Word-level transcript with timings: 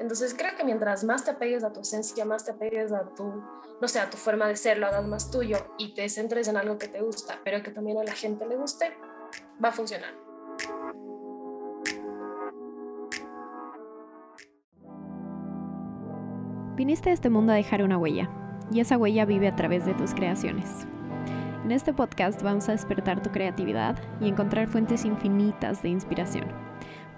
Entonces 0.00 0.34
creo 0.34 0.56
que 0.56 0.64
mientras 0.64 1.04
más 1.04 1.24
te 1.24 1.32
apegues 1.32 1.62
a 1.62 1.74
tu 1.74 1.80
esencia, 1.80 2.24
más 2.24 2.46
te 2.46 2.52
apegues 2.52 2.90
a 2.90 3.04
tu, 3.14 3.44
no 3.82 3.86
sé, 3.86 4.00
a 4.00 4.08
tu 4.08 4.16
forma 4.16 4.48
de 4.48 4.56
ser, 4.56 4.78
lo 4.78 4.86
hagas 4.86 5.06
más 5.06 5.30
tuyo 5.30 5.58
y 5.76 5.92
te 5.94 6.08
centres 6.08 6.48
en 6.48 6.56
algo 6.56 6.78
que 6.78 6.88
te 6.88 7.02
gusta, 7.02 7.38
pero 7.44 7.62
que 7.62 7.70
también 7.70 7.98
a 7.98 8.04
la 8.04 8.12
gente 8.12 8.46
le 8.46 8.56
guste, 8.56 8.96
va 9.62 9.68
a 9.68 9.72
funcionar. 9.72 10.14
Viniste 16.76 17.10
a 17.10 17.12
este 17.12 17.28
mundo 17.28 17.52
a 17.52 17.56
dejar 17.56 17.82
una 17.82 17.98
huella 17.98 18.30
y 18.72 18.80
esa 18.80 18.96
huella 18.96 19.26
vive 19.26 19.48
a 19.48 19.54
través 19.54 19.84
de 19.84 19.92
tus 19.92 20.14
creaciones. 20.14 20.86
En 21.62 21.72
este 21.72 21.92
podcast 21.92 22.40
vamos 22.40 22.70
a 22.70 22.72
despertar 22.72 23.22
tu 23.22 23.30
creatividad 23.30 23.98
y 24.18 24.28
encontrar 24.28 24.66
fuentes 24.66 25.04
infinitas 25.04 25.82
de 25.82 25.90
inspiración 25.90 26.69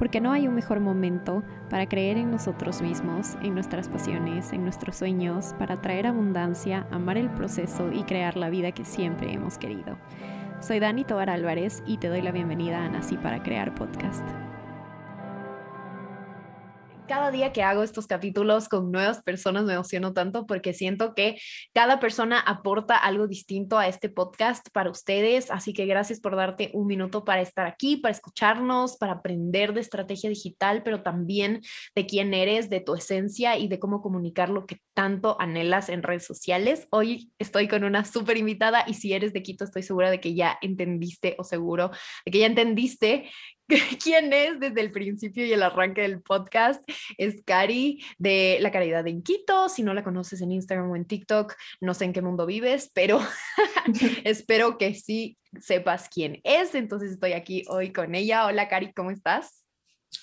porque 0.03 0.21
no 0.21 0.33
hay 0.33 0.49
un 0.49 0.55
mejor 0.57 0.81
momento 0.81 1.45
para 1.71 1.87
creer 1.87 2.17
en 2.17 2.33
nosotros 2.33 2.83
mismos, 2.83 3.37
en 3.41 3.55
nuestras 3.55 3.89
pasiones, 3.89 4.53
en 4.53 4.65
nuestros 4.65 4.97
sueños, 4.97 5.55
para 5.61 5.81
traer 5.81 6.09
abundancia, 6.09 6.89
amar 6.91 7.19
el 7.19 7.31
proceso 7.31 7.93
y 7.93 8.03
crear 8.03 8.37
la 8.37 8.51
vida 8.51 8.73
que 8.73 8.85
siempre 8.85 9.33
hemos 9.33 9.59
querido. 9.59 9.97
Soy 10.59 10.81
Dani 10.81 11.05
Tobar 11.05 11.31
Álvarez 11.31 11.85
y 11.87 11.99
te 11.99 12.09
doy 12.09 12.21
la 12.21 12.33
bienvenida 12.33 12.85
a 12.85 12.89
Nací 12.89 13.17
para 13.17 13.45
Crear 13.45 13.77
Podcast 13.77 14.25
cada 17.07 17.31
día 17.31 17.53
que 17.53 17.63
hago 17.63 17.83
estos 17.83 18.07
capítulos 18.07 18.69
con 18.69 18.91
nuevas 18.93 19.23
personas 19.23 19.65
me 19.65 19.75
emociono 19.75 20.13
tanto 20.13 20.47
porque 20.47 20.73
siento 20.73 21.15
que 21.15 21.39
cada 21.73 22.01
persona 22.01 22.39
aporta 22.39 22.97
algo 22.97 23.27
distinto 23.27 23.79
a 23.79 23.89
este 23.89 24.09
podcast 24.09 24.69
para 24.73 24.91
ustedes. 24.91 25.51
Así 25.51 25.73
que 25.73 25.87
gracias 25.87 26.21
por 26.21 26.37
darte 26.37 26.71
un 26.75 26.87
minuto 26.87 27.25
para 27.25 27.41
estar 27.43 27.67
aquí, 27.67 27.97
para 27.97 28.13
escucharnos, 28.13 28.97
para 28.97 29.15
aprender 29.15 29.75
de 29.75 29.81
estrategia 29.81 30.31
digital, 30.31 30.83
pero 30.83 31.03
también 31.03 31.61
de 31.95 32.07
quién 32.07 32.35
eres, 32.35 32.71
de 32.71 32.81
tu 32.81 32.95
esencia 32.95 33.59
y 33.59 33.69
de 33.69 33.79
cómo 33.79 34.03
comunicar 34.03 34.49
lo 34.49 34.67
que 34.67 34.81
tanto 34.95 35.37
anhelas 35.41 35.89
en 35.89 36.03
redes 36.03 36.27
sociales. 36.27 36.87
Hoy 36.91 37.33
estoy 37.39 37.69
con 37.69 37.85
una 37.85 38.05
súper 38.05 38.37
invitada 38.37 38.85
y 38.87 38.95
si 38.95 39.13
eres 39.13 39.33
de 39.33 39.43
Quito 39.43 39.65
estoy 39.65 39.83
segura 39.83 40.11
de 40.11 40.21
que 40.21 40.35
ya 40.35 40.59
entendiste 40.61 41.35
o 41.39 41.45
seguro 41.45 41.91
de 42.25 42.31
que 42.31 42.39
ya 42.39 42.47
entendiste 42.47 43.31
quién 44.03 44.33
es 44.33 44.61
desde 44.61 44.81
el 44.81 44.93
principio 44.93 45.47
y 45.47 45.53
el 45.53 45.63
arranque 45.63 46.03
del 46.03 46.21
podcast. 46.23 46.83
Es 47.19 47.43
Cari 47.45 48.03
de 48.19 48.59
La 48.61 48.71
Caridad 48.71 49.07
en 49.07 49.23
Quito. 49.23 49.69
Si 49.69 49.83
no 49.83 49.95
la 49.95 50.05
conoces 50.05 50.41
en 50.41 50.53
Instagram 50.53 50.91
o 50.91 50.97
en 50.97 51.05
TikTok, 51.05 51.55
no 51.81 51.95
sé 51.95 52.05
en 52.05 52.13
qué 52.13 52.23
mundo 52.23 52.47
vives, 52.47 52.91
pero 52.95 53.21
espero 54.25 54.79
que 54.79 54.95
sí 54.95 55.39
sepas 55.61 56.09
quién 56.09 56.41
es. 56.45 56.75
Entonces 56.75 57.13
estoy 57.13 57.33
aquí 57.33 57.65
hoy 57.69 57.93
con 57.93 58.15
ella. 58.15 58.47
Hola 58.47 58.69
Cari, 58.69 58.93
¿cómo 58.93 59.11
estás? 59.11 59.65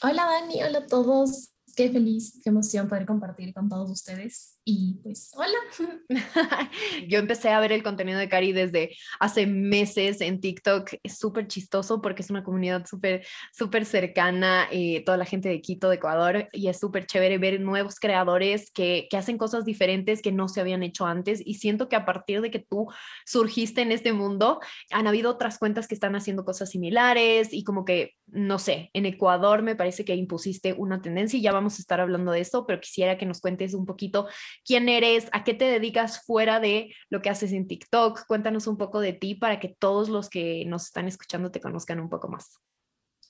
Hola 0.02 0.26
Dani, 0.26 0.64
hola 0.64 0.80
a 0.80 0.88
todos 0.88 1.52
qué 1.80 1.90
feliz, 1.90 2.42
qué 2.44 2.50
emoción 2.50 2.90
poder 2.90 3.06
compartir 3.06 3.54
con 3.54 3.70
todos 3.70 3.90
ustedes. 3.90 4.60
Y 4.66 5.00
pues, 5.02 5.32
hola. 5.34 5.90
Yo 7.08 7.20
empecé 7.20 7.52
a 7.52 7.60
ver 7.62 7.72
el 7.72 7.84
contenido 7.84 8.20
de 8.20 8.28
Cari 8.28 8.52
desde 8.52 8.98
hace 9.18 9.48
meses 9.48 10.20
en 10.20 10.42
TikTok. 10.42 10.90
Es 11.04 11.18
súper 11.18 11.48
chistoso 11.48 12.02
porque 12.02 12.22
es 12.22 12.30
una 12.30 12.44
comunidad 12.44 12.86
súper, 12.86 13.26
súper 13.54 13.86
cercana, 13.86 14.68
eh, 14.74 15.06
toda 15.06 15.18
la 15.18 15.24
gente 15.24 15.48
de 15.48 15.62
Quito, 15.62 15.88
de 15.88 15.96
Ecuador, 15.96 16.50
y 16.52 16.68
es 16.68 16.78
súper 16.78 17.06
chévere 17.06 17.38
ver 17.38 17.62
nuevos 17.62 17.96
creadores 17.96 18.72
que, 18.72 19.08
que 19.10 19.16
hacen 19.16 19.38
cosas 19.38 19.64
diferentes 19.64 20.22
que 20.22 20.34
no 20.34 20.50
se 20.50 20.60
habían 20.60 20.84
hecho 20.84 21.06
antes. 21.06 21.42
Y 21.46 21.54
siento 21.54 21.88
que 21.88 21.96
a 21.96 22.06
partir 22.06 22.42
de 22.42 22.52
que 22.52 22.60
tú 22.60 22.88
surgiste 23.26 23.84
en 23.84 23.94
este 23.94 24.12
mundo, 24.12 24.60
han 24.92 25.08
habido 25.08 25.32
otras 25.32 25.58
cuentas 25.58 25.88
que 25.88 25.96
están 25.96 26.18
haciendo 26.18 26.44
cosas 26.44 26.72
similares 26.72 27.54
y 27.54 27.64
como 27.64 27.86
que, 27.86 28.16
no 28.28 28.60
sé, 28.60 28.90
en 28.92 29.06
Ecuador 29.06 29.64
me 29.64 29.78
parece 29.78 30.04
que 30.04 30.14
impusiste 30.14 30.74
una 30.74 31.02
tendencia 31.02 31.40
y 31.40 31.42
ya 31.42 31.54
vamos 31.54 31.69
estar 31.78 32.00
hablando 32.00 32.32
de 32.32 32.40
esto, 32.40 32.66
pero 32.66 32.80
quisiera 32.80 33.18
que 33.18 33.26
nos 33.26 33.42
cuentes 33.42 33.74
un 33.74 33.86
poquito 33.86 34.28
quién 34.66 34.90
eres, 34.90 35.28
a 35.34 35.44
qué 35.44 35.54
te 35.54 35.66
dedicas 35.66 36.26
fuera 36.26 36.60
de 36.60 36.94
lo 37.10 37.22
que 37.22 37.30
haces 37.30 37.52
en 37.52 37.68
TikTok. 37.68 38.26
Cuéntanos 38.28 38.66
un 38.66 38.78
poco 38.78 39.00
de 39.02 39.14
ti 39.14 39.36
para 39.36 39.60
que 39.60 39.76
todos 39.78 40.10
los 40.10 40.30
que 40.30 40.66
nos 40.66 40.86
están 40.86 41.08
escuchando 41.08 41.52
te 41.52 41.60
conozcan 41.60 42.00
un 42.00 42.10
poco 42.10 42.30
más. 42.30 42.58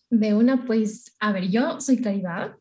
De 0.09 0.33
una, 0.33 0.65
pues, 0.65 1.15
a 1.19 1.31
ver, 1.33 1.49
yo 1.49 1.81
soy 1.81 2.01
Caridad, 2.01 2.55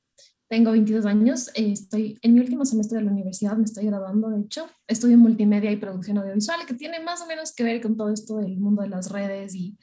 tengo 0.49 0.73
22 0.73 1.07
años, 1.07 1.51
estoy 1.55 2.19
en 2.23 2.35
mi 2.35 2.41
último 2.41 2.65
semestre 2.65 2.99
de 2.99 3.05
la 3.05 3.13
universidad, 3.13 3.57
me 3.57 3.65
estoy 3.65 3.85
graduando, 3.85 4.31
de 4.31 4.41
hecho, 4.41 4.67
estudio 4.87 5.19
multimedia 5.19 5.71
y 5.71 5.77
producción 5.77 6.19
audiovisual, 6.19 6.67
que 6.67 6.75
tiene 6.75 7.01
más 7.01 7.21
o 7.21 7.27
menos 7.27 7.55
que 7.55 7.65
ver 7.65 7.81
con 7.81 7.97
todo 7.97 8.11
esto 8.11 8.39
del 8.39 8.59
mundo 8.59 8.83
de 8.83 8.89
las 8.89 9.11
redes 9.11 9.55
y 9.55 9.79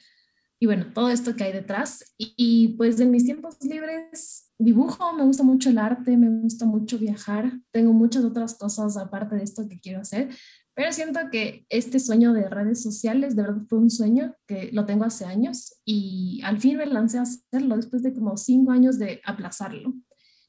y 0.58 0.66
bueno, 0.66 0.86
todo 0.94 1.10
esto 1.10 1.36
que 1.36 1.44
hay 1.44 1.52
detrás. 1.52 2.14
Y, 2.18 2.76
pues 2.76 2.98
en 3.00 3.10
mis 3.10 3.24
tiempos 3.24 3.56
libres 3.62 4.45
dibujo, 4.58 5.12
me 5.12 5.24
gusta 5.24 5.42
mucho 5.42 5.70
el 5.70 5.78
arte, 5.78 6.16
me 6.16 6.28
gusta 6.28 6.66
mucho 6.66 6.98
viajar, 6.98 7.52
tengo 7.72 7.92
muchas 7.92 8.24
otras 8.24 8.54
cosas 8.54 8.96
aparte 8.96 9.36
de 9.36 9.42
esto 9.42 9.68
que 9.68 9.80
quiero 9.80 10.00
hacer, 10.00 10.30
pero 10.74 10.92
siento 10.92 11.20
que 11.30 11.64
este 11.70 11.98
sueño 11.98 12.34
de 12.34 12.50
redes 12.50 12.82
sociales 12.82 13.34
de 13.34 13.42
verdad 13.42 13.62
fue 13.68 13.78
un 13.78 13.90
sueño 13.90 14.34
que 14.46 14.70
lo 14.72 14.84
tengo 14.84 15.04
hace 15.04 15.24
años 15.24 15.80
y 15.86 16.40
al 16.44 16.60
fin 16.60 16.76
me 16.76 16.86
lancé 16.86 17.18
a 17.18 17.22
hacerlo 17.22 17.76
después 17.76 18.02
de 18.02 18.12
como 18.12 18.36
cinco 18.36 18.72
años 18.72 18.98
de 18.98 19.20
aplazarlo. 19.24 19.94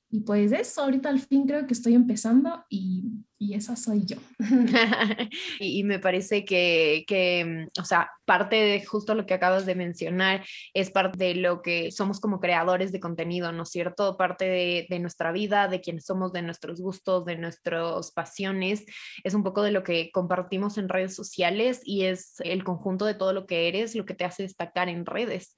Y 0.09 0.21
pues 0.21 0.53
eso, 0.53 0.83
ahorita 0.83 1.09
al 1.09 1.19
fin 1.19 1.45
creo 1.45 1.67
que 1.67 1.73
estoy 1.73 1.93
empezando 1.93 2.63
y, 2.69 3.03
y 3.37 3.55
esa 3.55 3.75
soy 3.75 4.05
yo. 4.05 4.15
y, 5.59 5.83
me 5.83 5.99
parece 5.99 6.45
que, 6.45 7.03
que, 7.07 7.67
o 7.77 7.83
sea, 7.83 8.09
parte 8.23 8.55
de 8.55 8.85
justo 8.85 9.15
lo 9.15 9.25
que 9.25 9.33
acabas 9.33 9.65
de 9.65 9.75
mencionar 9.75 10.45
es 10.73 10.91
parte 10.91 11.25
de 11.25 11.35
lo 11.35 11.61
que 11.61 11.91
somos 11.91 12.21
como 12.21 12.39
creadores 12.39 12.93
de 12.93 13.01
contenido, 13.01 13.51
¿no 13.51 13.63
es 13.63 13.69
cierto? 13.69 14.15
Parte 14.15 14.45
de, 14.45 14.87
de 14.89 14.99
nuestra 14.99 15.33
vida, 15.33 15.67
de 15.67 15.81
quienes 15.81 16.05
somos, 16.05 16.31
de 16.31 16.41
nuestros 16.41 16.79
gustos, 16.79 17.25
de 17.25 17.37
nuestras 17.37 18.11
pasiones, 18.11 18.85
es 19.25 19.33
un 19.33 19.43
poco 19.43 19.61
de 19.61 19.71
lo 19.71 19.83
que 19.83 20.09
compartimos 20.11 20.77
en 20.77 20.87
redes 20.87 21.15
sociales 21.15 21.81
y 21.83 22.05
es 22.05 22.35
el 22.39 22.63
conjunto 22.63 23.05
de 23.05 23.13
todo 23.13 23.33
lo 23.33 23.45
que 23.45 23.67
eres, 23.67 23.93
lo 23.93 24.05
que 24.05 24.13
te 24.13 24.23
hace 24.23 24.43
destacar 24.43 24.87
en 24.87 25.05
redes. 25.05 25.57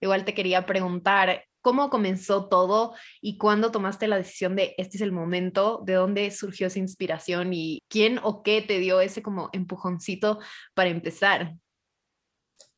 Igual 0.00 0.24
te 0.24 0.32
quería 0.32 0.64
preguntar, 0.64 1.44
¿Cómo 1.62 1.90
comenzó 1.90 2.48
todo 2.48 2.94
y 3.20 3.36
cuándo 3.36 3.70
tomaste 3.70 4.08
la 4.08 4.16
decisión 4.16 4.56
de 4.56 4.74
este 4.78 4.96
es 4.96 5.02
el 5.02 5.12
momento? 5.12 5.82
¿De 5.84 5.94
dónde 5.94 6.30
surgió 6.30 6.68
esa 6.68 6.78
inspiración 6.78 7.52
y 7.52 7.82
quién 7.88 8.18
o 8.22 8.42
qué 8.42 8.62
te 8.62 8.78
dio 8.78 9.00
ese 9.00 9.22
como 9.22 9.50
empujoncito 9.52 10.38
para 10.74 10.90
empezar? 10.90 11.54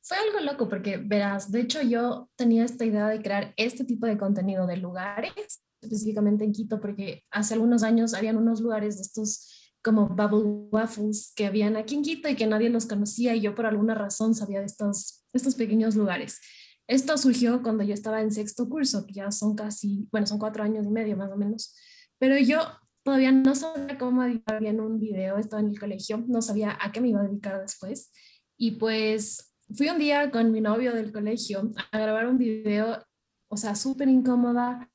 Fue 0.01 0.17
algo 0.17 0.41
loco 0.41 0.69
porque 0.69 0.97
verás, 0.97 1.53
de 1.53 1.61
hecho 1.61 1.81
yo 1.81 2.29
tenía 2.35 2.65
esta 2.65 2.85
idea 2.85 3.07
de 3.07 3.23
crear 3.23 3.55
este 3.57 3.85
tipo 3.85 4.07
de 4.07 4.19
contenido 4.19 4.67
de 4.67 4.77
lugares, 4.77 5.63
específicamente 5.81 6.45
en 6.45 6.53
Quito, 6.53 6.81
porque 6.81 7.23
hace 7.31 7.55
algunos 7.55 7.85
años 7.85 8.15
habían 8.15 8.37
unos 8.37 8.61
lugares 8.61 8.97
de 8.97 9.03
estos 9.03 9.73
como 9.81 10.09
bubble 10.09 10.69
waffles 10.71 11.33
que 11.37 11.47
habían 11.47 11.77
aquí 11.77 11.95
en 11.95 12.03
Quito 12.03 12.29
y 12.29 12.35
que 12.35 12.47
nadie 12.47 12.69
los 12.69 12.87
conocía 12.87 13.35
y 13.35 13.41
yo 13.41 13.55
por 13.55 13.67
alguna 13.67 13.95
razón 13.95 14.35
sabía 14.35 14.61
de 14.61 14.67
estos, 14.67 15.25
estos 15.33 15.55
pequeños 15.55 15.95
lugares. 15.95 16.41
Esto 16.89 17.17
surgió 17.17 17.63
cuando 17.63 17.85
yo 17.85 17.95
estaba 17.95 18.21
en 18.21 18.33
sexto 18.33 18.69
curso, 18.69 19.07
que 19.07 19.15
ya 19.15 19.31
son 19.31 19.55
casi, 19.55 20.09
bueno, 20.11 20.27
son 20.27 20.39
cuatro 20.39 20.65
años 20.65 20.85
y 20.85 20.91
medio 20.91 21.17
más 21.17 21.31
o 21.31 21.37
menos, 21.37 21.75
pero 22.19 22.37
yo 22.39 22.61
todavía 23.05 23.33
no 23.33 23.55
sabía 23.55 23.99
cómo 23.99 24.23
editar 24.25 24.61
bien 24.61 24.81
un 24.81 24.99
video, 24.99 25.39
estaba 25.39 25.61
en 25.61 25.69
el 25.69 25.79
colegio, 25.79 26.25
no 26.27 26.43
sabía 26.43 26.77
a 26.81 26.93
qué 26.93 27.01
me 27.01 27.09
iba 27.09 27.21
a 27.21 27.25
dedicar 27.25 27.61
después. 27.61 28.13
Y 28.57 28.73
pues 28.73 29.55
fui 29.75 29.89
un 29.89 29.99
día 29.99 30.31
con 30.31 30.53
mi 30.53 30.61
novio 30.61 30.93
del 30.95 31.13
colegio 31.13 31.73
a 31.91 31.99
grabar 31.99 32.27
un 32.27 32.39
video, 32.39 33.05
o 33.49 33.57
sea, 33.57 33.75
súper 33.75 34.09
incómoda. 34.09 34.89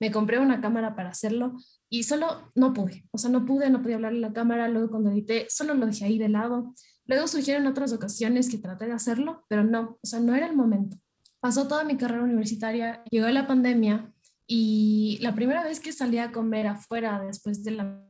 Me 0.00 0.10
compré 0.10 0.38
una 0.38 0.60
cámara 0.60 0.96
para 0.96 1.10
hacerlo 1.10 1.56
y 1.88 2.02
solo 2.04 2.50
no 2.54 2.72
pude, 2.72 3.06
o 3.12 3.18
sea, 3.18 3.30
no 3.30 3.44
pude, 3.44 3.70
no 3.70 3.82
podía 3.82 3.96
hablarle 3.96 4.18
a 4.24 4.28
la 4.28 4.34
cámara, 4.34 4.68
luego 4.68 4.90
cuando 4.90 5.10
edité, 5.10 5.46
solo 5.48 5.74
lo 5.74 5.86
dejé 5.86 6.06
ahí 6.06 6.18
de 6.18 6.28
lado. 6.28 6.74
Luego 7.06 7.26
surgieron 7.28 7.66
otras 7.66 7.92
ocasiones 7.92 8.50
que 8.50 8.58
traté 8.58 8.86
de 8.86 8.92
hacerlo, 8.92 9.44
pero 9.48 9.64
no, 9.64 9.98
o 10.02 10.06
sea, 10.06 10.20
no 10.20 10.34
era 10.34 10.46
el 10.46 10.56
momento 10.56 10.98
pasó 11.40 11.68
toda 11.68 11.84
mi 11.84 11.96
carrera 11.96 12.22
universitaria, 12.22 13.02
llegó 13.10 13.28
la 13.28 13.46
pandemia 13.46 14.12
y 14.46 15.18
la 15.20 15.34
primera 15.34 15.62
vez 15.62 15.80
que 15.80 15.92
salí 15.92 16.18
a 16.18 16.32
comer 16.32 16.66
afuera 16.66 17.20
después 17.20 17.62
de 17.64 17.72
la 17.72 18.02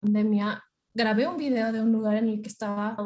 pandemia, 0.00 0.62
grabé 0.94 1.26
un 1.26 1.36
video 1.36 1.72
de 1.72 1.80
un 1.80 1.92
lugar 1.92 2.16
en 2.16 2.28
el 2.28 2.42
que 2.42 2.48
estaba 2.48 2.96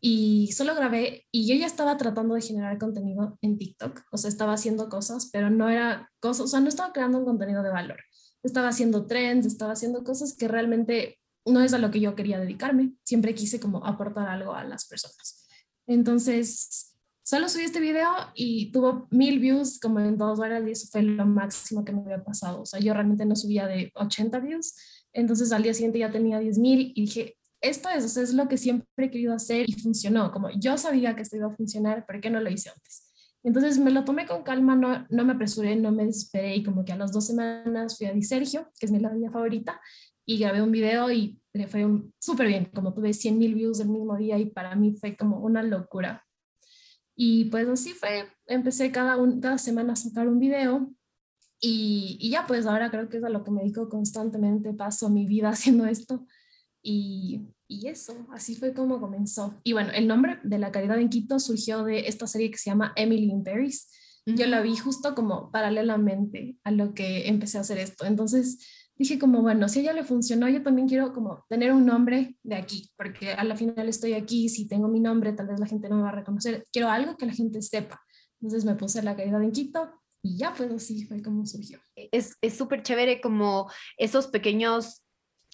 y 0.00 0.52
solo 0.52 0.74
grabé 0.74 1.26
y 1.32 1.48
yo 1.48 1.54
ya 1.54 1.66
estaba 1.66 1.96
tratando 1.96 2.34
de 2.34 2.42
generar 2.42 2.76
contenido 2.78 3.38
en 3.40 3.56
TikTok, 3.56 4.02
o 4.12 4.18
sea, 4.18 4.28
estaba 4.28 4.52
haciendo 4.52 4.90
cosas, 4.90 5.30
pero 5.32 5.48
no 5.48 5.70
era 5.70 6.10
cosas, 6.20 6.44
o 6.44 6.48
sea, 6.48 6.60
no 6.60 6.68
estaba 6.68 6.92
creando 6.92 7.18
un 7.18 7.24
contenido 7.24 7.62
de 7.62 7.70
valor. 7.70 8.00
Estaba 8.42 8.68
haciendo 8.68 9.06
trends, 9.06 9.46
estaba 9.46 9.72
haciendo 9.72 10.04
cosas 10.04 10.36
que 10.36 10.46
realmente 10.46 11.18
no 11.46 11.62
es 11.62 11.72
a 11.72 11.78
lo 11.78 11.90
que 11.90 12.00
yo 12.00 12.14
quería 12.14 12.38
dedicarme. 12.38 12.92
Siempre 13.02 13.34
quise 13.34 13.58
como 13.58 13.86
aportar 13.86 14.28
algo 14.28 14.52
a 14.52 14.64
las 14.64 14.86
personas. 14.86 15.46
Entonces, 15.86 16.93
Solo 17.26 17.48
subí 17.48 17.62
este 17.62 17.80
video 17.80 18.10
y 18.34 18.70
tuvo 18.70 19.08
mil 19.10 19.38
views 19.38 19.80
como 19.80 19.98
en 19.98 20.18
dos 20.18 20.38
horas 20.40 20.62
y 20.66 20.72
eso 20.72 20.86
fue 20.92 21.02
lo 21.02 21.24
máximo 21.24 21.82
que 21.82 21.90
me 21.90 22.02
había 22.02 22.22
pasado. 22.22 22.60
O 22.60 22.66
sea, 22.66 22.80
yo 22.80 22.92
realmente 22.92 23.24
no 23.24 23.34
subía 23.34 23.66
de 23.66 23.90
80 23.94 24.40
views. 24.40 24.74
Entonces 25.10 25.50
al 25.50 25.62
día 25.62 25.72
siguiente 25.72 26.00
ya 26.00 26.10
tenía 26.10 26.38
10 26.38 26.58
mil 26.58 26.92
y 26.94 27.00
dije, 27.00 27.38
esto 27.62 27.88
es, 27.88 28.14
es 28.18 28.34
lo 28.34 28.46
que 28.46 28.58
siempre 28.58 29.06
he 29.06 29.10
querido 29.10 29.32
hacer 29.32 29.64
y 29.66 29.72
funcionó. 29.72 30.30
Como 30.32 30.50
yo 30.50 30.76
sabía 30.76 31.16
que 31.16 31.22
esto 31.22 31.36
iba 31.36 31.46
a 31.46 31.56
funcionar, 31.56 32.04
¿por 32.04 32.20
qué 32.20 32.28
no 32.28 32.40
lo 32.40 32.50
hice 32.50 32.68
antes? 32.68 33.10
Entonces 33.42 33.78
me 33.78 33.90
lo 33.90 34.04
tomé 34.04 34.26
con 34.26 34.42
calma, 34.42 34.76
no, 34.76 35.06
no 35.08 35.24
me 35.24 35.32
apresuré, 35.32 35.76
no 35.76 35.92
me 35.92 36.04
desesperé 36.04 36.56
y 36.56 36.62
como 36.62 36.84
que 36.84 36.92
a 36.92 36.96
las 36.96 37.10
dos 37.10 37.26
semanas 37.26 37.96
fui 37.96 38.06
a 38.06 38.12
Disergio, 38.12 38.70
que 38.78 38.84
es 38.84 38.92
mi 38.92 38.98
heladería 38.98 39.30
favorita, 39.30 39.80
y 40.26 40.38
grabé 40.38 40.60
un 40.60 40.72
video 40.72 41.10
y 41.10 41.40
le 41.54 41.68
fue 41.68 41.86
súper 42.18 42.48
bien, 42.48 42.66
como 42.66 42.92
tuve 42.92 43.14
100 43.14 43.38
mil 43.38 43.54
views 43.54 43.80
el 43.80 43.88
mismo 43.88 44.14
día 44.14 44.36
y 44.38 44.50
para 44.50 44.76
mí 44.76 44.94
fue 45.00 45.16
como 45.16 45.38
una 45.38 45.62
locura. 45.62 46.22
Y 47.16 47.46
pues 47.46 47.68
así 47.68 47.90
fue, 47.90 48.26
empecé 48.46 48.90
cada, 48.90 49.16
un, 49.16 49.40
cada 49.40 49.58
semana 49.58 49.92
a 49.92 49.96
sacar 49.96 50.28
un 50.28 50.38
video 50.38 50.92
y, 51.60 52.18
y, 52.20 52.30
ya 52.30 52.46
pues 52.46 52.66
ahora 52.66 52.90
creo 52.90 53.08
que 53.08 53.18
es 53.18 53.24
a 53.24 53.28
lo 53.28 53.44
que 53.44 53.50
me 53.50 53.62
dedico 53.62 53.88
constantemente, 53.88 54.74
paso 54.74 55.08
mi 55.08 55.26
vida 55.26 55.48
haciendo 55.50 55.86
esto 55.86 56.26
y, 56.82 57.40
y 57.66 57.88
eso, 57.88 58.26
así 58.32 58.54
fue 58.56 58.74
como 58.74 59.00
comenzó. 59.00 59.58
Y 59.64 59.72
bueno, 59.72 59.90
el 59.94 60.06
nombre 60.06 60.38
de 60.42 60.58
La 60.58 60.70
Caridad 60.70 60.98
en 60.98 61.08
Quito 61.08 61.38
surgió 61.40 61.82
de 61.82 62.08
esta 62.08 62.26
serie 62.26 62.50
que 62.50 62.58
se 62.58 62.70
llama 62.70 62.92
Emily 62.96 63.30
in 63.30 63.42
Paris. 63.42 63.88
Yo 64.26 64.46
la 64.46 64.60
vi 64.60 64.76
justo 64.76 65.14
como 65.14 65.50
paralelamente 65.50 66.56
a 66.64 66.70
lo 66.70 66.94
que 66.94 67.28
empecé 67.28 67.58
a 67.58 67.62
hacer 67.62 67.78
esto. 67.78 68.04
Entonces 68.06 68.58
dije 68.96 69.18
como, 69.18 69.42
bueno, 69.42 69.68
si 69.68 69.80
a 69.80 69.82
ella 69.82 69.92
le 69.92 70.04
funcionó, 70.04 70.48
yo 70.48 70.62
también 70.62 70.88
quiero 70.88 71.12
como 71.12 71.44
tener 71.48 71.72
un 71.72 71.84
nombre 71.86 72.36
de 72.42 72.54
aquí, 72.54 72.90
porque 72.96 73.32
a 73.32 73.44
la 73.44 73.56
final 73.56 73.88
estoy 73.88 74.14
aquí, 74.14 74.48
si 74.48 74.68
tengo 74.68 74.88
mi 74.88 75.00
nombre, 75.00 75.32
tal 75.32 75.48
vez 75.48 75.60
la 75.60 75.66
gente 75.66 75.88
no 75.88 75.96
me 75.96 76.02
va 76.02 76.10
a 76.10 76.12
reconocer. 76.12 76.64
Quiero 76.72 76.88
algo 76.88 77.16
que 77.16 77.26
la 77.26 77.32
gente 77.32 77.60
sepa. 77.62 78.02
Entonces 78.40 78.64
me 78.64 78.74
puse 78.74 79.02
La 79.02 79.16
Caridad 79.16 79.42
en 79.42 79.52
Quito 79.52 79.90
y 80.22 80.36
ya 80.36 80.52
pues 80.54 80.70
así 80.70 81.04
fue 81.06 81.22
como 81.22 81.46
surgió. 81.46 81.80
Es 81.94 82.36
súper 82.56 82.82
chévere 82.82 83.20
como 83.20 83.70
esos 83.96 84.26
pequeños 84.26 85.02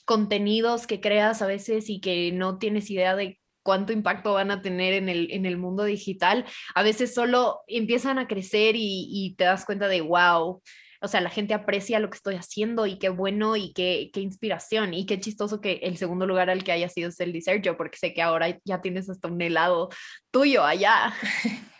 contenidos 0.04 0.86
que 0.86 1.00
creas 1.00 1.42
a 1.42 1.46
veces 1.46 1.88
y 1.88 2.00
que 2.00 2.32
no 2.32 2.58
tienes 2.58 2.90
idea 2.90 3.14
de 3.14 3.40
cuánto 3.62 3.92
impacto 3.92 4.34
van 4.34 4.50
a 4.50 4.62
tener 4.62 4.94
en 4.94 5.08
el, 5.08 5.30
en 5.30 5.46
el 5.46 5.56
mundo 5.56 5.84
digital, 5.84 6.44
a 6.74 6.82
veces 6.82 7.14
solo 7.14 7.60
empiezan 7.66 8.18
a 8.18 8.26
crecer 8.26 8.74
y, 8.76 9.34
te 9.36 9.44
das 9.44 9.64
cuenta 9.64 9.88
de, 9.88 10.00
wow, 10.00 10.62
o 11.00 11.08
sea, 11.08 11.20
la 11.20 11.30
gente 11.30 11.54
aprecia 11.54 11.98
lo 11.98 12.10
que 12.10 12.16
estoy 12.16 12.34
haciendo 12.34 12.86
y 12.86 12.98
qué 12.98 13.08
bueno 13.08 13.56
y 13.56 13.72
qué, 13.72 14.10
qué 14.12 14.20
inspiración 14.20 14.94
y 14.94 15.06
qué 15.06 15.18
chistoso 15.18 15.60
que 15.60 15.80
el 15.82 15.96
segundo 15.96 16.26
lugar 16.26 16.50
al 16.50 16.62
que 16.62 16.72
haya 16.72 16.88
sido 16.88 17.08
es 17.08 17.18
el 17.20 17.32
de 17.32 17.40
Sergio, 17.40 17.76
porque 17.76 17.98
sé 17.98 18.12
que 18.12 18.22
ahora 18.22 18.58
ya 18.64 18.80
tienes 18.80 19.08
hasta 19.08 19.28
un 19.28 19.40
helado 19.40 19.88
tuyo 20.30 20.64
allá. 20.64 21.12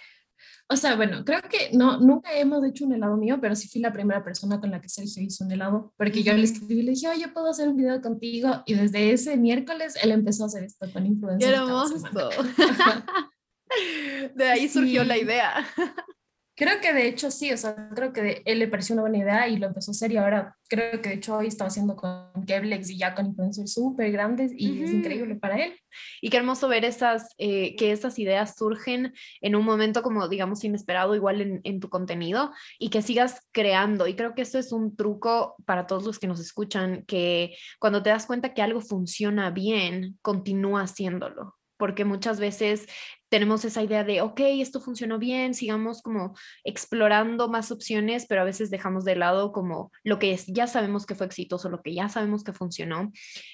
O 0.73 0.77
sea, 0.77 0.95
bueno, 0.95 1.25
creo 1.25 1.43
que 1.43 1.71
no, 1.73 1.99
nunca 1.99 2.33
hemos 2.33 2.65
hecho 2.65 2.85
un 2.85 2.93
helado 2.93 3.17
mío, 3.17 3.39
pero 3.41 3.57
sí 3.57 3.67
fui 3.67 3.81
la 3.81 3.93
primera 3.93 4.23
persona 4.23 4.61
con 4.61 4.71
la 4.71 4.81
que 4.81 4.89
Sergio 4.89 5.21
hizo 5.21 5.45
un 5.45 5.51
helado, 5.51 5.93
porque 5.97 6.23
yo 6.23 6.33
le 6.33 6.45
escribí 6.45 6.83
le 6.83 6.93
dije, 6.93 7.09
oye, 7.09 7.27
puedo 7.27 7.51
hacer 7.51 7.69
un 7.69 7.77
video 7.77 8.01
contigo, 8.01 8.63
y 8.67 8.75
desde 8.75 9.11
ese 9.11 9.37
miércoles 9.37 9.97
él 10.01 10.13
empezó 10.13 10.45
a 10.45 10.47
hacer 10.47 10.63
esto 10.63 10.87
con 10.93 11.07
influencers. 11.07 11.51
¡Qué 11.51 11.57
hermoso! 11.57 11.97
de 14.37 14.49
ahí 14.49 14.69
surgió 14.69 15.03
la 15.03 15.19
idea. 15.19 15.67
Creo 16.61 16.79
que 16.83 16.93
de 16.93 17.09
hecho 17.09 17.31
sí, 17.31 17.51
o 17.55 17.57
sea, 17.57 17.89
creo 17.95 18.13
que 18.13 18.43
él 18.45 18.59
le 18.59 18.69
pareció 18.69 18.93
una 18.93 19.01
buena 19.01 19.17
idea 19.17 19.49
y 19.49 19.57
lo 19.57 19.69
empezó 19.69 19.93
a 19.93 19.93
hacer 19.93 20.13
y 20.13 20.19
ahora 20.19 20.59
creo 20.69 21.01
que 21.01 21.09
de 21.09 21.15
hecho 21.15 21.39
hoy 21.39 21.47
está 21.47 21.65
haciendo 21.65 21.97
con 21.97 22.45
Keblex 22.47 22.91
y 22.91 22.99
ya 22.99 23.15
con 23.15 23.25
influencers 23.25 23.73
súper 23.73 24.13
grandes 24.13 24.53
y 24.55 24.83
es 24.83 24.91
increíble 24.91 25.37
para 25.37 25.57
él. 25.57 25.81
Y 26.21 26.29
qué 26.29 26.37
hermoso 26.37 26.69
ver 26.69 26.85
esas, 26.85 27.35
eh, 27.39 27.77
que 27.77 27.93
estas 27.93 28.19
ideas 28.19 28.57
surgen 28.59 29.15
en 29.41 29.57
un 29.57 29.65
momento 29.65 30.03
como 30.03 30.29
digamos 30.29 30.63
inesperado 30.63 31.15
igual 31.15 31.41
en, 31.41 31.61
en 31.65 31.81
tu 31.81 31.89
contenido 31.89 32.53
y 32.79 32.91
que 32.91 33.01
sigas 33.01 33.41
creando. 33.53 34.07
Y 34.07 34.15
creo 34.15 34.35
que 34.35 34.43
esto 34.43 34.59
es 34.59 34.71
un 34.71 34.95
truco 34.95 35.55
para 35.65 35.87
todos 35.87 36.05
los 36.05 36.19
que 36.19 36.27
nos 36.27 36.41
escuchan, 36.41 37.07
que 37.07 37.57
cuando 37.79 38.03
te 38.03 38.11
das 38.11 38.27
cuenta 38.27 38.53
que 38.53 38.61
algo 38.61 38.83
funciona 38.83 39.49
bien, 39.49 40.19
continúa 40.21 40.83
haciéndolo 40.83 41.57
porque 41.81 42.05
muchas 42.05 42.39
veces 42.39 42.87
tenemos 43.31 43.65
esa 43.65 43.83
idea 43.83 44.05
de, 44.05 44.21
ok, 44.21 44.41
esto 44.61 44.81
funcionó 44.81 45.19
bien, 45.19 45.55
sigamos 45.55 46.03
como 46.03 46.37
explorando 46.63 47.49
más 47.49 47.73
opciones, 47.73 48.27
pero 48.29 48.43
a 48.43 48.45
veces 48.45 48.71
dejamos 48.71 49.05
de 49.05 49.17
lado 49.17 49.51
como 49.53 49.91
lo 50.05 50.19
que 50.19 50.33
es, 50.33 50.47
ya 50.47 50.67
sabemos 50.67 51.07
que 51.07 51.15
fue 51.15 51.27
exitoso, 51.27 51.71
lo 51.71 51.81
que 51.81 51.95
ya 51.95 52.11
sabemos 52.11 52.45
que 52.45 52.53
funcionó 52.53 53.11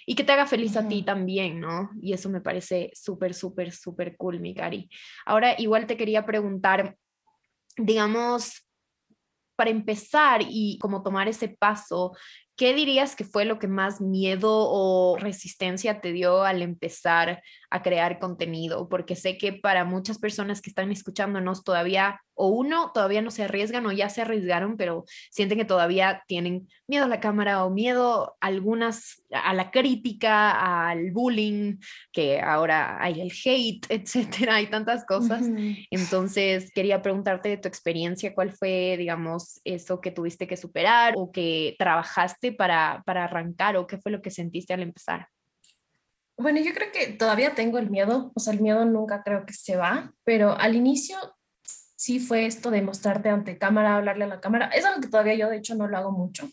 y 0.06 0.16
que 0.16 0.24
te 0.24 0.32
haga 0.32 0.46
feliz 0.46 0.76
a 0.76 0.88
ti 0.88 1.04
también, 1.04 1.60
¿no? 1.60 1.90
Y 2.02 2.14
eso 2.14 2.28
me 2.28 2.40
parece 2.40 2.90
súper, 2.94 3.32
súper, 3.32 3.70
súper 3.70 4.16
cool, 4.16 4.40
mi 4.40 4.54
Cari. 4.54 4.90
Ahora, 5.24 5.54
igual 5.58 5.86
te 5.86 5.96
quería 5.96 6.26
preguntar, 6.26 6.96
digamos, 7.76 8.66
para 9.56 9.70
empezar 9.70 10.40
y 10.42 10.78
como 10.78 11.02
tomar 11.02 11.28
ese 11.28 11.48
paso, 11.48 12.12
¿qué 12.56 12.74
dirías 12.74 13.14
que 13.14 13.24
fue 13.24 13.44
lo 13.44 13.58
que 13.58 13.68
más 13.68 14.00
miedo 14.00 14.50
o 14.50 15.16
resistencia 15.18 16.00
te 16.00 16.12
dio 16.12 16.42
al 16.42 16.62
empezar 16.62 17.42
a 17.70 17.82
crear 17.82 18.18
contenido? 18.18 18.88
Porque 18.88 19.14
sé 19.14 19.36
que 19.38 19.52
para 19.52 19.84
muchas 19.84 20.18
personas 20.18 20.62
que 20.62 20.70
están 20.70 20.90
escuchándonos 20.90 21.64
todavía 21.64 22.20
o 22.36 22.48
uno, 22.48 22.92
todavía 22.92 23.22
no 23.22 23.30
se 23.30 23.44
arriesgan 23.44 23.86
o 23.86 23.92
ya 23.92 24.10
se 24.10 24.20
arriesgaron, 24.22 24.76
pero 24.76 25.04
sienten 25.30 25.58
que 25.58 25.64
todavía 25.64 26.22
tienen 26.28 26.68
miedo 26.86 27.06
a 27.06 27.08
la 27.08 27.18
cámara 27.18 27.64
o 27.64 27.70
miedo 27.70 28.36
algunas 28.40 29.22
a 29.32 29.54
la 29.54 29.70
crítica, 29.70 30.88
al 30.88 31.10
bullying, 31.12 31.78
que 32.12 32.40
ahora 32.40 33.02
hay 33.02 33.20
el 33.22 33.32
hate, 33.44 33.86
etcétera, 33.88 34.56
hay 34.56 34.66
tantas 34.68 35.04
cosas. 35.04 35.46
Entonces, 35.90 36.70
quería 36.74 37.02
preguntarte 37.02 37.48
de 37.48 37.56
tu 37.56 37.68
experiencia, 37.68 38.34
¿cuál 38.34 38.52
fue, 38.52 38.96
digamos, 38.98 39.60
eso 39.64 40.00
que 40.00 40.10
tuviste 40.10 40.46
que 40.46 40.56
superar 40.56 41.14
o 41.16 41.32
que 41.32 41.74
trabajaste 41.78 42.45
para, 42.52 43.02
para 43.06 43.24
arrancar 43.24 43.76
o 43.76 43.86
qué 43.86 43.98
fue 43.98 44.12
lo 44.12 44.22
que 44.22 44.30
sentiste 44.30 44.74
al 44.74 44.82
empezar? 44.82 45.28
Bueno, 46.38 46.60
yo 46.60 46.74
creo 46.74 46.92
que 46.92 47.12
todavía 47.12 47.54
tengo 47.54 47.78
el 47.78 47.90
miedo, 47.90 48.32
o 48.34 48.40
sea, 48.40 48.52
el 48.52 48.60
miedo 48.60 48.84
nunca 48.84 49.22
creo 49.22 49.46
que 49.46 49.54
se 49.54 49.76
va, 49.76 50.12
pero 50.22 50.52
al 50.58 50.76
inicio 50.76 51.16
sí 51.96 52.20
fue 52.20 52.44
esto 52.44 52.70
de 52.70 52.82
mostrarte 52.82 53.30
ante 53.30 53.56
cámara, 53.56 53.96
hablarle 53.96 54.24
a 54.24 54.28
la 54.28 54.40
cámara. 54.40 54.66
Es 54.68 54.84
algo 54.84 55.00
que 55.00 55.08
todavía 55.08 55.34
yo, 55.34 55.48
de 55.48 55.56
hecho, 55.56 55.74
no 55.74 55.88
lo 55.88 55.96
hago 55.96 56.12
mucho. 56.12 56.48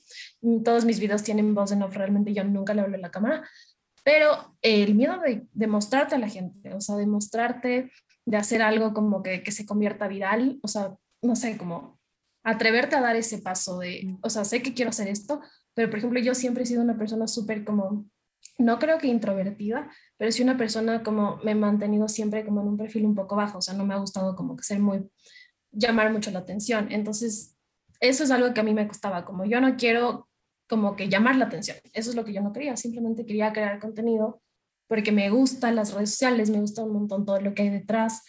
Todos 0.63 0.85
mis 0.85 0.99
videos 0.99 1.23
tienen 1.23 1.53
voz 1.53 1.71
en 1.73 1.83
off, 1.83 1.95
realmente 1.95 2.33
yo 2.33 2.43
nunca 2.45 2.73
le 2.73 2.81
hablo 2.81 2.95
a 2.95 3.01
la 3.01 3.11
cámara. 3.11 3.47
Pero 4.03 4.57
el 4.61 4.95
miedo 4.95 5.19
de, 5.19 5.45
de, 5.51 5.67
mostrarte 5.67 6.15
a 6.15 6.19
la 6.19 6.29
gente, 6.29 6.73
o 6.73 6.81
sea, 6.81 6.95
de 6.95 7.05
mostrarte, 7.05 7.91
de 8.25 8.37
hacer 8.37 8.61
algo 8.61 8.93
como 8.93 9.21
que, 9.21 9.43
que 9.43 9.51
se 9.51 9.65
convierta 9.65 10.07
viral, 10.07 10.59
o 10.61 10.67
sea, 10.67 10.95
no 11.21 11.35
sé, 11.35 11.57
como 11.57 11.99
atreverte 12.43 12.95
a 12.95 13.01
dar 13.01 13.15
ese 13.15 13.39
paso 13.39 13.79
de, 13.79 14.17
o 14.21 14.29
sea, 14.29 14.43
sé 14.43 14.61
que 14.61 14.73
quiero 14.73 14.89
hacer 14.89 15.07
esto, 15.07 15.41
pero 15.73 15.89
por 15.89 15.99
ejemplo, 15.99 16.19
yo 16.19 16.35
siempre 16.35 16.63
he 16.63 16.65
sido 16.65 16.81
una 16.81 16.97
persona 16.97 17.27
súper 17.27 17.63
como, 17.63 18.05
no 18.57 18.79
creo 18.79 18.97
que 18.97 19.07
introvertida, 19.07 19.89
pero 20.17 20.31
sí 20.31 20.43
una 20.43 20.57
persona 20.57 21.03
como 21.03 21.37
me 21.37 21.51
he 21.51 21.55
mantenido 21.55 22.07
siempre 22.07 22.45
como 22.45 22.61
en 22.61 22.67
un 22.67 22.77
perfil 22.77 23.05
un 23.05 23.15
poco 23.15 23.35
bajo, 23.35 23.57
o 23.57 23.61
sea, 23.61 23.73
no 23.73 23.85
me 23.85 23.93
ha 23.93 23.97
gustado 23.97 24.35
como 24.35 24.55
que 24.55 24.63
ser 24.63 24.79
muy, 24.79 25.09
llamar 25.71 26.11
mucho 26.11 26.31
la 26.31 26.39
atención. 26.39 26.91
Entonces, 26.91 27.57
eso 27.99 28.23
es 28.23 28.31
algo 28.31 28.53
que 28.53 28.61
a 28.61 28.63
mí 28.63 28.73
me 28.73 28.87
costaba, 28.87 29.25
como 29.25 29.45
yo 29.45 29.61
no 29.61 29.75
quiero 29.77 30.29
como 30.67 30.95
que 30.95 31.09
llamar 31.09 31.35
la 31.35 31.45
atención, 31.45 31.77
eso 31.93 32.09
es 32.09 32.15
lo 32.15 32.25
que 32.25 32.33
yo 32.33 32.41
no 32.41 32.53
quería, 32.53 32.77
simplemente 32.77 33.25
quería 33.25 33.51
crear 33.53 33.79
contenido 33.79 34.41
porque 34.87 35.11
me 35.11 35.29
gustan 35.29 35.75
las 35.75 35.93
redes 35.93 36.11
sociales, 36.11 36.49
me 36.49 36.59
gusta 36.59 36.83
un 36.83 36.93
montón 36.93 37.25
todo 37.25 37.39
lo 37.41 37.53
que 37.53 37.63
hay 37.63 37.69
detrás, 37.69 38.21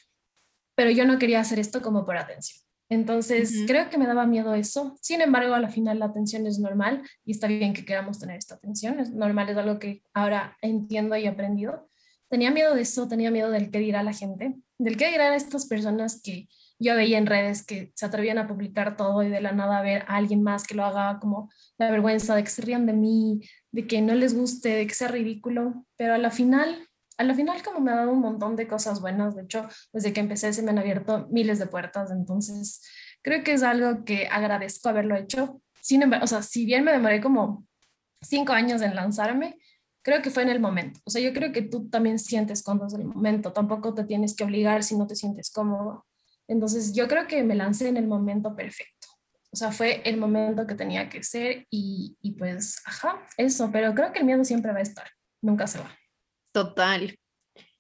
pero 0.75 0.91
yo 0.91 1.05
no 1.05 1.19
quería 1.19 1.41
hacer 1.41 1.59
esto 1.59 1.83
como 1.83 2.05
por 2.05 2.17
atención. 2.17 2.64
Entonces, 2.95 3.65
creo 3.67 3.91
que 3.91 3.99
me 3.99 4.07
daba 4.07 4.27
miedo 4.27 4.55
eso. 4.55 4.97
Sin 5.01 5.21
embargo, 5.21 5.55
a 5.55 5.61
la 5.61 5.69
final 5.69 5.99
la 5.99 6.07
atención 6.07 6.47
es 6.47 6.59
normal 6.59 7.03
y 7.25 7.33
está 7.33 7.49
bien 7.49 7.75
que 7.75 7.85
queramos 7.85 8.19
tener 8.19 8.37
esta 8.37 8.55
atención. 8.55 9.01
Es 9.01 9.13
normal, 9.13 9.49
es 9.49 9.57
algo 9.57 9.79
que 9.79 10.03
ahora 10.15 10.57
entiendo 10.63 11.17
y 11.17 11.25
he 11.25 11.29
aprendido. 11.29 11.89
Tenía 12.29 12.51
miedo 12.51 12.75
de 12.75 12.83
eso, 12.83 13.09
tenía 13.09 13.31
miedo 13.31 13.51
del 13.51 13.71
qué 13.71 13.79
dirá 13.79 14.03
la 14.03 14.13
gente, 14.13 14.55
del 14.79 14.97
qué 14.97 15.11
dirán 15.11 15.35
estas 15.35 15.67
personas 15.67 16.21
que 16.23 16.49
yo 16.79 16.97
veía 16.97 17.19
en 17.19 17.27
redes 17.27 17.65
que 17.65 17.93
se 17.95 18.07
atrevían 18.07 18.39
a 18.39 18.49
publicar 18.49 18.97
todo 18.97 19.23
y 19.23 19.29
de 19.29 19.41
la 19.41 19.53
nada 19.53 19.83
ver 19.83 20.03
a 20.09 20.17
alguien 20.17 20.43
más 20.43 20.67
que 20.67 20.75
lo 20.75 20.85
haga 20.85 21.19
como 21.21 21.51
la 21.79 21.91
vergüenza 21.91 22.35
de 22.35 22.43
que 22.43 22.51
se 22.51 22.63
rían 22.63 22.87
de 22.87 22.93
mí, 22.93 23.41
de 23.71 23.87
que 23.87 24.03
no 24.03 24.15
les 24.15 24.35
guste, 24.35 24.71
de 24.71 24.87
que 24.87 24.95
sea 24.95 25.09
ridículo. 25.09 25.87
Pero 25.97 26.15
a 26.15 26.19
la 26.19 26.31
final 26.31 26.89
a 27.17 27.25
la 27.25 27.35
final 27.35 27.63
como 27.63 27.81
me 27.81 27.93
ha 27.93 27.97
dado 27.97 28.11
un 28.11 28.21
montón 28.21 28.57
de 28.57 28.67
cosas 28.67 29.01
buenas, 29.01 29.37
de 29.37 29.43
hecho, 29.43 29.69
desde 29.93 30.13
que 30.13 30.21
empecé 30.21 30.53
se 30.53 30.63
me 30.63 30.71
han 30.71 30.79
abierto 30.79 31.29
miles 31.31 31.59
de 31.59 31.67
puertas, 31.67 32.11
entonces 32.11 32.83
creo 33.23 33.45
que 33.45 33.53
es 33.53 33.63
algo 33.63 34.05
que 34.05 34.29
agradezco 34.29 34.89
haberlo 34.89 35.17
hecho. 35.17 35.61
Sin 35.81 36.03
embargo, 36.03 36.25
o 36.25 36.29
sea, 36.29 36.43
si 36.43 36.65
bien 36.65 36.85
me 36.85 36.93
demoré 36.93 37.21
como 37.21 37.67
cinco 38.21 38.53
años 38.53 38.83
en 38.83 38.95
lanzarme, 38.95 39.59
creo 40.03 40.23
que 40.23 40.31
fue 40.31 40.43
en 40.43 40.51
el 40.51 40.61
momento. 40.61 41.01
O 41.05 41.11
sea, 41.11 41.23
yo 41.23 41.33
creo 41.33 41.53
que 41.53 41.63
tú 41.63 41.89
también 41.89 42.19
sientes 42.19 42.63
cuando 42.63 42.87
es 42.87 42.95
el 42.95 43.05
momento, 43.05 43.53
tampoco 43.53 43.95
te 43.95 44.05
tienes 44.05 44.35
que 44.35 44.45
obligar 44.45 44.83
si 44.83 44.97
no 44.97 45.07
te 45.07 45.17
sientes 45.17 45.51
cómodo. 45.51 46.07
Entonces, 46.49 46.93
yo 46.95 47.09
creo 47.09 47.27
que 47.27 47.43
me 47.43 47.55
lancé 47.55 47.89
en 47.89 47.97
el 47.97 48.07
momento 48.07 48.55
perfecto. 48.55 49.09
O 49.51 49.57
sea, 49.57 49.73
fue 49.73 50.03
el 50.05 50.17
momento 50.17 50.67
que 50.67 50.75
tenía 50.75 51.09
que 51.09 51.23
ser 51.23 51.67
y, 51.71 52.17
y 52.21 52.33
pues, 52.33 52.83
ajá, 52.85 53.25
eso, 53.37 53.71
pero 53.73 53.95
creo 53.95 54.13
que 54.13 54.19
el 54.19 54.25
miedo 54.27 54.45
siempre 54.45 54.73
va 54.73 54.81
a 54.81 54.83
estar, 54.83 55.09
nunca 55.41 55.67
se 55.67 55.79
va. 55.79 55.97
Total. 56.55 57.19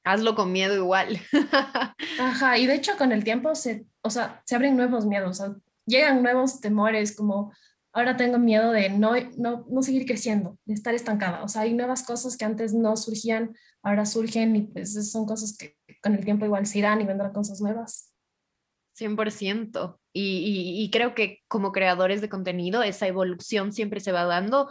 Hazlo 0.02 0.34
con 0.34 0.50
miedo 0.50 0.74
igual. 0.74 1.20
Ajá, 2.20 2.58
y 2.58 2.66
de 2.66 2.74
hecho 2.74 2.96
con 2.98 3.12
el 3.12 3.22
tiempo 3.22 3.54
se, 3.54 3.86
o 4.02 4.10
sea, 4.10 4.42
se 4.44 4.56
abren 4.56 4.76
nuevos 4.76 5.06
miedos, 5.06 5.40
llegan 5.86 6.22
nuevos 6.24 6.60
temores, 6.60 7.16
como 7.16 7.52
ahora 7.92 8.16
tengo 8.16 8.38
miedo 8.38 8.72
de 8.72 8.90
no, 8.90 9.12
no, 9.38 9.64
no 9.70 9.82
seguir 9.82 10.06
creciendo, 10.06 10.58
de 10.64 10.74
estar 10.74 10.92
estancada. 10.92 11.44
O 11.44 11.48
sea, 11.48 11.62
hay 11.62 11.72
nuevas 11.72 12.02
cosas 12.02 12.36
que 12.36 12.44
antes 12.44 12.74
no 12.74 12.96
surgían, 12.96 13.56
ahora 13.80 14.06
surgen 14.06 14.56
y 14.56 14.62
pues 14.62 15.10
son 15.10 15.24
cosas 15.24 15.56
que 15.56 15.76
con 16.02 16.16
el 16.16 16.24
tiempo 16.24 16.44
igual 16.44 16.66
se 16.66 16.80
irán 16.80 17.00
y 17.00 17.06
vendrán 17.06 17.32
cosas 17.32 17.60
nuevas. 17.60 18.12
100%. 18.98 20.00
Y, 20.12 20.22
y, 20.22 20.84
y 20.84 20.90
creo 20.90 21.14
que 21.14 21.42
como 21.46 21.70
creadores 21.70 22.20
de 22.20 22.28
contenido, 22.28 22.82
esa 22.82 23.06
evolución 23.06 23.72
siempre 23.72 24.00
se 24.00 24.10
va 24.10 24.24
dando 24.24 24.68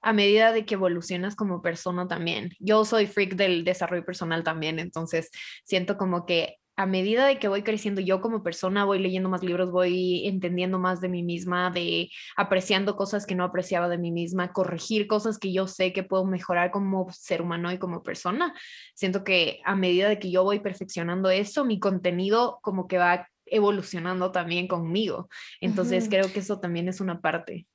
a 0.00 0.12
medida 0.12 0.52
de 0.52 0.64
que 0.64 0.74
evolucionas 0.74 1.36
como 1.36 1.62
persona 1.62 2.06
también. 2.08 2.50
Yo 2.58 2.84
soy 2.84 3.06
freak 3.06 3.34
del 3.34 3.64
desarrollo 3.64 4.04
personal 4.04 4.44
también, 4.44 4.78
entonces 4.78 5.30
siento 5.64 5.96
como 5.96 6.26
que 6.26 6.56
a 6.78 6.86
medida 6.86 7.26
de 7.26 7.40
que 7.40 7.48
voy 7.48 7.64
creciendo 7.64 8.00
yo 8.00 8.20
como 8.20 8.44
persona, 8.44 8.84
voy 8.84 9.00
leyendo 9.00 9.28
más 9.28 9.42
libros, 9.42 9.72
voy 9.72 10.28
entendiendo 10.28 10.78
más 10.78 11.00
de 11.00 11.08
mí 11.08 11.24
misma, 11.24 11.72
de 11.72 12.08
apreciando 12.36 12.94
cosas 12.94 13.26
que 13.26 13.34
no 13.34 13.42
apreciaba 13.42 13.88
de 13.88 13.98
mí 13.98 14.12
misma, 14.12 14.52
corregir 14.52 15.08
cosas 15.08 15.38
que 15.38 15.52
yo 15.52 15.66
sé 15.66 15.92
que 15.92 16.04
puedo 16.04 16.24
mejorar 16.24 16.70
como 16.70 17.10
ser 17.10 17.42
humano 17.42 17.72
y 17.72 17.78
como 17.78 18.04
persona. 18.04 18.54
Siento 18.94 19.24
que 19.24 19.60
a 19.64 19.74
medida 19.74 20.08
de 20.08 20.20
que 20.20 20.30
yo 20.30 20.44
voy 20.44 20.60
perfeccionando 20.60 21.30
eso, 21.30 21.64
mi 21.64 21.80
contenido 21.80 22.60
como 22.62 22.86
que 22.86 22.98
va 22.98 23.26
evolucionando 23.46 24.30
también 24.30 24.68
conmigo. 24.68 25.28
Entonces 25.60 26.08
creo 26.08 26.32
que 26.32 26.38
eso 26.38 26.60
también 26.60 26.88
es 26.88 27.00
una 27.00 27.20
parte. 27.20 27.66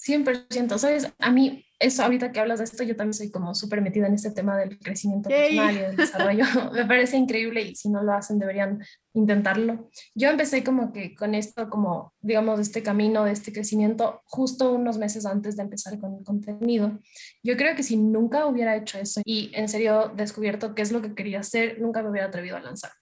100%, 0.00 0.78
¿sabes? 0.78 1.12
A 1.18 1.30
mí, 1.30 1.66
eso 1.78 2.02
ahorita 2.02 2.32
que 2.32 2.40
hablas 2.40 2.58
de 2.58 2.64
esto, 2.64 2.82
yo 2.84 2.96
también 2.96 3.14
soy 3.14 3.30
como 3.30 3.54
súper 3.54 3.82
metida 3.82 4.06
en 4.06 4.14
este 4.14 4.30
tema 4.30 4.56
del 4.56 4.78
crecimiento 4.78 5.28
personal 5.28 5.74
y 5.74 5.78
del 5.78 5.96
desarrollo. 5.96 6.44
Me 6.72 6.86
parece 6.86 7.18
increíble 7.18 7.62
y 7.62 7.74
si 7.74 7.90
no 7.90 8.02
lo 8.02 8.14
hacen 8.14 8.38
deberían 8.38 8.82
intentarlo. 9.12 9.90
Yo 10.14 10.30
empecé 10.30 10.64
como 10.64 10.92
que 10.92 11.14
con 11.14 11.34
esto, 11.34 11.68
como 11.68 12.14
digamos, 12.20 12.60
este 12.60 12.82
camino 12.82 13.24
de 13.24 13.32
este 13.32 13.52
crecimiento 13.52 14.22
justo 14.24 14.72
unos 14.72 14.96
meses 14.96 15.26
antes 15.26 15.56
de 15.56 15.64
empezar 15.64 15.98
con 15.98 16.14
el 16.14 16.24
contenido. 16.24 16.98
Yo 17.42 17.56
creo 17.56 17.76
que 17.76 17.82
si 17.82 17.96
nunca 17.96 18.46
hubiera 18.46 18.76
hecho 18.76 18.98
eso 18.98 19.20
y 19.24 19.50
en 19.54 19.68
serio 19.68 20.12
descubierto 20.16 20.74
qué 20.74 20.82
es 20.82 20.92
lo 20.92 21.02
que 21.02 21.14
quería 21.14 21.40
hacer, 21.40 21.80
nunca 21.80 22.02
me 22.02 22.10
hubiera 22.10 22.28
atrevido 22.28 22.56
a 22.56 22.60
lanzar. 22.60 22.92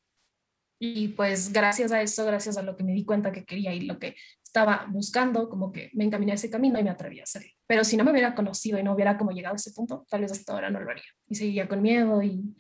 Y 0.81 1.09
pues 1.09 1.53
gracias 1.53 1.91
a 1.91 2.01
eso, 2.03 2.25
gracias 2.25 2.57
a 2.57 2.63
lo 2.63 2.77
que 2.77 2.85
me 2.85 2.93
di 2.93 3.05
cuenta 3.05 3.33
que 3.33 3.45
quería 3.45 3.75
y 3.75 3.81
lo 3.81 3.99
que 3.99 4.15
estaba 4.49 4.87
buscando, 4.89 5.49
como 5.49 5.71
que 5.71 5.91
me 5.93 6.05
encaminé 6.05 6.33
a 6.33 6.35
ese 6.35 6.51
camino 6.51 6.79
y 6.79 6.83
me 6.83 6.91
atreví 6.91 7.21
a 7.21 7.25
hacerlo. 7.25 7.51
Pero 7.67 7.85
si 7.85 7.97
no 7.97 8.05
me 8.05 8.11
hubiera 8.11 8.35
conocido 8.35 8.79
y 8.79 8.83
no 8.83 8.95
hubiera 8.95 9.17
como 9.17 9.31
llegado 9.31 9.55
a 9.55 9.57
ese 9.57 9.73
punto, 9.73 10.07
tal 10.09 10.23
vez 10.23 10.33
hasta 10.33 10.53
ahora 10.53 10.71
no 10.71 10.81
lo 10.81 10.91
haría. 10.91 11.05
Y 11.29 11.35
seguiría 11.35 11.69
con 11.69 11.83
miedo 11.83 12.23
y, 12.23 12.57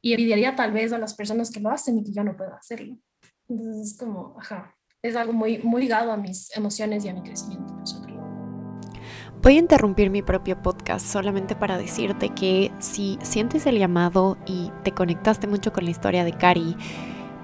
y 0.00 0.12
envidiaría 0.12 0.56
tal 0.56 0.72
vez 0.72 0.92
a 0.92 0.98
las 0.98 1.14
personas 1.14 1.50
que 1.50 1.60
lo 1.60 1.70
hacen 1.70 1.98
y 1.98 2.04
que 2.04 2.12
yo 2.12 2.24
no 2.24 2.36
puedo 2.36 2.54
hacerlo. 2.54 2.96
Entonces 3.48 3.92
es 3.92 3.98
como, 3.98 4.36
ajá, 4.40 4.74
es 5.02 5.14
algo 5.14 5.32
muy, 5.32 5.58
muy 5.58 5.82
ligado 5.82 6.10
a 6.10 6.16
mis 6.16 6.54
emociones 6.56 7.04
y 7.04 7.08
a 7.10 7.14
mi 7.14 7.22
crecimiento 7.22 7.76
personal. 7.76 8.16
Voy 9.42 9.56
a 9.56 9.60
interrumpir 9.60 10.10
mi 10.10 10.22
propio 10.22 10.60
podcast 10.60 11.06
solamente 11.06 11.54
para 11.54 11.78
decirte 11.78 12.30
que 12.30 12.72
si 12.78 13.18
sientes 13.22 13.66
el 13.66 13.78
llamado 13.78 14.38
y 14.46 14.72
te 14.82 14.92
conectaste 14.92 15.46
mucho 15.46 15.72
con 15.72 15.84
la 15.84 15.90
historia 15.90 16.24
de 16.24 16.32
Cari, 16.32 16.76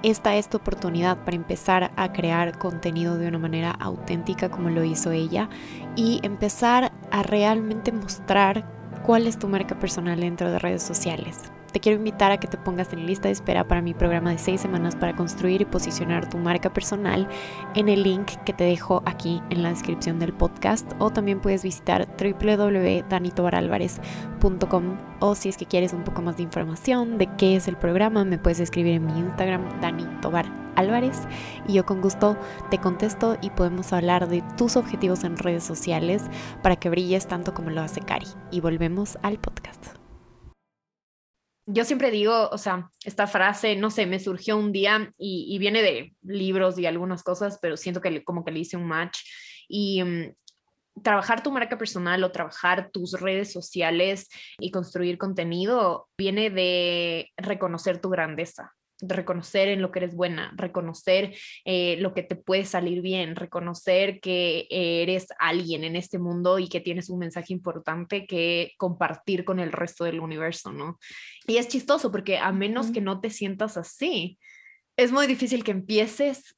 esta 0.03 0.35
es 0.35 0.49
tu 0.49 0.57
oportunidad 0.57 1.17
para 1.23 1.37
empezar 1.37 1.91
a 1.95 2.11
crear 2.11 2.57
contenido 2.57 3.17
de 3.17 3.29
una 3.29 3.39
manera 3.39 3.71
auténtica 3.71 4.51
como 4.51 4.69
lo 4.69 4.83
hizo 4.83 5.11
ella 5.11 5.49
y 5.95 6.19
empezar 6.23 6.91
a 7.09 7.23
realmente 7.23 7.91
mostrar 7.91 8.69
cuál 9.03 9.27
es 9.27 9.39
tu 9.39 9.47
marca 9.47 9.79
personal 9.79 10.19
dentro 10.19 10.51
de 10.51 10.59
redes 10.59 10.83
sociales. 10.83 11.52
Te 11.73 11.79
quiero 11.79 11.97
invitar 11.97 12.31
a 12.31 12.37
que 12.37 12.47
te 12.47 12.57
pongas 12.57 12.93
en 12.93 13.07
lista 13.07 13.27
de 13.27 13.33
espera 13.33 13.67
para 13.67 13.81
mi 13.81 13.95
programa 13.95 14.29
de 14.29 14.37
seis 14.37 14.61
semanas 14.61 14.95
para 14.95 15.15
construir 15.15 15.61
y 15.61 15.65
posicionar 15.65 16.29
tu 16.29 16.37
marca 16.37 16.71
personal 16.71 17.27
en 17.73 17.89
el 17.89 18.03
link 18.03 18.27
que 18.45 18.53
te 18.53 18.63
dejo 18.63 19.01
aquí 19.07 19.41
en 19.49 19.63
la 19.63 19.69
descripción 19.69 20.19
del 20.19 20.33
podcast 20.33 20.91
o 20.99 21.09
también 21.09 21.41
puedes 21.41 21.63
visitar 21.63 22.07
www.danitobaralvarez.com 22.17 24.97
o 25.19 25.33
si 25.33 25.49
es 25.49 25.57
que 25.57 25.65
quieres 25.65 25.93
un 25.93 26.03
poco 26.03 26.21
más 26.21 26.37
de 26.37 26.43
información 26.43 27.17
de 27.17 27.25
qué 27.37 27.55
es 27.55 27.67
el 27.67 27.75
programa 27.75 28.23
me 28.23 28.37
puedes 28.37 28.59
escribir 28.59 28.93
en 28.93 29.07
mi 29.07 29.17
Instagram 29.17 29.81
Dani 29.81 30.05
Álvarez 30.75 31.21
y 31.67 31.73
yo 31.73 31.87
con 31.87 32.01
gusto 32.01 32.37
te 32.69 32.77
contesto 32.77 33.35
y 33.41 33.49
podemos 33.49 33.93
hablar 33.93 34.27
de 34.27 34.43
tus 34.57 34.75
objetivos 34.75 35.23
en 35.23 35.37
redes 35.37 35.63
sociales 35.63 36.21
para 36.61 36.75
que 36.75 36.91
brilles 36.91 37.27
tanto 37.27 37.55
como 37.55 37.71
lo 37.71 37.81
hace 37.81 38.01
Cari. 38.01 38.27
Y 38.51 38.61
volvemos 38.61 39.17
al 39.23 39.39
podcast 39.39 40.02
yo 41.65 41.85
siempre 41.85 42.11
digo, 42.11 42.49
o 42.49 42.57
sea, 42.57 42.89
esta 43.05 43.27
frase, 43.27 43.75
no 43.75 43.89
sé, 43.89 44.05
me 44.05 44.19
surgió 44.19 44.57
un 44.57 44.71
día 44.71 45.11
y, 45.17 45.57
viene 45.59 45.81
de 45.81 46.13
libros 46.21 46.77
y 46.77 46.85
algunas 46.85 47.23
cosas, 47.23 47.59
pero 47.61 47.77
siento 47.77 48.01
que 48.01 48.23
como 48.23 48.43
que 48.43 48.51
le 48.51 48.59
hice 48.59 48.77
un 48.77 48.87
match. 48.87 49.19
Y 49.67 50.03
mm, 50.03 50.33
trabajar 51.01 51.41
tu 51.41 51.51
marca 51.51 51.77
personal 51.77 52.23
o 52.23 52.31
trabajar 52.31 52.89
tus 52.91 53.13
redes 53.19 53.51
sociales 53.51 54.27
y 54.59 54.71
construir 54.71 55.17
contenido 55.17 56.09
viene 56.17 56.49
de 56.49 57.31
reconocer 57.37 57.99
tu 57.99 58.09
grandeza 58.09 58.73
reconocer 59.07 59.67
en 59.69 59.81
lo 59.81 59.91
que 59.91 59.99
eres 59.99 60.15
buena, 60.15 60.53
reconocer 60.55 61.35
eh, 61.65 61.97
lo 61.99 62.13
que 62.13 62.23
te 62.23 62.35
puede 62.35 62.65
salir 62.65 63.01
bien, 63.01 63.35
reconocer 63.35 64.19
que 64.19 64.67
eres 64.69 65.27
alguien 65.39 65.83
en 65.83 65.95
este 65.95 66.19
mundo 66.19 66.59
y 66.59 66.67
que 66.67 66.81
tienes 66.81 67.09
un 67.09 67.19
mensaje 67.19 67.53
importante 67.53 68.25
que 68.25 68.73
compartir 68.77 69.45
con 69.45 69.59
el 69.59 69.71
resto 69.71 70.05
del 70.05 70.19
universo, 70.19 70.71
¿no? 70.71 70.99
Y 71.47 71.57
es 71.57 71.67
chistoso 71.67 72.11
porque 72.11 72.37
a 72.37 72.51
menos 72.51 72.91
que 72.91 73.01
no 73.01 73.19
te 73.19 73.29
sientas 73.29 73.77
así, 73.77 74.39
es 74.95 75.11
muy 75.11 75.27
difícil 75.27 75.63
que 75.63 75.71
empieces 75.71 76.55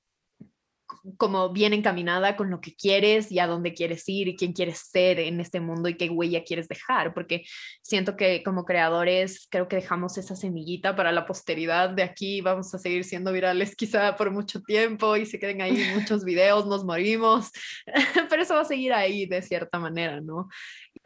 como 1.18 1.52
bien 1.52 1.74
encaminada 1.74 2.36
con 2.36 2.50
lo 2.50 2.62
que 2.62 2.76
quieres 2.76 3.32
y 3.32 3.40
a 3.40 3.48
dónde 3.48 3.74
quieres 3.74 4.08
ir 4.08 4.28
y 4.28 4.36
quién 4.36 4.54
quieres 4.54 4.80
ser 4.80 5.20
en 5.20 5.40
este 5.40 5.60
mundo 5.60 5.90
y 5.90 5.98
qué 5.98 6.10
huella 6.10 6.44
quieres 6.44 6.68
dejar, 6.68 7.14
porque 7.14 7.44
siento 7.82 8.16
que 8.16 8.44
como 8.44 8.66
creadores 8.66 9.48
creo 9.50 9.68
que 9.68 9.78
dejamos 9.78 10.18
esa 10.18 10.36
semillita 10.36 10.96
para 10.96 11.12
la 11.12 11.26
posteridad 11.26 11.90
de 11.90 12.04
aquí, 12.04 12.42
vamos 12.42 12.74
a 12.74 12.80
seguir 12.80 13.04
siendo 13.04 13.32
virales 13.32 13.76
quizá 13.76 14.16
por 14.16 14.32
mucho 14.32 14.62
tiempo 14.62 15.16
y 15.16 15.26
se 15.26 15.40
queden 15.40 15.62
ahí 15.62 15.92
muchos 15.94 16.24
videos, 16.26 16.66
nos 16.68 16.86
morimos, 16.86 17.52
pero 18.30 18.42
eso 18.42 18.56
va 18.56 18.62
a 18.62 18.66
seguir 18.66 18.94
ahí 18.94 19.26
de 19.26 19.42
cierta 19.42 19.80
manera, 19.80 20.22
¿no? 20.22 20.50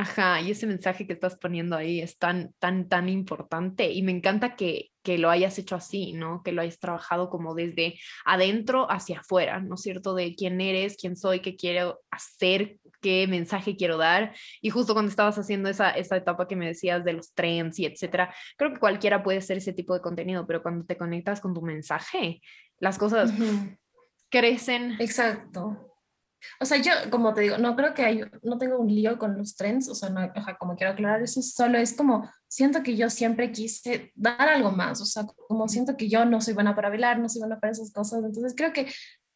Ajá, 0.01 0.39
y 0.39 0.51
ese 0.51 0.65
mensaje 0.65 1.05
que 1.05 1.11
estás 1.11 1.37
poniendo 1.37 1.75
ahí 1.75 1.99
es 1.99 2.17
tan, 2.17 2.53
tan, 2.57 2.87
tan 2.87 3.09
importante 3.09 3.91
y 3.91 4.01
me 4.01 4.13
encanta 4.13 4.55
que, 4.55 4.91
que 5.03 5.17
lo 5.17 5.29
hayas 5.29 5.59
hecho 5.59 5.75
así, 5.75 6.13
¿no? 6.13 6.41
Que 6.41 6.53
lo 6.53 6.61
hayas 6.61 6.79
trabajado 6.79 7.29
como 7.29 7.53
desde 7.53 7.99
adentro 8.23 8.89
hacia 8.89 9.19
afuera, 9.19 9.59
¿no 9.59 9.75
es 9.75 9.81
cierto? 9.81 10.15
De 10.15 10.35
quién 10.35 10.61
eres, 10.61 10.95
quién 10.95 11.17
soy, 11.17 11.41
qué 11.41 11.57
quiero 11.57 11.99
hacer, 12.11 12.77
qué 13.01 13.27
mensaje 13.27 13.75
quiero 13.75 13.97
dar. 13.97 14.33
Y 14.61 14.69
justo 14.69 14.93
cuando 14.93 15.09
estabas 15.09 15.37
haciendo 15.37 15.67
esa, 15.67 15.89
esa 15.89 16.15
etapa 16.15 16.47
que 16.47 16.55
me 16.55 16.67
decías 16.67 17.03
de 17.03 17.11
los 17.11 17.33
trends 17.33 17.77
y 17.79 17.85
etcétera, 17.85 18.33
creo 18.55 18.71
que 18.71 18.79
cualquiera 18.79 19.21
puede 19.21 19.39
hacer 19.39 19.57
ese 19.57 19.73
tipo 19.73 19.93
de 19.93 19.99
contenido, 19.99 20.47
pero 20.47 20.63
cuando 20.63 20.85
te 20.85 20.95
conectas 20.95 21.41
con 21.41 21.53
tu 21.53 21.61
mensaje, 21.61 22.41
las 22.77 22.97
cosas 22.97 23.33
crecen. 24.29 24.95
Exacto. 25.01 25.88
O 26.59 26.65
sea, 26.65 26.77
yo, 26.77 26.91
como 27.09 27.33
te 27.33 27.41
digo, 27.41 27.57
no 27.57 27.75
creo 27.75 27.93
que 27.93 28.03
hay, 28.03 28.21
no 28.43 28.57
tengo 28.57 28.77
un 28.79 28.87
lío 28.87 29.17
con 29.17 29.37
los 29.37 29.55
trends, 29.55 29.89
o 29.89 29.95
sea, 29.95 30.09
no, 30.09 30.21
como 30.59 30.75
quiero 30.75 30.93
aclarar 30.93 31.21
eso, 31.21 31.41
solo 31.41 31.77
es 31.77 31.93
como, 31.93 32.29
siento 32.47 32.83
que 32.83 32.95
yo 32.95 33.09
siempre 33.09 33.51
quise 33.51 34.11
dar 34.15 34.49
algo 34.49 34.71
más, 34.71 35.01
o 35.01 35.05
sea, 35.05 35.25
como 35.47 35.67
siento 35.67 35.97
que 35.97 36.09
yo 36.09 36.25
no 36.25 36.41
soy 36.41 36.53
buena 36.53 36.75
para 36.75 36.89
bailar, 36.89 37.19
no 37.19 37.29
soy 37.29 37.39
buena 37.39 37.59
para 37.59 37.71
esas 37.71 37.91
cosas, 37.91 38.23
entonces 38.23 38.53
creo 38.55 38.73
que 38.73 38.87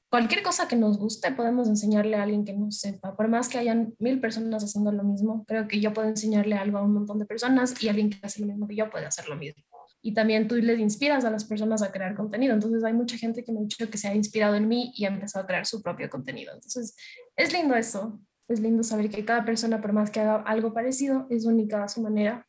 cualquier 0.10 0.44
cosa 0.44 0.68
que 0.68 0.76
nos 0.76 0.98
guste 0.98 1.32
podemos 1.32 1.68
enseñarle 1.68 2.18
a 2.18 2.24
alguien 2.24 2.46
que 2.46 2.54
no 2.54 2.72
sepa, 2.72 3.16
por 3.16 3.28
más 3.28 3.50
que 3.50 3.58
hayan 3.58 3.94
mil 4.00 4.20
personas 4.20 4.64
haciendo 4.64 4.92
lo 4.92 5.04
mismo, 5.04 5.44
creo 5.46 5.68
que 5.68 5.80
yo 5.80 5.94
puedo 5.94 6.08
enseñarle 6.08 6.56
algo 6.56 6.78
a 6.78 6.84
un 6.84 6.94
montón 6.94 7.20
de 7.20 7.26
personas 7.26 7.82
y 7.84 7.90
alguien 7.90 8.10
que 8.10 8.20
hace 8.26 8.42
lo 8.42 8.48
mismo 8.48 8.68
que 8.68 8.76
yo 8.76 8.90
puede 8.90 9.06
hacer 9.06 9.28
lo 9.28 9.36
mismo 9.36 9.64
y 10.06 10.14
también 10.14 10.50
tú 10.50 10.56
les 10.56 10.80
inspiras 10.80 11.24
a 11.24 11.32
las 11.32 11.46
personas 11.46 11.82
a 11.82 11.92
crear 11.92 12.14
contenido. 12.14 12.54
Entonces 12.54 12.84
hay 12.84 12.92
mucha 12.92 13.18
gente 13.18 13.44
que 13.44 13.54
me 13.54 13.60
ha 13.60 13.64
dicho 13.64 13.90
que 13.90 13.98
se 13.98 14.10
ha 14.10 14.14
inspirado 14.14 14.54
en 14.56 14.68
mí 14.68 14.92
y 14.96 15.06
ha 15.06 15.08
empezado 15.08 15.46
a 15.46 15.48
crear 15.48 15.66
su 15.66 15.82
propio 15.82 16.10
contenido. 16.10 16.54
Entonces 16.54 16.96
es 17.38 17.54
lindo 17.54 17.74
eso, 17.74 18.20
es 18.50 18.60
lindo 18.60 18.84
saber 18.84 19.10
que 19.10 19.24
cada 19.24 19.46
persona, 19.46 19.82
por 19.82 19.94
más 19.94 20.12
que 20.12 20.20
haga 20.20 20.44
algo 20.46 20.74
parecido, 20.74 21.26
es 21.30 21.46
única 21.46 21.86
a 21.86 21.88
su 21.88 22.02
manera. 22.02 22.46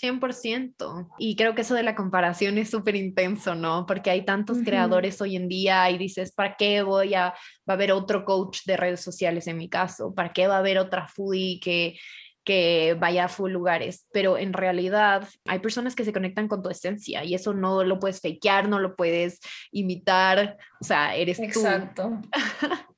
100%. 0.00 1.08
Y 1.18 1.34
creo 1.34 1.54
que 1.54 1.62
eso 1.62 1.74
de 1.74 1.82
la 1.82 1.96
comparación 1.96 2.58
es 2.58 2.70
súper 2.70 2.94
intenso, 2.94 3.56
¿no? 3.56 3.84
Porque 3.86 4.10
hay 4.10 4.24
tantos 4.24 4.58
creadores 4.64 5.20
hoy 5.20 5.36
en 5.36 5.48
día 5.48 5.90
y 5.90 5.98
dices, 5.98 6.32
¿para 6.32 6.56
qué 6.56 6.82
voy 6.82 7.14
a, 7.14 7.30
va 7.30 7.34
a 7.68 7.72
haber 7.72 7.92
otro 7.92 8.24
coach 8.24 8.60
de 8.66 8.76
redes 8.76 9.00
sociales 9.00 9.46
en 9.46 9.56
mi 9.56 9.68
caso? 9.68 10.14
¿Para 10.14 10.32
qué 10.32 10.46
va 10.46 10.56
a 10.56 10.58
haber 10.58 10.78
otra 10.78 11.08
foodie 11.08 11.60
que 11.60 11.96
que 12.44 12.96
vaya 12.98 13.24
a 13.24 13.28
full 13.28 13.50
lugares, 13.50 14.06
pero 14.12 14.36
en 14.38 14.52
realidad 14.52 15.26
hay 15.46 15.58
personas 15.60 15.94
que 15.94 16.04
se 16.04 16.12
conectan 16.12 16.48
con 16.48 16.62
tu 16.62 16.68
esencia 16.68 17.24
y 17.24 17.34
eso 17.34 17.54
no 17.54 17.84
lo 17.84 17.98
puedes 17.98 18.20
fakear, 18.20 18.68
no 18.68 18.78
lo 18.78 18.96
puedes 18.96 19.40
imitar, 19.72 20.58
o 20.80 20.84
sea, 20.84 21.14
eres 21.16 21.38
Exacto. 21.38 22.20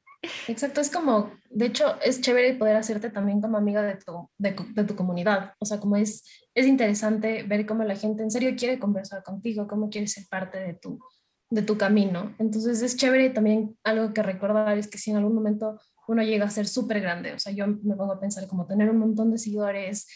Exacto, 0.49 0.81
es 0.81 0.91
como, 0.91 1.31
de 1.51 1.67
hecho, 1.67 2.01
es 2.03 2.21
chévere 2.21 2.55
poder 2.55 2.77
hacerte 2.77 3.11
también 3.11 3.41
como 3.41 3.59
amiga 3.59 3.83
de 3.83 3.97
tu, 3.97 4.29
de, 4.39 4.57
de, 4.75 4.85
tu 4.85 4.97
comunidad, 4.97 5.53
o 5.61 5.65
sea, 5.65 5.79
como 5.79 5.97
es, 5.97 6.25
es 6.53 6.67
interesante 6.67 7.45
ver 7.45 7.65
cómo 7.65 7.85
la 7.85 7.95
gente 7.95 8.25
en 8.25 8.33
serio 8.33 8.55
quiere 8.59 8.81
conversar 8.81 9.23
contigo, 9.23 9.69
cómo 9.69 9.89
quiere 9.89 10.09
ser 10.09 10.25
parte 10.29 10.59
de 10.59 10.75
tu, 10.75 10.99
de 11.51 11.63
tu 11.63 11.79
camino. 11.79 12.35
Entonces 12.39 12.83
es 12.83 12.97
chévere 12.97 13.31
también 13.31 13.77
algo 13.85 14.13
que 14.13 14.23
recordar 14.23 14.77
es 14.79 14.89
que 14.89 14.99
si 14.99 15.11
en 15.11 15.19
algún 15.19 15.35
momento 15.35 15.81
uno 16.09 16.23
llega 16.23 16.47
a 16.47 16.51
ser 16.51 16.67
súper 16.67 17.01
grande. 17.01 17.33
O 17.33 17.39
sea, 17.39 17.53
yo 17.53 17.67
me 17.67 17.97
pongo 17.97 18.13
a 18.13 18.21
pensar 18.21 18.47
como 18.47 18.67
tener 18.67 18.91
un 18.91 18.99
montón 18.99 19.31
de 19.31 19.39
seguidores 19.39 20.07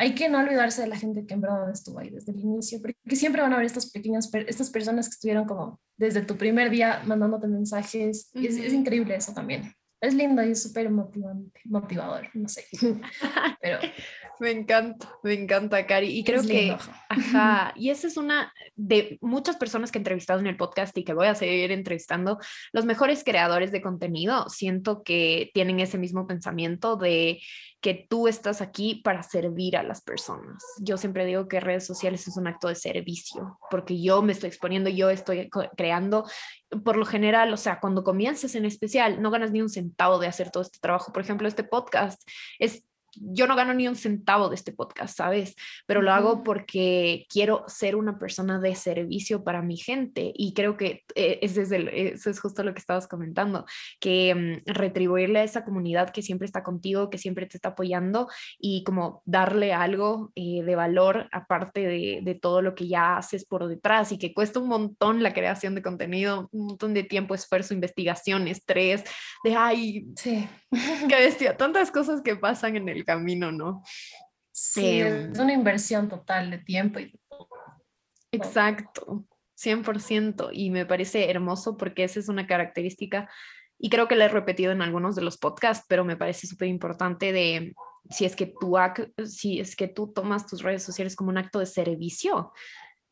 hay 0.00 0.14
que 0.14 0.30
no 0.30 0.38
olvidarse 0.38 0.80
de 0.80 0.88
la 0.88 0.96
gente 0.96 1.26
que 1.26 1.34
en 1.34 1.42
verdad 1.42 1.70
estuvo 1.70 1.98
ahí 1.98 2.08
desde 2.08 2.32
el 2.32 2.40
inicio, 2.40 2.80
porque 2.80 3.16
siempre 3.16 3.42
van 3.42 3.52
a 3.52 3.56
haber 3.56 3.66
estas 3.66 3.90
pequeñas, 3.90 4.30
estas 4.46 4.70
personas 4.70 5.08
que 5.08 5.12
estuvieron 5.12 5.44
como 5.44 5.78
desde 5.98 6.22
tu 6.22 6.38
primer 6.38 6.70
día 6.70 7.02
mandándote 7.04 7.48
mensajes. 7.48 8.30
y 8.32 8.46
es, 8.46 8.56
es, 8.56 8.72
increíble 8.72 9.14
eso 9.14 9.34
también. 9.34 9.74
Es 10.00 10.14
lindo 10.14 10.42
y 10.42 10.52
es 10.52 10.62
súper 10.62 10.88
motivante, 10.90 11.60
motivador, 11.64 12.28
no 12.32 12.48
sé. 12.48 12.64
Pero 13.60 13.78
me 14.40 14.50
encanta, 14.50 15.08
me 15.22 15.34
encanta, 15.34 15.86
Cari. 15.86 16.18
Y 16.18 16.24
creo 16.24 16.42
que, 16.42 16.74
ajá, 17.10 17.74
y 17.76 17.90
esa 17.90 18.06
es 18.06 18.16
una 18.16 18.52
de 18.76 19.18
muchas 19.20 19.56
personas 19.56 19.92
que 19.92 19.98
he 19.98 20.00
entrevistado 20.00 20.40
en 20.40 20.46
el 20.46 20.56
podcast 20.56 20.96
y 20.96 21.04
que 21.04 21.12
voy 21.12 21.26
a 21.26 21.34
seguir 21.34 21.70
entrevistando, 21.70 22.38
los 22.72 22.86
mejores 22.86 23.22
creadores 23.24 23.72
de 23.72 23.82
contenido, 23.82 24.48
siento 24.48 25.02
que 25.02 25.50
tienen 25.52 25.80
ese 25.80 25.98
mismo 25.98 26.26
pensamiento 26.26 26.96
de 26.96 27.42
que 27.80 28.06
tú 28.08 28.28
estás 28.28 28.60
aquí 28.60 28.96
para 28.96 29.22
servir 29.22 29.76
a 29.76 29.82
las 29.82 30.02
personas. 30.02 30.62
Yo 30.80 30.98
siempre 30.98 31.24
digo 31.24 31.48
que 31.48 31.60
redes 31.60 31.86
sociales 31.86 32.28
es 32.28 32.36
un 32.36 32.46
acto 32.46 32.68
de 32.68 32.74
servicio, 32.74 33.58
porque 33.70 34.00
yo 34.00 34.20
me 34.22 34.32
estoy 34.32 34.48
exponiendo, 34.48 34.90
yo 34.90 35.08
estoy 35.08 35.48
creando, 35.76 36.24
por 36.84 36.96
lo 36.96 37.06
general, 37.06 37.52
o 37.52 37.56
sea, 37.56 37.80
cuando 37.80 38.04
comienzas 38.04 38.54
en 38.54 38.66
especial, 38.66 39.22
no 39.22 39.30
ganas 39.30 39.50
ni 39.50 39.62
un 39.62 39.70
centavo 39.70 40.18
de 40.18 40.26
hacer 40.26 40.50
todo 40.50 40.62
este 40.62 40.78
trabajo. 40.80 41.12
Por 41.12 41.22
ejemplo, 41.22 41.48
este 41.48 41.64
podcast 41.64 42.22
es 42.58 42.84
yo 43.14 43.46
no 43.46 43.56
gano 43.56 43.74
ni 43.74 43.88
un 43.88 43.96
centavo 43.96 44.48
de 44.48 44.54
este 44.54 44.72
podcast, 44.72 45.16
¿sabes? 45.16 45.56
Pero 45.86 46.02
lo 46.02 46.12
hago 46.12 46.42
porque 46.42 47.26
quiero 47.28 47.64
ser 47.66 47.96
una 47.96 48.18
persona 48.18 48.60
de 48.60 48.74
servicio 48.74 49.44
para 49.44 49.62
mi 49.62 49.76
gente 49.76 50.32
y 50.34 50.54
creo 50.54 50.76
que 50.76 51.04
eh, 51.14 51.38
es 51.42 51.54
desde 51.54 52.12
eso 52.12 52.30
es 52.30 52.40
justo 52.40 52.62
lo 52.62 52.72
que 52.74 52.80
estabas 52.80 53.08
comentando, 53.08 53.64
que 53.98 54.34
mm, 54.66 54.72
retribuirle 54.72 55.40
a 55.40 55.44
esa 55.44 55.64
comunidad 55.64 56.10
que 56.10 56.22
siempre 56.22 56.46
está 56.46 56.62
contigo, 56.62 57.10
que 57.10 57.18
siempre 57.18 57.46
te 57.46 57.56
está 57.56 57.70
apoyando 57.70 58.28
y 58.58 58.84
como 58.84 59.22
darle 59.24 59.72
algo 59.72 60.32
eh, 60.34 60.62
de 60.62 60.76
valor 60.76 61.28
aparte 61.32 61.80
de, 61.80 62.20
de, 62.22 62.34
todo 62.34 62.62
lo 62.62 62.74
que 62.74 62.88
ya 62.88 63.16
haces 63.16 63.44
por 63.44 63.66
detrás 63.66 64.12
y 64.12 64.18
que 64.18 64.32
cuesta 64.32 64.60
un 64.60 64.68
montón 64.68 65.22
la 65.22 65.34
creación 65.34 65.74
de 65.74 65.82
contenido, 65.82 66.48
un 66.52 66.66
montón 66.66 66.94
de 66.94 67.02
tiempo, 67.02 67.34
esfuerzo, 67.34 67.74
investigación, 67.74 68.48
estrés, 68.48 69.04
de, 69.44 69.54
ay, 69.54 70.06
sí. 70.16 70.48
qué 71.08 71.16
bestia, 71.16 71.56
tantas 71.56 71.90
cosas 71.90 72.22
que 72.22 72.36
pasan 72.36 72.76
en 72.76 72.88
el 72.88 72.99
camino, 73.04 73.52
¿no? 73.52 73.82
Sí, 74.52 75.00
es 75.00 75.12
em, 75.12 75.40
una 75.40 75.52
inversión 75.52 76.08
total 76.08 76.50
de 76.50 76.58
tiempo 76.58 76.98
y 77.00 77.12
Exacto, 78.32 79.24
100%. 79.56 80.50
Y 80.52 80.70
me 80.70 80.86
parece 80.86 81.30
hermoso 81.30 81.76
porque 81.76 82.04
esa 82.04 82.20
es 82.20 82.28
una 82.28 82.46
característica, 82.46 83.28
y 83.82 83.88
creo 83.88 84.08
que 84.08 84.16
la 84.16 84.26
he 84.26 84.28
repetido 84.28 84.72
en 84.72 84.82
algunos 84.82 85.16
de 85.16 85.22
los 85.22 85.38
podcasts, 85.38 85.86
pero 85.88 86.04
me 86.04 86.16
parece 86.16 86.46
súper 86.46 86.68
importante 86.68 87.32
de 87.32 87.74
si 88.10 88.26
es 88.26 88.36
que 88.36 88.46
tú 88.46 88.76
si 89.24 89.58
es 89.58 89.74
que 89.74 89.88
tú 89.88 90.12
tomas 90.12 90.46
tus 90.46 90.62
redes 90.62 90.82
sociales 90.82 91.16
como 91.16 91.30
un 91.30 91.38
acto 91.38 91.58
de 91.58 91.66
servicio, 91.66 92.52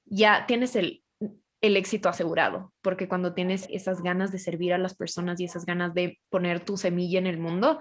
ya 0.04 0.44
tienes 0.46 0.76
el, 0.76 1.02
el 1.62 1.76
éxito 1.78 2.10
asegurado, 2.10 2.74
porque 2.82 3.08
cuando 3.08 3.32
tienes 3.32 3.66
esas 3.70 4.02
ganas 4.02 4.30
de 4.30 4.38
servir 4.38 4.74
a 4.74 4.78
las 4.78 4.94
personas 4.94 5.40
y 5.40 5.44
esas 5.44 5.64
ganas 5.64 5.94
de 5.94 6.18
poner 6.28 6.60
tu 6.60 6.76
semilla 6.76 7.18
en 7.18 7.26
el 7.26 7.38
mundo, 7.38 7.80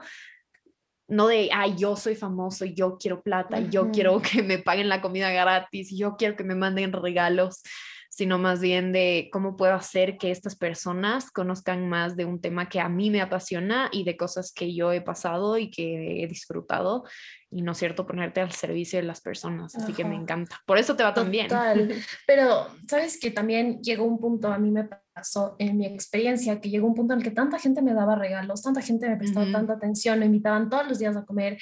no 1.08 1.28
de, 1.28 1.50
ay, 1.54 1.76
yo 1.78 1.96
soy 1.96 2.16
famoso 2.16 2.66
yo 2.66 2.98
quiero 3.00 3.22
plata 3.22 3.60
yo 3.60 3.92
quiero 3.92 4.22
que 4.22 4.44
me 4.44 4.58
paguen 4.58 4.90
la 4.90 5.02
comida 5.02 5.32
gratis 5.32 5.92
y 5.92 5.98
yo 5.98 6.16
quiero 6.18 6.36
que 6.36 6.44
me 6.44 6.56
manden 6.56 6.92
regalos, 6.92 7.64
sino 8.10 8.40
más 8.40 8.62
bien 8.62 8.92
de 8.92 9.30
cómo 9.32 9.56
puedo 9.56 9.74
hacer 9.74 10.18
que 10.18 10.32
estas 10.32 10.56
personas 10.56 11.32
conozcan 11.32 11.88
más 11.88 12.18
de 12.18 12.26
un 12.26 12.42
tema 12.42 12.68
que 12.68 12.80
a 12.80 12.90
mí 12.90 13.10
me 13.10 13.22
apasiona 13.22 13.90
y 13.92 14.04
de 14.04 14.18
cosas 14.18 14.52
que 14.52 14.74
yo 14.74 14.92
he 14.92 15.02
pasado 15.02 15.58
y 15.58 15.70
que 15.70 16.24
he 16.24 16.28
disfrutado 16.28 17.04
y 17.50 17.62
no 17.62 17.72
es 17.72 17.78
cierto 17.78 18.06
ponerte 18.06 18.42
al 18.42 18.52
servicio 18.52 19.00
de 19.00 19.06
las 19.06 19.22
personas, 19.22 19.76
así 19.76 19.94
que 19.94 20.04
me 20.04 20.16
encanta. 20.16 20.62
Por 20.66 20.78
eso 20.78 20.96
te 20.96 21.04
va 21.04 21.14
tan 21.14 21.32
bien. 21.32 21.48
Pero 22.28 22.68
sabes 22.90 23.20
que 23.20 23.32
también 23.32 23.82
llegó 23.82 24.04
un 24.04 24.20
punto, 24.20 24.52
a 24.52 24.58
mí 24.58 24.72
me 24.72 24.90
pasó 25.18 25.56
en 25.58 25.78
mi 25.78 25.88
experiencia, 25.88 26.62
que 26.62 26.70
llegó 26.70 26.86
un 26.86 26.94
punto 26.94 27.14
en 27.14 27.20
el 27.20 27.24
que 27.24 27.32
tanta 27.32 27.58
gente 27.58 27.82
me 27.82 27.96
daba 27.96 28.16
regalos, 28.16 28.62
tanta 28.62 28.82
gente 28.82 29.10
me 29.10 29.18
prestaba 29.18 29.52
tanta 29.52 29.74
atención, 29.74 30.20
me 30.20 30.28
invitaban 30.28 30.70
todos 30.70 30.88
los 30.88 31.00
días 31.00 31.18
a 31.18 31.26
comer, 31.26 31.58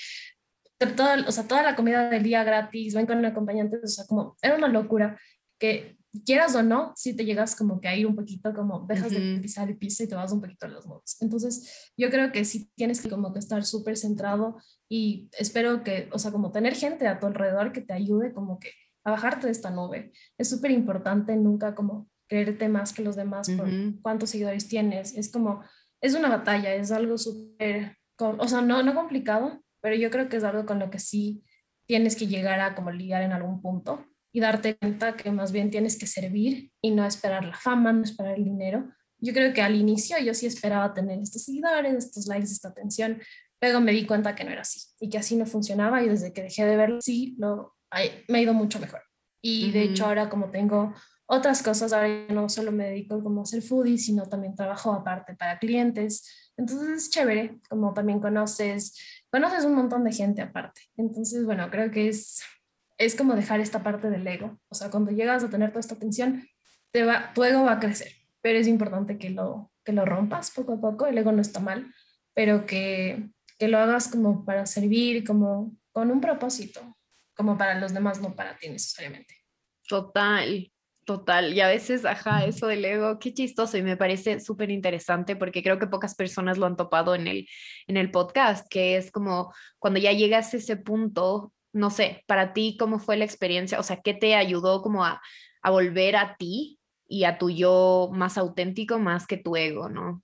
toda, 0.98 1.25
o 1.25 1.31
sea, 1.31 1.48
toda 1.48 1.63
la 1.63 1.77
comida 1.77 2.09
del 2.09 2.24
día 2.24 2.44
gratis, 2.44 2.94
ven 2.94 3.05
con 3.05 3.24
acompañantes, 3.25 3.79
o 3.81 3.87
sea, 3.87 4.05
como 4.07 4.35
era 4.41 4.57
una 4.57 4.68
locura 4.68 5.18
que 5.57 5.98
quieras 6.25 6.53
o 6.55 6.63
no, 6.63 6.91
si 6.98 7.15
te 7.15 7.24
llegas 7.24 7.55
como 7.55 7.79
que 7.79 7.87
a 7.87 7.96
ir 7.96 8.07
un 8.07 8.15
poquito, 8.15 8.53
como 8.53 8.85
dejas 8.87 9.11
de 9.11 9.39
pisar 9.41 9.70
el 9.70 9.77
piso 9.77 10.03
y 10.03 10.07
te 10.07 10.15
vas 10.15 10.33
un 10.33 10.41
poquito 10.41 10.65
a 10.65 10.70
los 10.70 10.85
modos. 10.85 11.15
Entonces, 11.22 11.94
yo 11.96 12.09
creo 12.09 12.33
que 12.33 12.44
sí 12.44 12.70
tienes 12.75 13.01
que 13.01 13.09
como 13.09 13.31
que 13.31 13.39
estar 13.39 13.63
súper 13.63 13.96
centrado 13.96 14.57
y 14.89 15.29
espero 15.39 15.81
que, 15.81 16.09
o 16.11 16.20
sea, 16.20 16.31
como 16.31 16.51
tener 16.51 16.75
gente 16.75 17.07
a 17.07 17.20
tu 17.20 17.27
alrededor 17.27 17.72
que 17.72 17.81
te 17.81 17.94
ayude 17.94 18.33
como 18.33 18.59
que 18.59 18.72
a 19.05 19.11
bajarte 19.11 19.48
de 19.48 19.51
esta 19.51 19.70
nube. 19.70 20.11
Es 20.37 20.50
súper 20.50 20.72
importante 20.72 21.37
nunca 21.37 21.74
como 21.74 22.09
creerte 22.27 22.70
más 22.70 22.94
que 22.94 23.03
los 23.03 23.16
demás 23.16 23.50
por 23.50 23.70
cuántos 24.01 24.31
seguidores 24.31 24.68
tienes. 24.68 25.16
Es 25.16 25.31
como, 25.31 25.64
es 26.01 26.16
una 26.16 26.29
batalla, 26.29 26.74
es 26.74 26.92
algo 26.92 27.18
súper, 27.18 27.98
o 28.20 28.48
sea, 28.48 28.61
no, 28.61 28.83
no 28.83 28.94
complicado, 28.96 29.61
pero 29.81 29.96
yo 29.96 30.09
creo 30.09 30.29
que 30.29 30.38
es 30.38 30.44
algo 30.44 30.66
con 30.66 30.79
lo 30.79 30.90
que 30.90 31.00
sí 31.00 31.44
tienes 31.88 32.16
que 32.16 32.27
llegar 32.27 32.59
a 32.59 32.75
como 32.75 32.92
lidiar 32.92 33.22
en 33.22 33.31
algún 33.31 33.61
punto 33.61 34.05
y 34.33 34.40
darte 34.40 34.75
cuenta 34.75 35.16
que 35.16 35.31
más 35.31 35.51
bien 35.51 35.70
tienes 35.70 35.98
que 35.98 36.07
servir 36.07 36.72
y 36.81 36.92
no 36.92 37.05
esperar 37.05 37.46
la 37.46 37.55
fama, 37.55 37.94
no 37.94 38.03
esperar 38.03 38.35
el 38.35 38.44
dinero. 38.44 38.92
Yo 39.18 39.33
creo 39.33 39.53
que 39.53 39.61
al 39.61 39.75
inicio 39.75 40.18
yo 40.20 40.33
sí 40.33 40.46
esperaba 40.46 40.94
tener 40.94 41.20
estos 41.20 41.44
seguidores, 41.44 41.94
estos 41.94 42.27
likes, 42.27 42.51
esta 42.51 42.70
atención, 42.70 43.22
pero 43.59 43.79
me 43.79 43.94
di 43.94 44.05
cuenta 44.05 44.35
que 44.35 44.44
no 44.44 44.51
era 44.51 44.61
así 44.61 44.81
y 45.00 45.09
que 45.09 45.18
así 45.18 45.35
no 45.38 45.46
funcionaba 45.46 46.03
y 46.03 46.09
desde 46.09 46.33
que 46.33 46.44
dejé 46.44 46.66
de 46.66 46.75
verlo, 46.75 47.00
sí, 47.00 47.35
lo, 47.40 47.75
me 48.27 48.40
ha 48.40 48.42
ido 48.42 48.53
mucho 48.53 48.79
mejor. 48.79 49.01
Y 49.48 49.72
de 49.72 49.84
hecho 49.84 50.05
ahora 50.05 50.27
como 50.27 50.50
tengo 50.50 50.94
otras 51.27 51.62
cosas, 51.62 51.94
ahora 51.94 52.25
no 52.29 52.50
solo 52.50 52.72
me 52.72 52.86
dedico 52.86 53.22
como 53.24 53.42
a 53.42 53.46
ser 53.46 53.62
foodie, 53.62 53.98
sino 53.98 54.27
también 54.27 54.55
trabajo 54.55 54.92
aparte 54.92 55.36
para 55.36 55.60
clientes. 55.60 56.51
Entonces 56.58 56.90
es 56.90 57.10
chévere, 57.10 57.60
como 57.70 57.94
también 57.94 58.20
conoces, 58.20 58.98
conoces 59.31 59.66
un 59.66 59.75
montón 59.75 60.03
de 60.03 60.14
gente 60.14 60.42
aparte. 60.42 60.81
Entonces, 60.98 61.46
bueno, 61.46 61.70
creo 61.70 61.92
que 61.92 62.08
es 62.08 62.42
es 62.98 63.16
como 63.16 63.36
dejar 63.36 63.60
esta 63.60 63.84
parte 63.84 64.10
del 64.10 64.25
ego. 64.27 64.60
O 64.70 64.75
sea, 64.75 64.90
cuando 64.90 65.12
llegas 65.12 65.44
a 65.44 65.50
tener 65.50 65.70
toda 65.70 65.81
esta 65.81 65.96
atención, 65.96 66.48
te 66.92 67.03
va, 67.03 67.31
tu 67.34 67.44
ego 67.44 67.64
va 67.64 67.74
a 67.74 67.79
crecer, 67.79 68.14
pero 68.42 68.58
es 68.58 68.68
importante 68.68 69.18
que 69.18 69.29
lo, 69.29 69.72
que 69.84 69.92
lo 69.92 70.05
rompas 70.05 70.51
poco 70.51 70.74
a 70.74 70.81
poco. 70.81 71.05
El 71.05 71.18
ego 71.18 71.31
no 71.31 71.42
está 71.42 71.60
mal, 71.60 71.94
pero 72.34 72.66
que, 72.66 73.29
que 73.60 73.68
lo 73.68 73.77
hagas 73.79 74.08
como 74.08 74.46
para 74.46 74.66
servir, 74.66 75.25
como 75.25 75.75
con 75.92 76.12
un 76.12 76.22
propósito, 76.22 76.95
como 77.35 77.57
para 77.57 77.79
los 77.79 77.93
demás, 77.93 78.21
no 78.21 78.35
para 78.35 78.57
ti 78.57 78.69
necesariamente. 78.69 79.35
Total, 79.87 80.71
Total, 81.05 81.53
y 81.53 81.61
a 81.61 81.67
veces, 81.67 82.03
ajá, 82.03 82.45
eso 82.45 82.65
del 82.65 82.83
ego, 82.83 83.19
qué 83.19 83.31
chistoso 83.31 83.77
y 83.77 83.83
me 83.83 83.95
parece 83.95 84.39
súper 84.39 84.71
interesante 84.71 85.35
porque 85.35 85.61
creo 85.61 85.77
que 85.77 85.85
pocas 85.85 86.15
personas 86.15 86.57
lo 86.57 86.65
han 86.65 86.75
topado 86.75 87.13
en 87.13 87.27
el, 87.27 87.48
en 87.85 87.98
el 87.98 88.09
podcast, 88.09 88.67
que 88.67 88.98
es 88.98 89.11
como 89.11 89.53
cuando 89.77 90.00
ya 90.00 90.13
llegas 90.13 90.51
a 90.55 90.57
ese 90.57 90.77
punto 90.77 91.53
no 91.75 91.89
sé, 91.89 92.24
para 92.25 92.53
ti, 92.53 92.77
¿cómo 92.79 93.00
fue 93.00 93.17
la 93.17 93.25
experiencia? 93.25 93.79
O 93.79 93.83
sea, 93.83 94.01
¿qué 94.01 94.13
te 94.13 94.35
ayudó 94.35 94.81
como 94.81 95.03
a, 95.03 95.21
volver 95.61 96.15
a 96.15 96.37
ti 96.37 96.79
y 97.07 97.25
a 97.25 97.37
tu 97.37 97.50
yo 97.50 98.09
más 98.13 98.37
auténtico, 98.37 98.98
más 98.98 99.27
que 99.27 99.37
tu 99.37 99.55
ego, 99.57 99.89
¿no? 99.89 100.24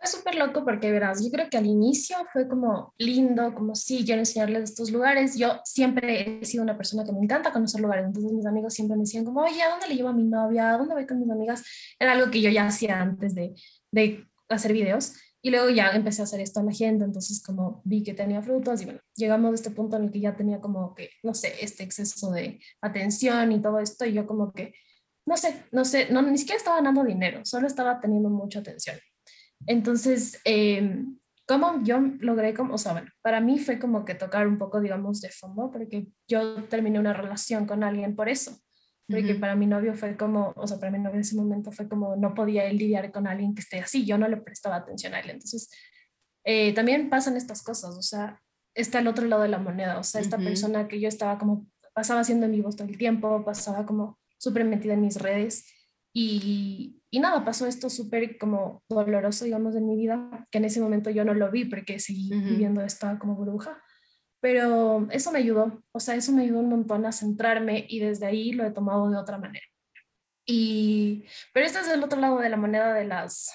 Fue 0.00 0.08
súper 0.10 0.34
loco 0.36 0.64
porque 0.64 0.90
verás, 0.90 1.22
yo 1.22 1.30
creo 1.30 1.50
que 1.50 1.58
al 1.58 1.66
inicio 1.66 2.16
fue 2.32 2.48
como 2.48 2.94
lindo, 2.96 3.54
como 3.54 3.74
sí, 3.74 4.02
quiero 4.02 4.20
enseñarles 4.20 4.70
estos 4.70 4.90
lugares. 4.90 5.36
Yo 5.36 5.60
siempre 5.62 6.40
he 6.40 6.44
sido 6.46 6.64
una 6.64 6.74
persona 6.74 7.04
que 7.04 7.12
me 7.12 7.18
encanta 7.18 7.52
conocer 7.52 7.82
lugares, 7.82 8.06
entonces 8.06 8.32
mis 8.32 8.46
amigos 8.46 8.72
siempre 8.72 8.96
me 8.96 9.02
decían 9.02 9.26
como, 9.26 9.42
oye, 9.42 9.62
¿a 9.62 9.68
dónde 9.68 9.88
le 9.88 9.96
llevo 9.96 10.08
a 10.08 10.14
mi 10.14 10.24
novia? 10.24 10.70
¿A 10.70 10.78
dónde 10.78 10.94
voy 10.94 11.06
con 11.06 11.20
mis 11.20 11.30
amigas? 11.30 11.62
Era 11.98 12.12
algo 12.12 12.30
que 12.30 12.40
yo 12.40 12.48
ya 12.48 12.66
hacía 12.66 12.98
antes 12.98 13.34
de, 13.34 13.52
de 13.92 14.26
hacer 14.48 14.72
videos. 14.72 15.12
Y 15.42 15.50
luego 15.50 15.68
ya 15.68 15.90
empecé 15.90 16.22
a 16.22 16.24
hacer 16.24 16.40
esto 16.40 16.60
a 16.60 16.62
la 16.62 16.72
gente, 16.72 17.04
entonces 17.04 17.42
como 17.42 17.82
vi 17.84 18.02
que 18.02 18.14
tenía 18.14 18.42
frutos 18.42 18.82
y 18.82 18.84
bueno, 18.86 19.00
llegamos 19.16 19.52
a 19.52 19.54
este 19.54 19.70
punto 19.70 19.96
en 19.96 20.04
el 20.04 20.10
que 20.10 20.20
ya 20.20 20.36
tenía 20.36 20.60
como 20.60 20.94
que, 20.94 21.10
no 21.22 21.32
sé, 21.34 21.54
este 21.62 21.82
exceso 21.82 22.30
de 22.30 22.60
atención 22.82 23.52
y 23.52 23.60
todo 23.62 23.78
esto 23.80 24.04
y 24.04 24.12
yo 24.12 24.26
como 24.26 24.52
que, 24.52 24.74
no 25.26 25.38
sé, 25.38 25.64
no 25.72 25.84
sé, 25.86 26.10
no, 26.10 26.20
ni 26.22 26.36
siquiera 26.36 26.58
estaba 26.58 26.76
ganando 26.76 27.04
dinero, 27.04 27.40
solo 27.44 27.66
estaba 27.66 28.00
teniendo 28.00 28.28
mucha 28.28 28.58
atención. 28.60 28.98
Entonces, 29.66 30.40
eh, 30.44 31.04
¿cómo 31.46 31.82
yo 31.82 32.00
logré, 32.20 32.54
como, 32.54 32.74
o 32.74 32.78
sea, 32.78 32.92
bueno, 32.92 33.10
para 33.22 33.40
mí 33.40 33.58
fue 33.58 33.78
como 33.78 34.04
que 34.04 34.14
tocar 34.14 34.46
un 34.46 34.58
poco, 34.58 34.80
digamos, 34.80 35.20
de 35.20 35.30
fondo, 35.30 35.70
porque 35.70 36.08
yo 36.28 36.64
terminé 36.64 36.98
una 36.98 37.12
relación 37.12 37.66
con 37.66 37.84
alguien 37.84 38.16
por 38.16 38.28
eso 38.28 38.60
porque 39.10 39.34
para 39.34 39.56
mi 39.56 39.66
novio 39.66 39.94
fue 39.94 40.16
como, 40.16 40.52
o 40.56 40.66
sea, 40.66 40.78
para 40.78 40.92
mi 40.92 40.98
novio 40.98 41.16
en 41.16 41.22
ese 41.22 41.34
momento 41.34 41.72
fue 41.72 41.88
como, 41.88 42.16
no 42.16 42.32
podía 42.32 42.64
él 42.66 42.78
lidiar 42.78 43.10
con 43.10 43.26
alguien 43.26 43.54
que 43.54 43.62
esté 43.62 43.80
así, 43.80 44.04
yo 44.04 44.16
no 44.16 44.28
le 44.28 44.36
prestaba 44.36 44.76
atención 44.76 45.14
a 45.14 45.20
él. 45.20 45.30
Entonces, 45.30 45.68
eh, 46.44 46.72
también 46.74 47.10
pasan 47.10 47.36
estas 47.36 47.62
cosas, 47.62 47.96
o 47.96 48.02
sea, 48.02 48.40
está 48.74 49.00
el 49.00 49.08
otro 49.08 49.26
lado 49.26 49.42
de 49.42 49.48
la 49.48 49.58
moneda, 49.58 49.98
o 49.98 50.04
sea, 50.04 50.20
esta 50.20 50.38
persona 50.38 50.86
que 50.86 51.00
yo 51.00 51.08
estaba 51.08 51.38
como, 51.38 51.66
pasaba 51.92 52.20
haciendo 52.20 52.46
en 52.46 52.52
vivos 52.52 52.76
todo 52.76 52.88
el 52.88 52.96
tiempo, 52.96 53.44
pasaba 53.44 53.84
como 53.84 54.18
súper 54.38 54.64
metida 54.64 54.94
en 54.94 55.02
mis 55.02 55.16
redes 55.16 55.66
y, 56.12 56.99
y 57.10 57.18
nada, 57.18 57.44
pasó 57.44 57.66
esto 57.66 57.90
súper 57.90 58.38
como 58.38 58.82
doloroso, 58.88 59.44
digamos, 59.44 59.74
en 59.74 59.86
mi 59.86 59.96
vida, 59.96 60.46
que 60.50 60.58
en 60.58 60.64
ese 60.64 60.80
momento 60.80 61.10
yo 61.10 61.24
no 61.24 61.34
lo 61.34 61.50
vi 61.50 61.64
porque 61.64 61.98
seguí 61.98 62.30
viviendo 62.30 62.82
esta 62.82 63.18
como 63.18 63.34
burbuja. 63.34 63.82
pero 64.40 65.08
eso 65.10 65.32
me 65.32 65.38
ayudó, 65.40 65.82
o 65.92 66.00
sea, 66.00 66.14
eso 66.14 66.32
me 66.32 66.42
ayudó 66.42 66.60
un 66.60 66.70
montón 66.70 67.04
a 67.06 67.12
centrarme 67.12 67.84
y 67.88 68.00
desde 68.00 68.26
ahí 68.26 68.52
lo 68.52 68.64
he 68.64 68.70
tomado 68.70 69.10
de 69.10 69.18
otra 69.18 69.38
manera. 69.38 69.64
Y, 70.46 71.24
pero 71.52 71.66
este 71.66 71.80
es 71.80 71.88
el 71.88 72.02
otro 72.02 72.18
lado 72.20 72.38
de 72.38 72.48
la 72.48 72.56
moneda 72.56 72.94
de 72.94 73.04
las, 73.04 73.52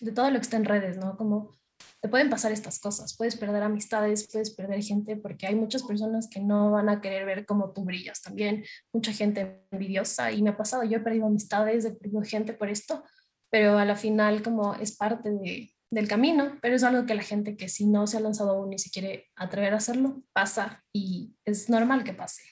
de 0.00 0.12
todo 0.12 0.30
lo 0.30 0.38
que 0.38 0.42
está 0.42 0.56
en 0.56 0.64
redes, 0.64 0.98
¿no? 0.98 1.16
Como 1.16 1.55
te 2.00 2.08
pueden 2.08 2.30
pasar 2.30 2.52
estas 2.52 2.78
cosas, 2.78 3.16
puedes 3.16 3.36
perder 3.36 3.62
amistades, 3.62 4.28
puedes 4.30 4.50
perder 4.54 4.82
gente, 4.82 5.16
porque 5.16 5.46
hay 5.46 5.54
muchas 5.54 5.82
personas 5.82 6.28
que 6.28 6.40
no 6.40 6.70
van 6.70 6.88
a 6.88 7.00
querer 7.00 7.24
ver 7.24 7.46
cómo 7.46 7.72
tú 7.72 7.84
brillas 7.84 8.22
también, 8.22 8.64
mucha 8.92 9.12
gente 9.12 9.66
envidiosa 9.70 10.30
y 10.32 10.42
me 10.42 10.50
ha 10.50 10.56
pasado, 10.56 10.84
yo 10.84 10.98
he 10.98 11.00
perdido 11.00 11.26
amistades, 11.26 11.84
he 11.84 11.92
perdido 11.92 12.22
gente 12.22 12.52
por 12.52 12.68
esto, 12.68 13.02
pero 13.50 13.78
a 13.78 13.84
la 13.84 13.96
final 13.96 14.42
como 14.42 14.74
es 14.74 14.96
parte 14.96 15.30
de, 15.30 15.72
del 15.90 16.08
camino, 16.08 16.58
pero 16.60 16.76
es 16.76 16.82
algo 16.82 17.06
que 17.06 17.14
la 17.14 17.22
gente 17.22 17.56
que 17.56 17.68
si 17.68 17.86
no 17.86 18.06
se 18.06 18.18
ha 18.18 18.20
lanzado 18.20 18.50
aún 18.50 18.72
y 18.72 18.78
se 18.78 18.90
quiere 18.90 19.26
atrever 19.36 19.72
a 19.72 19.78
hacerlo, 19.78 20.22
pasa 20.32 20.84
y 20.92 21.34
es 21.44 21.70
normal 21.70 22.04
que 22.04 22.12
pase. 22.12 22.42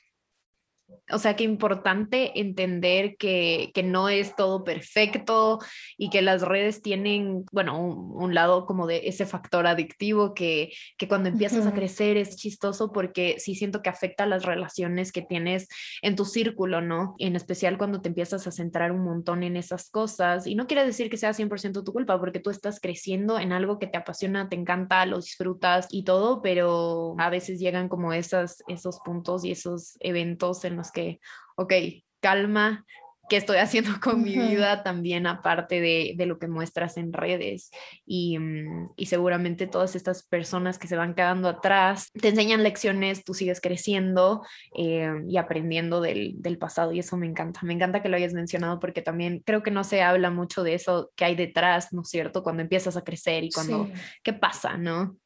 O 1.13 1.19
sea, 1.19 1.37
que 1.37 1.45
importante 1.45 2.41
entender 2.41 3.17
que, 3.17 3.71
que, 3.75 3.83
no 3.83 4.09
es 4.09 4.37
todo 4.37 4.65
perfecto 4.65 5.59
y 5.99 6.09
que 6.09 6.23
las 6.23 6.41
redes 6.43 6.83
tienen, 6.83 7.45
bueno, 7.53 7.79
un, 7.79 8.35
lado 8.35 8.65
como 8.65 8.87
de 8.87 9.03
ese 9.05 9.27
factor 9.27 9.67
adictivo 9.67 10.35
que, 10.35 10.73
que 10.97 11.07
cuando 11.07 11.29
empiezas 11.29 11.67
a 11.67 11.75
crecer 11.75 12.17
es 12.17 12.37
chistoso 12.37 12.91
porque 12.91 13.37
sí 13.39 13.55
siento 13.55 13.83
que 13.83 13.91
afecta 13.91 14.27
las 14.27 14.45
relaciones 14.45 15.13
que 15.13 15.23
tienes 15.23 15.69
en 16.03 16.17
tu 16.17 16.25
círculo, 16.25 16.81
¿no? 16.81 17.15
En 17.19 17.37
especial 17.37 17.77
cuando 17.77 18.01
te 18.01 18.09
empiezas 18.09 18.47
a 18.47 18.51
centrar 18.53 18.91
un 18.91 19.05
montón 19.05 19.43
en 19.43 19.57
esas 19.57 19.91
cosas. 19.91 20.47
Y 20.47 20.55
no 20.55 20.67
quiere 20.67 20.85
decir 20.85 21.11
que 21.11 21.17
sea 21.17 21.33
100% 21.33 21.85
tu 21.85 21.93
culpa 21.93 22.19
porque 22.19 22.41
tú 22.41 22.51
estás 22.51 22.81
creciendo 22.81 23.39
en 23.39 23.53
algo 23.53 23.79
que 23.79 23.87
te 23.87 23.99
apasiona, 23.99 24.49
te 24.49 24.57
encanta, 24.57 25.05
lo 25.07 25.19
disfrutas 25.19 25.87
y 25.91 26.05
todo, 26.05 26.41
pero 26.43 27.15
a 27.19 27.31
veces 27.31 27.61
llegan 27.61 27.89
como 27.89 28.13
esas, 28.13 28.63
esos 28.69 29.01
puntos 29.01 29.45
y 29.45 29.51
esos 29.51 29.97
eventos 30.01 30.65
en 30.65 30.74
los 30.77 30.91
que, 30.93 31.21
ok, 31.57 31.73
calma, 32.21 32.85
¿qué 33.29 33.37
estoy 33.37 33.59
haciendo 33.59 33.91
con 34.03 34.23
mi 34.23 34.37
vida 34.37 34.83
también 34.83 35.27
aparte 35.27 35.81
de, 35.81 36.15
de, 36.17 36.27
lo 36.27 36.39
que 36.39 36.49
muestras 36.49 36.97
en 36.97 37.13
redes? 37.13 37.71
Y, 38.07 38.39
mm, 38.39 38.91
y, 38.97 39.07
seguramente 39.07 39.67
todas 39.67 39.97
estas 39.97 40.23
personas 40.23 40.79
que 40.79 40.89
se 40.89 40.97
van 40.97 41.15
quedando 41.15 41.49
atrás 41.49 42.11
te 42.13 42.29
enseñan 42.29 42.63
lecciones, 42.63 43.25
tú 43.25 43.35
sigues 43.35 43.61
creciendo 43.61 44.43
eh, 44.77 45.13
y 45.29 45.37
aprendiendo 45.37 46.01
del, 46.01 46.35
del, 46.39 46.59
pasado 46.59 46.93
y 46.93 46.99
eso 46.99 47.17
me 47.17 47.27
encanta. 47.27 47.61
Me 47.63 47.75
encanta 47.75 48.03
que 48.03 48.09
lo 48.09 48.17
hayas 48.17 48.35
mencionado 48.35 48.79
porque 48.81 49.03
también 49.03 49.43
creo 49.45 49.63
que 49.63 49.71
no 49.71 49.85
se 49.85 50.03
habla 50.03 50.31
mucho 50.31 50.63
de 50.63 50.75
eso 50.75 51.11
que 51.17 51.25
hay 51.25 51.35
detrás, 51.35 51.93
¿no 51.93 52.03
es 52.03 52.09
cierto? 52.09 52.43
Cuando 52.43 52.63
empiezas 52.63 52.97
a 52.97 53.05
crecer 53.05 53.45
y 53.45 53.51
cuando, 53.51 53.89
¿qué 54.23 54.33
pasa, 54.33 54.77
no? 54.77 55.17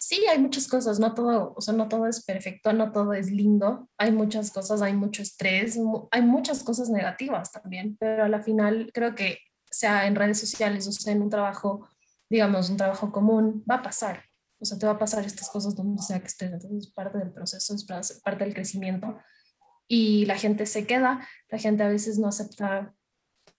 Sí, 0.00 0.24
hay 0.30 0.38
muchas 0.38 0.66
cosas, 0.66 0.98
no 0.98 1.14
todo, 1.14 1.52
o 1.54 1.60
sea, 1.60 1.74
no 1.74 1.86
todo 1.86 2.06
es 2.06 2.24
perfecto, 2.24 2.72
no 2.72 2.90
todo 2.90 3.12
es 3.12 3.30
lindo, 3.30 3.88
hay 3.98 4.10
muchas 4.10 4.50
cosas, 4.50 4.80
hay 4.80 4.94
mucho 4.94 5.20
estrés, 5.20 5.78
hay 6.10 6.22
muchas 6.22 6.62
cosas 6.64 6.88
negativas 6.88 7.52
también, 7.52 7.96
pero 8.00 8.24
a 8.24 8.28
la 8.28 8.40
final 8.40 8.90
creo 8.94 9.14
que 9.14 9.38
sea 9.70 10.06
en 10.06 10.16
redes 10.16 10.40
sociales 10.40 10.88
o 10.88 10.92
sea 10.92 11.12
en 11.12 11.22
un 11.22 11.28
trabajo, 11.28 11.86
digamos, 12.30 12.70
un 12.70 12.78
trabajo 12.78 13.12
común, 13.12 13.62
va 13.70 13.76
a 13.76 13.82
pasar, 13.82 14.24
o 14.58 14.64
sea, 14.64 14.78
te 14.78 14.86
va 14.86 14.92
a 14.92 14.98
pasar 14.98 15.24
estas 15.26 15.50
cosas 15.50 15.76
donde 15.76 16.02
sea 16.02 16.18
que 16.18 16.28
estés, 16.28 16.50
entonces 16.50 16.86
es 16.86 16.92
parte 16.92 17.18
del 17.18 17.32
proceso, 17.32 17.74
es 17.74 17.84
parte 17.84 18.44
del 18.44 18.54
crecimiento 18.54 19.18
y 19.86 20.24
la 20.24 20.38
gente 20.38 20.64
se 20.64 20.86
queda, 20.86 21.28
la 21.50 21.58
gente 21.58 21.82
a 21.82 21.88
veces 21.88 22.18
no 22.18 22.28
acepta 22.28 22.94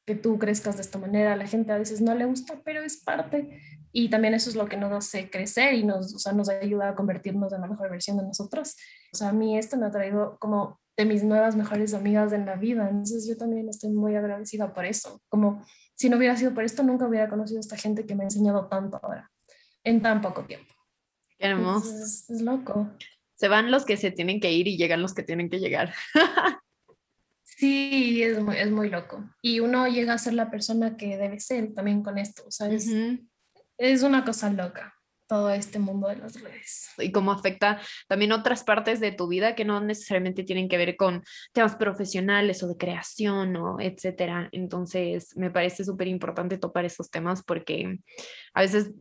que 0.08 0.16
tú 0.16 0.40
crezcas 0.40 0.78
de 0.78 0.82
esta 0.82 0.98
manera, 0.98 1.36
la 1.36 1.46
gente 1.46 1.72
a 1.72 1.78
veces 1.78 2.02
no 2.02 2.16
le 2.16 2.26
gusta, 2.26 2.60
pero 2.66 2.82
es 2.82 2.98
parte 2.98 3.62
y 3.94 4.10
también 4.10 4.34
eso 4.34 4.50
es 4.50 4.56
lo 4.56 4.68
que 4.68 4.78
nos 4.78 4.92
hace 4.92 5.30
crecer 5.30 5.74
y 5.74 5.84
nos, 5.84 6.16
o 6.16 6.20
sea, 6.20 6.34
nos 6.34 6.50
ayuda 6.50 6.90
a 6.90 6.96
convertirnos 6.96 7.52
en 7.54 7.62
la 7.62 7.68
mejor 7.68 7.90
versión 7.90 8.18
de 8.18 8.24
nosotros. 8.24 8.76
O 9.14 9.18
sea, 9.18 9.30
a 9.30 9.34
mí 9.34 9.58
esto 9.58 9.78
me 9.78 9.88
ha 9.88 9.92
traído 9.92 10.38
como 10.40 10.80
de 10.98 11.06
mis 11.06 11.24
nuevas 11.24 11.56
mejores 11.56 11.94
amigas 11.94 12.34
en 12.34 12.46
la 12.46 12.56
vida, 12.56 12.90
entonces 12.90 13.28
yo 13.28 13.38
también 13.38 13.68
estoy 13.70 13.92
muy 13.92 14.16
agradecida 14.16 14.74
por 14.74 14.86
eso. 14.86 15.22
Como 15.30 15.66
si 15.96 16.10
no 16.10 16.18
hubiera 16.18 16.36
sido 16.36 16.54
por 16.54 16.64
esto, 16.64 16.84
nunca 16.84 17.08
hubiera 17.08 17.30
conocido 17.30 17.60
a 17.60 17.62
esta 17.62 17.78
gente 17.78 18.06
que 18.06 18.16
me 18.16 18.24
ha 18.24 18.28
enseñado 18.28 18.68
tanto 18.68 19.00
ahora, 19.02 19.32
en 19.84 20.02
tan 20.02 20.22
poco 20.22 20.46
tiempo. 20.46 20.74
Qué 21.38 21.48
hermoso. 21.48 21.90
es, 21.90 22.30
es 22.30 22.42
loco. 22.42 22.90
Se 23.34 23.48
van 23.48 23.72
los 23.72 23.86
que 23.86 23.98
se 23.98 24.12
tienen 24.12 24.40
que 24.40 24.52
ir 24.52 24.68
y 24.68 24.78
llegan 24.78 25.02
los 25.02 25.14
que 25.14 25.24
tienen 25.24 25.50
que 25.50 25.60
llegar. 25.60 25.94
Sí, 27.62 28.24
es 28.24 28.42
muy, 28.42 28.58
es 28.58 28.72
muy 28.72 28.90
loco. 28.90 29.24
Y 29.40 29.60
uno 29.60 29.88
llega 29.88 30.14
a 30.16 30.18
ser 30.18 30.34
la 30.34 30.50
persona 30.50 30.98
que 30.98 31.16
debe 31.16 31.40
ser 31.40 31.76
también 31.76 32.02
con 32.02 32.18
esto, 32.18 32.44
¿sabes? 32.50 32.90
Es 33.82 34.04
una 34.04 34.24
cosa 34.24 34.50
loca 34.50 34.94
todo 35.28 35.50
este 35.50 35.80
mundo 35.80 36.10
de 36.10 36.18
las 36.18 36.42
redes. 36.42 36.90
Y 36.98 37.14
cómo 37.14 37.32
afecta 37.32 37.80
también 38.10 38.34
otras 38.34 38.66
partes 38.66 39.00
de 39.00 39.14
tu 39.14 39.30
vida 39.30 39.56
que 39.56 39.64
no 39.64 39.80
necesariamente 39.80 40.44
tienen 40.44 40.68
que 40.68 40.76
ver 40.76 40.98
con 40.98 41.24
temas 41.54 41.78
profesionales 41.78 42.62
o 42.64 42.68
de 42.68 42.76
creación 42.76 43.56
o 43.56 43.80
etcétera. 43.80 44.50
Entonces, 44.52 45.36
me 45.38 45.50
parece 45.50 45.86
súper 45.86 46.10
importante 46.10 46.58
topar 46.58 46.84
esos 46.84 47.10
temas 47.10 47.44
porque 47.44 48.00
a 48.54 48.62
veces 48.62 48.92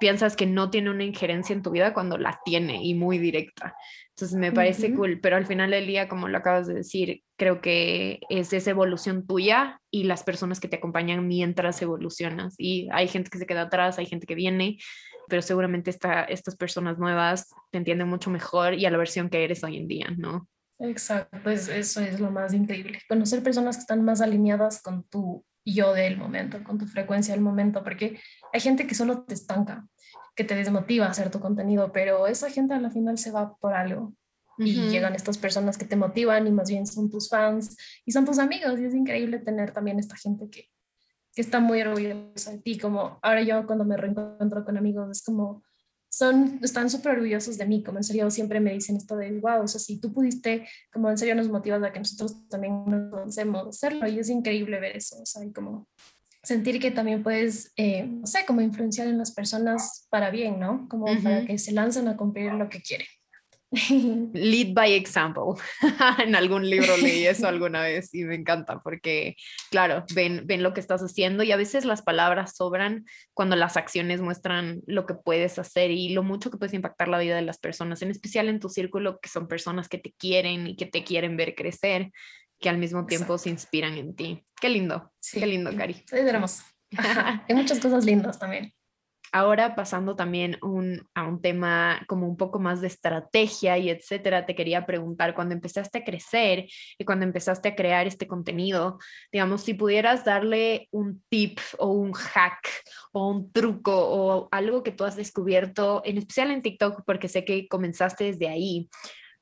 piensas 0.00 0.36
que 0.36 0.46
no 0.46 0.70
tiene 0.70 0.90
una 0.90 1.04
injerencia 1.04 1.54
en 1.54 1.62
tu 1.62 1.70
vida 1.70 1.94
cuando 1.94 2.18
la 2.18 2.40
tiene 2.44 2.84
y 2.84 2.94
muy 2.94 3.18
directa. 3.18 3.74
Entonces 4.10 4.38
me 4.38 4.52
parece 4.52 4.94
cool, 4.94 5.20
pero 5.20 5.36
al 5.36 5.46
final 5.46 5.70
del 5.70 5.86
día, 5.86 6.08
como 6.08 6.28
lo 6.28 6.36
acabas 6.36 6.66
de 6.66 6.74
decir, 6.74 7.22
creo 7.36 7.60
que 7.60 8.20
es 8.28 8.52
esa 8.52 8.70
evolución 8.70 9.26
tuya 9.26 9.80
y 9.90 10.04
las 10.04 10.22
personas 10.22 10.60
que 10.60 10.68
te 10.68 10.76
acompañan 10.76 11.26
mientras 11.26 11.80
evolucionas. 11.80 12.54
Y 12.58 12.88
hay 12.92 13.08
gente 13.08 13.30
que 13.30 13.38
se 13.38 13.46
queda 13.46 13.62
atrás, 13.62 13.98
hay 13.98 14.06
gente 14.06 14.26
que 14.26 14.34
viene, 14.34 14.78
pero 15.28 15.40
seguramente 15.40 15.90
esta, 15.90 16.24
estas 16.24 16.56
personas 16.56 16.98
nuevas 16.98 17.48
te 17.70 17.78
entienden 17.78 18.08
mucho 18.08 18.30
mejor 18.30 18.74
y 18.74 18.84
a 18.84 18.90
la 18.90 18.98
versión 18.98 19.30
que 19.30 19.44
eres 19.44 19.64
hoy 19.64 19.78
en 19.78 19.88
día, 19.88 20.08
¿no? 20.16 20.46
Exacto, 20.78 21.38
pues 21.42 21.68
eso 21.68 22.00
es 22.00 22.20
lo 22.20 22.30
más 22.30 22.52
increíble. 22.52 23.00
Conocer 23.08 23.42
personas 23.42 23.76
que 23.76 23.82
están 23.82 24.04
más 24.04 24.20
alineadas 24.20 24.82
con 24.82 25.04
tu 25.04 25.44
yo 25.64 25.92
del 25.92 26.16
momento, 26.16 26.62
con 26.64 26.78
tu 26.78 26.86
frecuencia 26.86 27.34
del 27.34 27.42
momento, 27.42 27.82
porque 27.82 28.20
hay 28.52 28.60
gente 28.60 28.86
que 28.86 28.94
solo 28.94 29.22
te 29.22 29.34
estanca, 29.34 29.86
que 30.34 30.44
te 30.44 30.54
desmotiva 30.54 31.06
a 31.06 31.10
hacer 31.10 31.30
tu 31.30 31.40
contenido, 31.40 31.92
pero 31.92 32.26
esa 32.26 32.50
gente 32.50 32.74
a 32.74 32.80
la 32.80 32.90
final 32.90 33.18
se 33.18 33.30
va 33.30 33.56
por 33.56 33.74
algo. 33.74 34.14
Y 34.58 34.74
llegan 34.90 35.14
estas 35.14 35.38
personas 35.38 35.76
que 35.76 35.86
te 35.86 35.96
motivan 35.96 36.46
y 36.46 36.52
más 36.52 36.68
bien 36.68 36.86
son 36.86 37.10
tus 37.10 37.28
fans 37.28 37.76
y 38.04 38.12
son 38.12 38.24
tus 38.24 38.38
amigos. 38.38 38.78
Y 38.78 38.84
es 38.84 38.94
increíble 38.94 39.38
tener 39.38 39.72
también 39.72 39.98
esta 39.98 40.14
gente 40.14 40.48
que, 40.50 40.68
que 41.34 41.40
está 41.40 41.58
muy 41.58 41.80
orgullosa 41.80 42.52
de 42.52 42.58
ti. 42.58 42.78
Como 42.78 43.18
ahora 43.22 43.42
yo 43.42 43.66
cuando 43.66 43.84
me 43.84 43.96
reencuentro 43.96 44.64
con 44.64 44.76
amigos 44.76 45.10
es 45.10 45.24
como, 45.24 45.64
son, 46.12 46.60
están 46.62 46.90
súper 46.90 47.12
orgullosos 47.12 47.56
de 47.56 47.64
mí, 47.64 47.82
como 47.82 47.98
en 47.98 48.04
serio 48.04 48.30
siempre 48.30 48.60
me 48.60 48.72
dicen 48.72 48.96
esto 48.96 49.16
de, 49.16 49.32
wow, 49.40 49.62
o 49.62 49.68
sea, 49.68 49.80
si 49.80 49.98
tú 49.98 50.12
pudiste, 50.12 50.68
como 50.92 51.08
en 51.10 51.16
serio 51.16 51.34
nos 51.34 51.48
motivas 51.48 51.82
a 51.82 51.90
que 51.90 52.00
nosotros 52.00 52.46
también 52.50 52.84
nos 52.86 53.10
lancemos 53.12 53.64
a 53.64 53.68
hacerlo 53.70 54.06
y 54.06 54.18
es 54.18 54.28
increíble 54.28 54.78
ver 54.78 54.96
eso, 54.96 55.22
o 55.22 55.24
sea, 55.26 55.42
y 55.42 55.52
como 55.52 55.88
sentir 56.42 56.80
que 56.80 56.90
también 56.90 57.22
puedes, 57.22 57.72
eh, 57.76 58.04
no 58.04 58.26
sé, 58.26 58.44
como 58.46 58.60
influenciar 58.60 59.06
en 59.06 59.16
las 59.16 59.32
personas 59.32 60.06
para 60.10 60.30
bien, 60.30 60.60
¿no? 60.60 60.86
Como 60.88 61.06
para 61.22 61.46
que 61.46 61.56
se 61.56 61.72
lancen 61.72 62.08
a 62.08 62.16
cumplir 62.16 62.52
lo 62.52 62.68
que 62.68 62.82
quieren. 62.82 63.06
Lead 64.34 64.74
by 64.74 64.92
example. 64.92 65.60
en 66.18 66.34
algún 66.34 66.68
libro 66.68 66.96
leí 66.96 67.26
eso 67.26 67.46
alguna 67.48 67.82
vez 67.82 68.14
y 68.14 68.24
me 68.24 68.34
encanta 68.34 68.80
porque, 68.80 69.36
claro, 69.70 70.04
ven, 70.14 70.42
ven 70.46 70.62
lo 70.62 70.74
que 70.74 70.80
estás 70.80 71.00
haciendo 71.00 71.42
y 71.42 71.52
a 71.52 71.56
veces 71.56 71.84
las 71.84 72.02
palabras 72.02 72.54
sobran 72.54 73.06
cuando 73.34 73.56
las 73.56 73.76
acciones 73.76 74.20
muestran 74.20 74.82
lo 74.86 75.06
que 75.06 75.14
puedes 75.14 75.58
hacer 75.58 75.90
y 75.90 76.10
lo 76.10 76.22
mucho 76.22 76.50
que 76.50 76.58
puedes 76.58 76.74
impactar 76.74 77.08
la 77.08 77.18
vida 77.18 77.36
de 77.36 77.42
las 77.42 77.58
personas, 77.58 78.02
en 78.02 78.10
especial 78.10 78.48
en 78.48 78.60
tu 78.60 78.68
círculo, 78.68 79.18
que 79.20 79.28
son 79.28 79.48
personas 79.48 79.88
que 79.88 79.98
te 79.98 80.12
quieren 80.12 80.66
y 80.66 80.76
que 80.76 80.86
te 80.86 81.04
quieren 81.04 81.36
ver 81.36 81.54
crecer, 81.54 82.10
que 82.60 82.68
al 82.68 82.78
mismo 82.78 83.06
tiempo 83.06 83.38
se 83.38 83.50
inspiran 83.50 83.96
en 83.96 84.14
ti. 84.14 84.44
Qué 84.60 84.68
lindo, 84.68 85.12
qué 85.32 85.46
lindo, 85.46 85.74
Cari. 85.74 86.04
Es 86.10 86.12
hermoso. 86.12 86.62
Hay 87.48 87.54
muchas 87.54 87.80
cosas 87.80 88.04
lindas 88.04 88.38
también. 88.38 88.72
Ahora 89.34 89.74
pasando 89.74 90.14
también 90.14 90.58
a 91.14 91.26
un 91.26 91.40
tema 91.40 92.04
como 92.06 92.28
un 92.28 92.36
poco 92.36 92.58
más 92.58 92.82
de 92.82 92.88
estrategia 92.88 93.78
y 93.78 93.88
etcétera, 93.88 94.44
te 94.44 94.54
quería 94.54 94.84
preguntar, 94.84 95.34
cuando 95.34 95.54
empezaste 95.54 95.98
a 95.98 96.04
crecer 96.04 96.66
y 96.98 97.04
cuando 97.06 97.24
empezaste 97.24 97.70
a 97.70 97.74
crear 97.74 98.06
este 98.06 98.26
contenido, 98.26 98.98
digamos, 99.32 99.62
si 99.62 99.72
pudieras 99.72 100.26
darle 100.26 100.88
un 100.90 101.22
tip 101.30 101.58
o 101.78 101.88
un 101.88 102.12
hack 102.12 102.68
o 103.12 103.30
un 103.30 103.50
truco 103.52 103.92
o 103.94 104.48
algo 104.52 104.82
que 104.82 104.92
tú 104.92 105.04
has 105.04 105.16
descubierto, 105.16 106.02
en 106.04 106.18
especial 106.18 106.50
en 106.50 106.60
TikTok, 106.60 107.02
porque 107.06 107.28
sé 107.28 107.46
que 107.46 107.68
comenzaste 107.68 108.24
desde 108.24 108.48
ahí, 108.48 108.90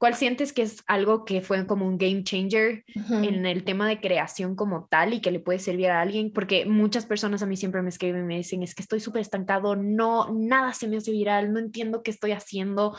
¿Cuál 0.01 0.15
sientes 0.15 0.55
que 0.55 0.63
es 0.63 0.83
algo 0.87 1.27
que 1.27 1.43
fue 1.43 1.67
como 1.67 1.87
un 1.87 1.99
game 1.99 2.25
changer 2.25 2.85
en 3.11 3.45
el 3.45 3.65
tema 3.65 3.87
de 3.87 4.01
creación 4.01 4.57
como 4.57 4.87
tal 4.91 5.13
y 5.13 5.21
que 5.21 5.31
le 5.31 5.41
puede 5.41 5.59
servir 5.59 5.91
a 5.91 6.01
alguien? 6.01 6.33
Porque 6.33 6.65
muchas 6.65 7.05
personas 7.05 7.43
a 7.43 7.47
mí 7.47 7.55
siempre 7.55 7.83
me 7.83 7.91
escriben 7.91 8.23
y 8.23 8.27
me 8.27 8.37
dicen, 8.39 8.63
es 8.63 8.75
que 8.75 8.81
estoy 8.81 9.01
súper 9.01 9.21
estancado, 9.21 9.77
no, 9.77 10.33
nada 10.33 10.73
se 10.73 10.89
me 10.89 10.97
hace 10.97 11.11
viral, 11.11 11.53
no 11.53 11.59
entiendo 11.59 12.03
qué 12.03 12.13
estoy 12.13 12.33
haciendo 12.33 12.97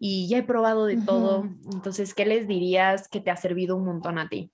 y 0.00 0.28
ya 0.28 0.38
he 0.38 0.42
probado 0.42 0.86
de 0.86 0.96
todo. 0.96 1.48
Entonces, 1.72 2.14
¿qué 2.14 2.26
les 2.26 2.48
dirías 2.48 3.06
que 3.06 3.20
te 3.20 3.30
ha 3.30 3.36
servido 3.36 3.76
un 3.76 3.84
montón 3.84 4.18
a 4.18 4.28
ti? 4.28 4.50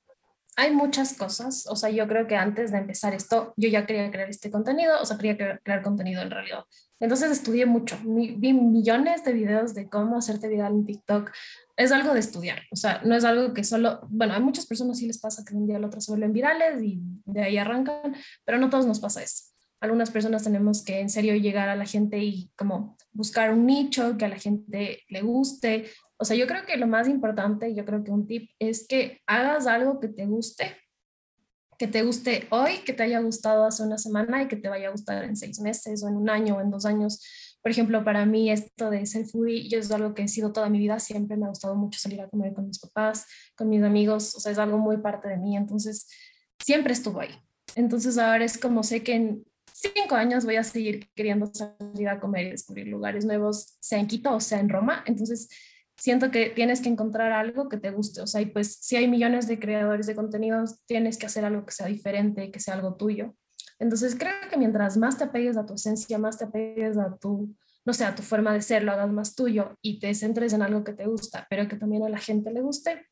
hay 0.59 0.75
muchas 0.75 1.13
cosas, 1.13 1.67
o 1.69 1.77
sea, 1.77 1.91
yo 1.91 2.09
creo 2.09 2.27
que 2.27 2.35
antes 2.35 2.73
de 2.73 2.79
empezar 2.79 3.13
esto, 3.13 3.53
yo 3.59 3.69
ya 3.69 3.85
quería 3.85 4.11
crear 4.11 4.31
este 4.31 4.51
contenido, 4.51 4.99
o 5.01 5.05
sea, 5.05 5.19
quería 5.19 5.61
crear, 5.63 5.83
contenido 5.83 6.23
en 6.23 6.31
realidad. 6.31 6.65
Entonces 6.99 7.31
estudié 7.31 7.67
mucho, 7.67 7.99
vi 8.03 8.55
millones 8.55 9.23
de 9.23 9.35
videos 9.35 9.75
de 9.75 9.87
cómo 9.91 10.17
hacerte 10.17 10.49
viral 10.49 10.73
en 10.73 10.87
TikTok. 10.87 11.31
Es 11.77 11.93
algo 11.93 12.15
de 12.15 12.21
estudiar, 12.21 12.63
o 12.71 12.77
sea, 12.77 13.03
no 13.05 13.15
es 13.15 13.25
algo 13.25 13.53
que 13.53 13.63
solo, 13.63 14.01
bueno, 14.09 14.33
a 14.33 14.41
muchas 14.41 14.65
personas 14.67 14.99
sí 14.99 15.07
les 15.07 15.19
pasa 15.19 15.45
que 15.45 15.55
un 15.55 15.67
día 15.67 15.77
al 15.77 15.85
otro 15.85 16.01
se 16.01 16.11
vuelven 16.11 16.33
virales 16.33 16.83
y 16.83 17.01
de 17.27 17.43
ahí 17.43 17.59
arrancan, 17.59 18.17
pero 18.45 18.57
no 18.59 18.71
todos 18.71 18.87
nos 18.87 18.99
pasa 18.99 19.23
eso. 19.23 19.45
Algunas 19.81 20.11
personas 20.11 20.43
tenemos 20.43 20.83
que 20.83 21.01
en 21.01 21.11
serio 21.11 21.35
llegar 21.35 21.69
a 21.69 21.77
la 21.77 21.85
gente 21.85 22.19
y 22.19 22.51
como 22.57 22.97
buscar 23.13 23.53
un 23.53 23.67
nicho 23.67 24.17
que 24.17 24.25
a 24.25 24.29
la 24.29 24.39
gente 24.39 25.03
le 25.09 25.21
guste, 25.21 25.85
o 26.19 26.25
sea, 26.25 26.37
yo 26.37 26.47
creo 26.47 26.65
que 26.65 26.77
lo 26.77 26.87
más 26.87 27.09
importante, 27.09 27.75
yo 27.75 27.85
creo 27.85 28.03
que 28.03 28.11
un 28.11 28.27
tip 28.27 28.51
es 28.59 28.87
que 28.89 29.21
hagas 29.27 29.67
algo 29.67 30.01
que 30.01 30.09
te 30.09 30.25
guste, 30.25 30.77
que 31.79 31.87
te 31.87 32.03
guste 32.03 32.47
hoy, 32.51 32.79
que 32.87 32.95
te 32.95 33.03
haya 33.03 33.21
gustado 33.21 33.65
hace 33.65 33.83
una 33.83 33.99
semana 33.99 34.43
y 34.43 34.49
que 34.49 34.57
te 34.57 34.69
vaya 34.69 34.89
a 34.89 34.93
gustar 34.93 35.25
en 35.25 35.37
seis 35.37 35.61
meses 35.61 36.03
o 36.03 36.09
en 36.09 36.17
un 36.17 36.31
año 36.31 36.57
o 36.57 36.61
en 36.61 36.71
dos 36.71 36.87
años. 36.87 37.21
Por 37.67 37.73
ejemplo, 37.73 38.05
para 38.05 38.25
mí 38.27 38.49
esto 38.49 38.91
de 38.91 39.05
ser 39.07 39.27
foodie, 39.27 39.69
yo 39.69 39.81
es 39.81 39.91
algo 39.91 40.15
que 40.15 40.23
he 40.23 40.29
sido 40.29 40.53
toda 40.53 40.69
mi 40.69 40.79
vida, 40.79 41.01
siempre 41.01 41.37
me 41.37 41.47
ha 41.47 41.49
gustado 41.49 41.75
mucho 41.75 41.99
salir 41.99 42.21
a 42.21 42.29
comer 42.29 42.55
con 42.55 42.69
mis 42.69 42.79
papás, 42.79 43.27
con 43.57 43.69
mis 43.69 43.83
amigos, 43.83 44.37
o 44.37 44.39
sea, 44.39 44.53
es 44.53 44.59
algo 44.59 44.79
muy 44.79 44.99
parte 44.99 45.27
de 45.27 45.37
mí, 45.37 45.57
entonces 45.57 46.07
siempre 46.61 46.93
estuvo 46.93 47.19
ahí. 47.19 47.35
Entonces 47.75 48.19
ahora 48.19 48.45
es 48.45 48.57
como 48.57 48.85
sé 48.85 49.03
que 49.03 49.15
en 49.17 49.45
cinco 49.73 50.15
años 50.15 50.45
voy 50.45 50.55
a 50.55 50.63
seguir 50.63 51.11
queriendo 51.17 51.51
salir 51.53 52.09
a 52.09 52.21
comer 52.21 52.47
y 52.47 52.51
descubrir 52.51 52.87
lugares 52.87 53.25
nuevos, 53.25 53.77
sea 53.81 53.99
en 53.99 54.07
Quito 54.07 54.33
o 54.33 54.39
sea 54.39 54.61
en 54.61 54.69
Roma, 54.69 55.03
entonces 55.05 55.49
siento 55.97 56.31
que 56.31 56.51
tienes 56.51 56.81
que 56.81 56.89
encontrar 56.89 57.33
algo 57.33 57.69
que 57.69 57.79
te 57.79 57.91
guste. 57.91 58.21
O 58.21 58.29
sea, 58.29 58.41
y 58.43 58.47
pues 58.47 58.79
si 58.81 58.95
hay 58.95 59.09
millones 59.09 59.49
de 59.49 59.59
creadores 59.59 60.07
de 60.07 60.15
contenidos, 60.15 60.85
tienes 60.87 61.19
que 61.19 61.27
hacer 61.27 61.45
algo 61.45 61.67
que 61.67 61.73
sea 61.73 61.87
diferente, 61.87 62.53
que 62.53 62.61
sea 62.61 62.75
algo 62.75 62.95
tuyo. 62.95 63.35
Entonces 63.79 64.17
creo 64.17 64.33
que 64.51 64.57
mientras 64.57 64.97
más 64.97 65.19
te 65.19 65.25
apegues 65.25 65.57
a 65.57 65.67
tu 65.67 65.75
esencia, 65.75 66.19
más 66.19 66.39
te 66.39 66.45
apegues 66.45 66.97
a 66.99 67.17
tu, 67.17 67.55
no 67.85 67.93
sé, 67.93 68.05
a 68.05 68.15
tu 68.15 68.23
forma 68.23 68.53
de 68.53 68.63
ser, 68.63 68.83
lo 68.83 68.93
hagas 68.93 69.11
más 69.11 69.35
tuyo 69.35 69.77
y 69.83 69.99
te 69.99 70.15
centres 70.15 70.53
en 70.53 70.63
algo 70.63 70.85
que 70.85 70.93
te 70.93 71.07
gusta, 71.07 71.47
pero 71.51 71.69
que 71.69 71.77
también 71.77 72.03
a 72.05 72.09
la 72.09 72.19
gente 72.19 72.51
le 72.51 72.63
guste, 72.63 73.07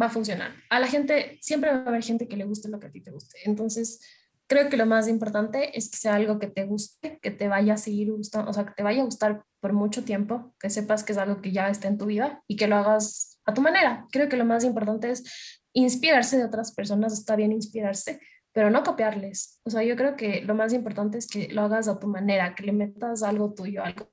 va 0.00 0.06
a 0.06 0.10
funcionar. 0.10 0.52
A 0.70 0.80
la 0.80 0.86
gente, 0.86 1.38
siempre 1.40 1.70
va 1.70 1.78
a 1.78 1.88
haber 1.88 2.02
gente 2.02 2.28
que 2.28 2.36
le 2.36 2.44
guste 2.44 2.68
lo 2.68 2.80
que 2.80 2.86
a 2.86 2.90
ti 2.90 3.00
te 3.00 3.10
guste. 3.10 3.38
Entonces, 3.44 4.00
creo 4.46 4.68
que 4.70 4.76
lo 4.76 4.86
más 4.86 5.08
importante 5.08 5.76
es 5.76 5.90
que 5.90 5.98
sea 5.98 6.14
algo 6.14 6.38
que 6.38 6.46
te 6.46 6.64
guste, 6.64 7.18
que 7.20 7.30
te 7.30 7.48
vaya 7.48 7.74
a 7.74 7.76
seguir 7.76 8.10
gustando, 8.12 8.50
o 8.50 8.54
sea, 8.54 8.64
que 8.64 8.74
te 8.74 8.82
vaya 8.82 9.02
a 9.02 9.04
gustar 9.04 9.44
por 9.60 9.72
mucho 9.72 10.04
tiempo, 10.04 10.54
que 10.58 10.70
sepas 10.70 11.04
que 11.04 11.12
es 11.12 11.18
algo 11.18 11.40
que 11.42 11.52
ya 11.52 11.68
está 11.68 11.88
en 11.88 11.98
tu 11.98 12.06
vida 12.06 12.42
y 12.46 12.56
que 12.56 12.66
lo 12.66 12.76
hagas 12.76 13.40
a 13.44 13.54
tu 13.54 13.60
manera. 13.60 14.06
Creo 14.10 14.28
que 14.28 14.36
lo 14.36 14.44
más 14.44 14.64
importante 14.64 15.10
es 15.10 15.24
inspirarse 15.72 16.38
de 16.38 16.44
otras 16.44 16.72
personas, 16.74 17.12
está 17.12 17.36
bien 17.36 17.52
inspirarse, 17.52 18.20
pero 18.58 18.70
no 18.70 18.82
copiarles. 18.82 19.60
O 19.62 19.70
sea, 19.70 19.84
yo 19.84 19.94
creo 19.94 20.16
que 20.16 20.42
lo 20.42 20.56
más 20.56 20.72
importante 20.72 21.16
es 21.16 21.28
que 21.28 21.46
lo 21.52 21.62
hagas 21.62 21.86
a 21.86 22.00
tu 22.00 22.08
manera, 22.08 22.56
que 22.56 22.64
le 22.64 22.72
metas 22.72 23.22
algo 23.22 23.54
tuyo, 23.54 23.84
algo, 23.84 24.08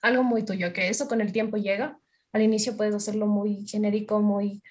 algo 0.00 0.22
muy 0.22 0.42
tuyo, 0.42 0.72
que 0.72 0.88
eso 0.88 1.06
con 1.06 1.20
el 1.20 1.32
tiempo 1.32 1.58
llega. 1.58 1.98
Al 2.32 2.40
inicio 2.40 2.78
puedes 2.78 2.94
hacerlo 2.94 3.26
muy 3.26 3.66
genérico, 3.66 4.20
muy, 4.20 4.62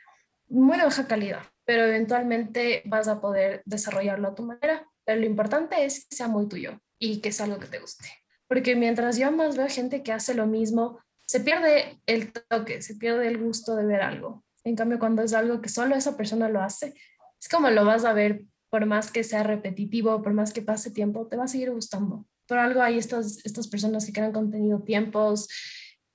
muy 0.48 0.80
de 0.80 0.86
baja 0.86 1.06
calidad, 1.06 1.44
pero 1.64 1.84
eventualmente 1.84 2.82
vas 2.86 3.08
a 3.08 3.22
poder 3.22 3.62
desarrollarlo 3.66 4.30
a 4.30 4.34
tu 4.34 4.42
manera 4.42 4.90
pero 5.06 5.22
lo 5.22 5.26
importante 5.28 5.86
es 5.86 6.06
que 6.08 6.16
sea 6.16 6.28
muy 6.28 6.48
tuyo 6.48 6.80
y 7.00 7.20
que 7.20 7.32
sea 7.32 7.46
algo 7.48 7.60
que 7.60 7.68
te 7.68 7.80
guste. 7.80 8.08
Porque 8.48 8.76
mientras 8.76 9.18
yo 9.18 9.32
más 9.32 9.58
veo 9.58 9.68
gente 9.68 10.04
que 10.04 10.12
hace 10.12 10.34
lo 10.36 10.46
mismo, 10.46 11.00
se 11.26 11.40
pierde 11.40 12.00
el 12.06 12.32
toque, 12.32 12.82
se 12.84 12.94
pierde 12.96 13.28
el 13.28 13.40
gusto 13.40 13.76
de 13.76 13.86
ver 13.86 14.02
algo. 14.02 14.44
En 14.64 14.76
cambio, 14.76 15.00
cuando 15.00 15.24
es 15.24 15.34
algo 15.34 15.62
que 15.62 15.70
solo 15.70 15.96
esa 15.96 16.16
persona 16.16 16.48
lo 16.48 16.62
hace, 16.62 16.94
es 17.40 17.50
como 17.50 17.72
lo 17.72 17.86
vas 17.86 18.06
a 18.06 18.14
ver, 18.14 18.44
por 18.70 18.86
más 18.86 19.12
que 19.12 19.24
sea 19.24 19.44
repetitivo, 19.44 20.22
por 20.22 20.34
más 20.34 20.54
que 20.54 20.62
pase 20.62 20.92
tiempo, 20.92 21.28
te 21.28 21.38
va 21.38 21.46
a 21.46 21.48
seguir 21.48 21.72
gustando. 21.72 22.26
Por 22.48 22.58
algo 22.58 22.82
hay 22.82 22.98
estas, 22.98 23.46
estas 23.46 23.68
personas 23.68 24.06
que 24.06 24.14
crean 24.14 24.32
contenido 24.32 24.82
tiempos 24.82 25.48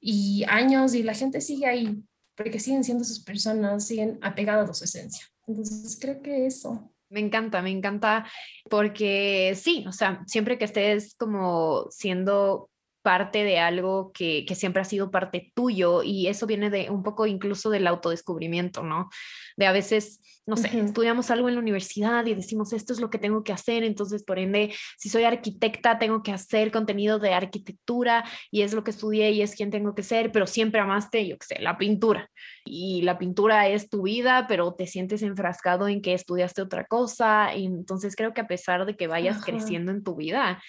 y 0.01 0.45
años 0.49 0.95
y 0.95 1.03
la 1.03 1.15
gente 1.15 1.41
sigue 1.41 1.67
ahí, 1.67 2.03
porque 2.37 2.61
siguen 2.61 2.85
siendo 2.85 3.05
esas 3.05 3.21
personas, 3.21 3.87
siguen 3.87 4.19
apegadas 4.23 4.71
a 4.71 4.75
su 4.75 4.85
esencia. 4.85 5.27
Entonces, 5.47 5.99
creo 6.01 6.23
que 6.23 6.47
eso. 6.47 6.91
Me 7.11 7.21
encanta, 7.21 7.63
me 7.63 7.71
encanta 7.71 8.27
porque 8.69 9.55
sí, 9.57 9.85
o 9.87 9.93
sea, 9.93 10.25
siempre 10.27 10.59
que 10.59 10.65
estés 10.65 11.15
como 11.15 11.87
siendo 11.91 12.71
parte 13.05 13.45
de 13.45 13.59
algo 13.59 14.11
que, 14.13 14.47
que, 14.49 14.55
siempre 14.55 14.81
ha 14.83 14.85
sido 14.85 15.11
parte 15.11 15.53
tuyo 15.55 16.03
y 16.03 16.27
eso 16.27 16.47
viene 16.47 16.71
de 16.71 16.89
un 16.91 17.03
poco 17.03 17.27
incluso 17.27 17.69
del 17.69 17.87
autodescubrimiento, 17.87 18.83
¿no? 18.83 19.11
De 19.57 19.67
a 19.67 19.73
veces 19.73 20.21
no 20.47 20.57
sé, 20.59 20.79
estudiamos 20.79 21.31
algo 21.31 21.49
en 21.49 21.55
la 21.55 21.61
universidad 21.61 22.27
y 22.27 22.35
decimos 22.35 22.73
esto 22.75 22.93
es 22.93 23.01
lo 23.01 23.09
que 23.09 23.19
tengo 23.19 23.43
que 23.45 23.53
hacer, 23.53 23.83
entonces 23.83 24.25
por 24.25 24.39
ende, 24.39 24.75
si 24.99 25.09
soy 25.09 25.25
arquitecta, 25.25 25.99
tengo 25.99 26.23
que 26.23 26.33
hacer 26.33 26.71
contenido 26.71 27.19
de 27.19 27.33
arquitectura 27.33 28.25
y 28.51 28.61
es 28.61 28.75
lo 28.75 28.85
que 28.85 28.91
estudié 28.91 29.31
y 29.31 29.41
es 29.41 29.55
quien 29.55 29.71
tengo 29.71 29.95
que 29.95 30.03
ser, 30.03 30.33
pero 30.33 30.47
siempre 30.47 30.81
amaste, 30.81 31.27
yo 31.27 31.39
qué 31.39 31.47
sé, 31.47 31.63
la 31.63 31.79
pintura. 31.79 32.31
Y 32.67 33.03
la 33.03 33.19
pintura 33.19 33.69
es 33.69 33.89
tu 33.89 34.03
vida, 34.03 34.47
pero 34.47 34.75
te 34.75 34.87
sientes 34.87 35.23
enfrascado 35.23 35.89
en 35.89 36.03
que 36.03 36.15
estudiaste 36.15 36.63
otra 36.63 36.87
cosa. 36.87 37.55
Y 37.55 37.67
entonces 37.67 38.17
creo 38.17 38.33
que 38.33 38.41
a 38.41 38.47
pesar 38.47 38.87
de 38.87 38.97
que 38.97 39.07
vayas 39.07 39.45
creciendo 39.45 39.93
en 39.93 40.03
tu 40.03 40.17
vida, 40.17 40.63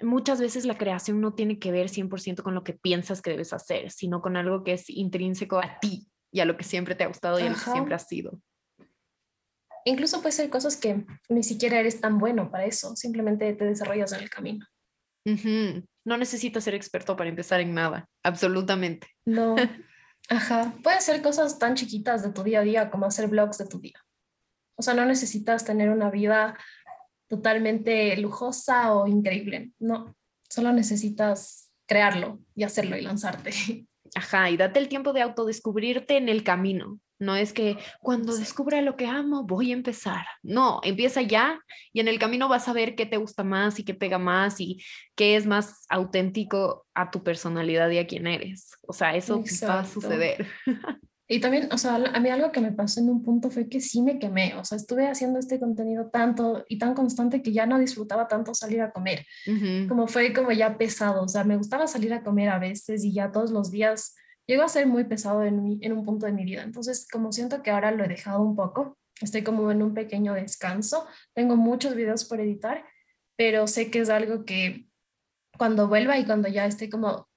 muchas 0.00 0.40
veces 0.40 0.64
la 0.64 0.78
creación 0.78 1.20
no 1.20 1.34
tiene 1.34 1.58
que 1.58 1.72
ver 1.72 1.88
100% 1.88 2.42
con 2.42 2.54
lo 2.54 2.64
que 2.64 2.72
piensas 2.72 3.22
que 3.22 3.30
debes 3.30 3.52
hacer, 3.52 3.90
sino 3.90 4.20
con 4.20 4.36
algo 4.36 4.64
que 4.64 4.72
es 4.72 4.88
intrínseco 4.88 5.58
a 5.58 5.78
ti 5.80 6.08
y 6.30 6.40
a 6.40 6.44
lo 6.44 6.56
que 6.56 6.64
siempre 6.64 6.94
te 6.94 7.04
ha 7.04 7.08
gustado 7.08 7.38
y 7.38 7.42
a 7.42 7.50
lo 7.50 7.54
que 7.54 7.70
siempre 7.70 7.94
has 7.94 8.06
sido. 8.06 8.40
Incluso 9.84 10.20
puede 10.20 10.32
ser 10.32 10.50
cosas 10.50 10.76
que 10.76 11.06
ni 11.28 11.42
siquiera 11.42 11.80
eres 11.80 12.00
tan 12.00 12.18
bueno 12.18 12.50
para 12.50 12.66
eso, 12.66 12.94
simplemente 12.96 13.52
te 13.54 13.64
desarrollas 13.64 14.12
en 14.12 14.20
el 14.20 14.30
camino. 14.30 14.66
No 16.04 16.16
necesitas 16.16 16.64
ser 16.64 16.74
experto 16.74 17.16
para 17.16 17.28
empezar 17.30 17.60
en 17.60 17.74
nada, 17.74 18.08
absolutamente. 18.22 19.08
No, 19.24 19.56
ajá. 20.28 20.74
Pueden 20.82 21.02
ser 21.02 21.22
cosas 21.22 21.58
tan 21.58 21.74
chiquitas 21.74 22.22
de 22.22 22.32
tu 22.32 22.42
día 22.42 22.60
a 22.60 22.62
día 22.62 22.90
como 22.90 23.06
hacer 23.06 23.28
vlogs 23.28 23.58
de 23.58 23.66
tu 23.66 23.80
día. 23.80 23.98
O 24.76 24.82
sea, 24.82 24.94
no 24.94 25.04
necesitas 25.04 25.64
tener 25.64 25.90
una 25.90 26.08
vida 26.08 26.56
totalmente 27.28 28.16
lujosa 28.16 28.94
o 28.94 29.06
increíble, 29.06 29.72
no. 29.78 30.16
Solo 30.48 30.72
necesitas 30.72 31.70
crearlo 31.86 32.40
y 32.54 32.64
hacerlo 32.64 32.96
y 32.96 33.02
lanzarte. 33.02 33.50
Ajá, 34.14 34.50
y 34.50 34.56
date 34.56 34.78
el 34.78 34.88
tiempo 34.88 35.12
de 35.12 35.22
autodescubrirte 35.22 36.16
en 36.16 36.28
el 36.28 36.42
camino. 36.42 36.98
No 37.20 37.34
es 37.34 37.52
que 37.52 37.76
cuando 38.00 38.36
descubra 38.36 38.80
lo 38.80 38.96
que 38.96 39.06
amo 39.06 39.42
voy 39.42 39.72
a 39.72 39.74
empezar. 39.74 40.24
No, 40.42 40.80
empieza 40.84 41.20
ya 41.20 41.60
y 41.92 42.00
en 42.00 42.06
el 42.06 42.18
camino 42.18 42.48
vas 42.48 42.68
a 42.68 42.72
ver 42.72 42.94
qué 42.94 43.06
te 43.06 43.16
gusta 43.16 43.42
más 43.42 43.78
y 43.80 43.84
qué 43.84 43.92
pega 43.92 44.18
más 44.18 44.60
y 44.60 44.82
qué 45.16 45.34
es 45.34 45.44
más 45.44 45.84
auténtico 45.88 46.86
a 46.94 47.10
tu 47.10 47.24
personalidad 47.24 47.90
y 47.90 47.98
a 47.98 48.06
quién 48.06 48.28
eres. 48.28 48.70
O 48.86 48.92
sea, 48.92 49.16
eso 49.16 49.42
va 49.68 49.80
a 49.80 49.84
suceder. 49.84 50.46
Y 51.30 51.40
también, 51.40 51.68
o 51.70 51.76
sea, 51.76 51.96
a 51.96 52.20
mí 52.20 52.30
algo 52.30 52.50
que 52.52 52.62
me 52.62 52.72
pasó 52.72 53.00
en 53.00 53.10
un 53.10 53.22
punto 53.22 53.50
fue 53.50 53.68
que 53.68 53.82
sí 53.82 54.00
me 54.00 54.18
quemé, 54.18 54.54
o 54.54 54.64
sea, 54.64 54.76
estuve 54.76 55.06
haciendo 55.08 55.38
este 55.38 55.60
contenido 55.60 56.08
tanto 56.08 56.64
y 56.70 56.78
tan 56.78 56.94
constante 56.94 57.42
que 57.42 57.52
ya 57.52 57.66
no 57.66 57.78
disfrutaba 57.78 58.28
tanto 58.28 58.54
salir 58.54 58.80
a 58.80 58.92
comer, 58.92 59.26
como 59.88 60.06
fue 60.06 60.32
como 60.32 60.52
ya 60.52 60.78
pesado, 60.78 61.22
o 61.22 61.28
sea, 61.28 61.44
me 61.44 61.58
gustaba 61.58 61.86
salir 61.86 62.14
a 62.14 62.22
comer 62.22 62.48
a 62.48 62.58
veces 62.58 63.04
y 63.04 63.12
ya 63.12 63.30
todos 63.30 63.50
los 63.50 63.70
días 63.70 64.16
llegó 64.46 64.62
a 64.62 64.68
ser 64.68 64.86
muy 64.86 65.04
pesado 65.04 65.44
en, 65.44 65.78
en 65.82 65.92
un 65.92 66.02
punto 66.06 66.24
de 66.24 66.32
mi 66.32 66.46
vida. 66.46 66.62
Entonces, 66.62 67.06
como 67.06 67.30
siento 67.30 67.62
que 67.62 67.70
ahora 67.70 67.90
lo 67.90 68.04
he 68.04 68.08
dejado 68.08 68.40
un 68.40 68.56
poco, 68.56 68.96
estoy 69.20 69.42
como 69.42 69.70
en 69.70 69.82
un 69.82 69.92
pequeño 69.92 70.32
descanso, 70.32 71.06
tengo 71.34 71.56
muchos 71.56 71.94
videos 71.94 72.24
por 72.24 72.40
editar, 72.40 72.86
pero 73.36 73.66
sé 73.66 73.90
que 73.90 73.98
es 74.00 74.08
algo 74.08 74.46
que 74.46 74.88
cuando 75.58 75.88
vuelva 75.88 76.18
y 76.18 76.24
cuando 76.24 76.48
ya 76.48 76.64
esté 76.64 76.88
como 76.88 77.28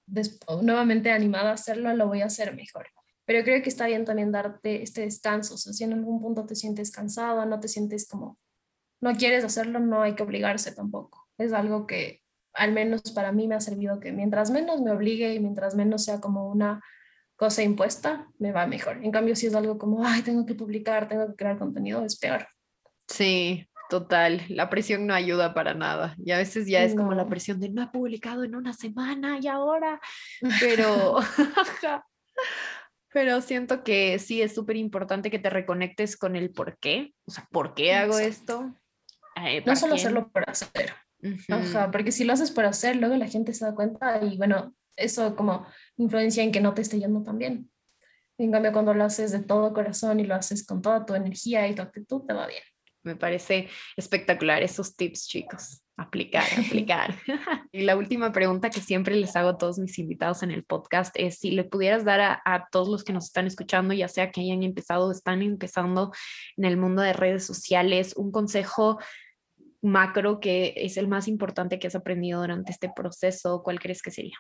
nuevamente 0.62 1.12
animada 1.12 1.50
a 1.50 1.56
hacerlo, 1.56 1.94
lo 1.94 2.08
voy 2.08 2.22
a 2.22 2.28
hacer 2.28 2.56
mejor. 2.56 2.88
Pero 3.32 3.46
creo 3.46 3.64
que 3.64 3.70
está 3.70 3.88
bien 3.88 4.04
también 4.04 4.30
darte 4.30 4.84
este 4.84 5.04
descanso, 5.04 5.54
o 5.54 5.58
sea, 5.58 5.72
si 5.72 5.86
en 5.86 5.94
algún 5.94 6.20
punto 6.20 6.46
te 6.46 6.54
sientes 6.54 6.92
cansado, 6.92 7.46
no 7.46 7.62
te 7.62 7.70
sientes 7.70 8.06
como, 8.06 8.38
no 9.00 9.16
quieres 9.16 9.46
hacerlo, 9.46 9.80
no 9.80 10.02
hay 10.02 10.16
que 10.16 10.24
obligarse 10.24 10.74
tampoco. 10.74 11.30
Es 11.38 11.54
algo 11.54 11.88
que 11.88 12.24
al 12.54 12.74
menos 12.74 13.04
para 13.16 13.32
mí 13.32 13.48
me 13.48 13.56
ha 13.56 13.62
servido 13.62 14.02
que 14.02 14.12
mientras 14.12 14.52
menos 14.52 14.82
me 14.82 14.92
obligue 14.92 15.34
y 15.34 15.40
mientras 15.40 15.76
menos 15.76 16.04
sea 16.04 16.20
como 16.20 16.50
una 16.50 16.82
cosa 17.38 17.64
impuesta, 17.64 18.28
me 18.38 18.52
va 18.52 18.68
mejor. 18.68 19.00
En 19.02 19.12
cambio, 19.12 19.34
si 19.38 19.48
es 19.48 19.56
algo 19.56 19.78
como, 19.78 20.06
ay, 20.06 20.24
tengo 20.24 20.46
que 20.46 20.56
publicar, 20.56 21.08
tengo 21.08 21.26
que 21.28 21.36
crear 21.36 21.58
contenido, 21.58 22.04
es 22.04 22.20
peor. 22.20 22.46
Sí, 23.08 23.66
total. 23.90 24.42
La 24.50 24.70
presión 24.70 25.08
no 25.08 25.14
ayuda 25.14 25.54
para 25.54 25.74
nada. 25.74 26.18
Y 26.22 26.32
a 26.32 26.38
veces 26.38 26.68
ya 26.68 26.84
es 26.84 26.96
como 26.96 27.14
la 27.14 27.30
presión 27.30 27.62
de 27.62 27.70
no 27.70 27.82
he 27.82 27.88
publicado 27.88 28.44
en 28.44 28.58
una 28.58 28.74
semana 28.74 29.40
y 29.42 29.48
ahora, 29.48 30.02
pero... 30.60 31.20
pero 33.14 33.42
siento 33.42 33.84
que 33.84 34.20
sí 34.20 34.42
es 34.42 34.54
súper 34.54 34.78
importante 34.78 35.30
que 35.30 35.40
te 35.40 35.50
reconectes 35.50 36.18
con 36.18 36.36
el 36.36 36.52
por 36.52 36.78
qué, 36.78 37.14
o 37.26 37.32
sea, 37.32 37.48
¿por 37.52 37.74
qué 37.74 37.94
hago 37.94 38.18
esto? 38.20 38.74
Eh, 39.36 39.64
no 39.66 39.76
solo 39.76 39.96
hacerlo 39.96 40.30
por 40.32 40.50
hacer. 40.50 40.94
Ajá, 41.50 41.92
porque 41.92 42.12
si 42.12 42.24
lo 42.24 42.34
haces 42.34 42.52
por 42.52 42.66
hacer, 42.66 42.96
luego 42.96 43.16
la 43.16 43.28
gente 43.28 43.54
se 43.54 43.66
da 43.66 43.76
cuenta 43.76 44.24
y 44.24 44.38
bueno, 44.38 44.74
eso 44.96 45.36
como 45.36 45.66
influencia 45.98 46.44
en 46.44 46.52
que 46.52 46.62
no 46.62 46.74
te 46.74 46.82
esté 46.82 47.00
yendo 47.00 47.24
tan 47.24 47.38
bien. 47.38 47.70
En 48.38 48.52
cambio, 48.52 48.74
cuando 48.74 48.94
lo 48.94 49.04
haces 49.04 49.32
de 49.32 49.40
todo 49.40 49.74
corazón 49.74 50.20
y 50.20 50.24
lo 50.24 50.34
haces 50.34 50.66
con 50.66 50.82
toda 50.82 51.06
tu 51.06 51.14
energía 51.14 51.68
y 51.68 51.76
tu 51.76 51.82
actitud, 51.82 52.24
te 52.26 52.34
va 52.34 52.48
bien. 52.48 52.64
Me 53.04 53.16
parece 53.16 53.70
espectacular 53.98 54.62
esos 54.62 54.96
tips, 54.96 55.28
chicos. 55.28 55.82
Aplicar, 55.98 56.44
aplicar. 56.68 57.16
y 57.72 57.82
la 57.82 57.96
última 57.96 58.32
pregunta 58.32 58.70
que 58.70 58.82
siempre 58.82 59.16
les 59.16 59.36
hago 59.36 59.50
a 59.50 59.58
todos 59.58 59.80
mis 59.80 59.98
invitados 60.00 60.44
en 60.44 60.52
el 60.52 60.64
podcast 60.64 61.16
es 61.18 61.40
si 61.40 61.52
le 61.52 61.64
pudieras 61.64 62.06
dar 62.06 62.22
a, 62.22 62.42
a 62.46 62.68
todos 62.72 62.90
los 62.90 63.04
que 63.04 63.14
nos 63.14 63.26
están 63.26 63.48
escuchando, 63.48 63.94
ya 63.94 64.08
sea 64.08 64.32
que 64.32 64.42
hayan 64.42 64.64
empezado 64.64 65.08
o 65.08 65.12
están 65.12 65.42
empezando 65.42 66.12
en 66.58 66.66
el 66.66 66.78
mundo 66.78 67.02
de 67.02 67.14
redes 67.14 67.46
sociales, 67.46 68.14
un 68.16 68.32
consejo 68.32 69.00
macro 69.82 70.40
que 70.40 70.74
es 70.78 70.98
el 70.98 71.08
más 71.08 71.28
importante 71.28 71.80
que 71.80 71.88
has 71.88 71.96
aprendido 71.96 72.42
durante 72.42 72.72
este 72.72 72.92
proceso, 72.96 73.64
¿cuál 73.64 73.80
crees 73.80 74.02
que 74.02 74.12
sería? 74.12 74.38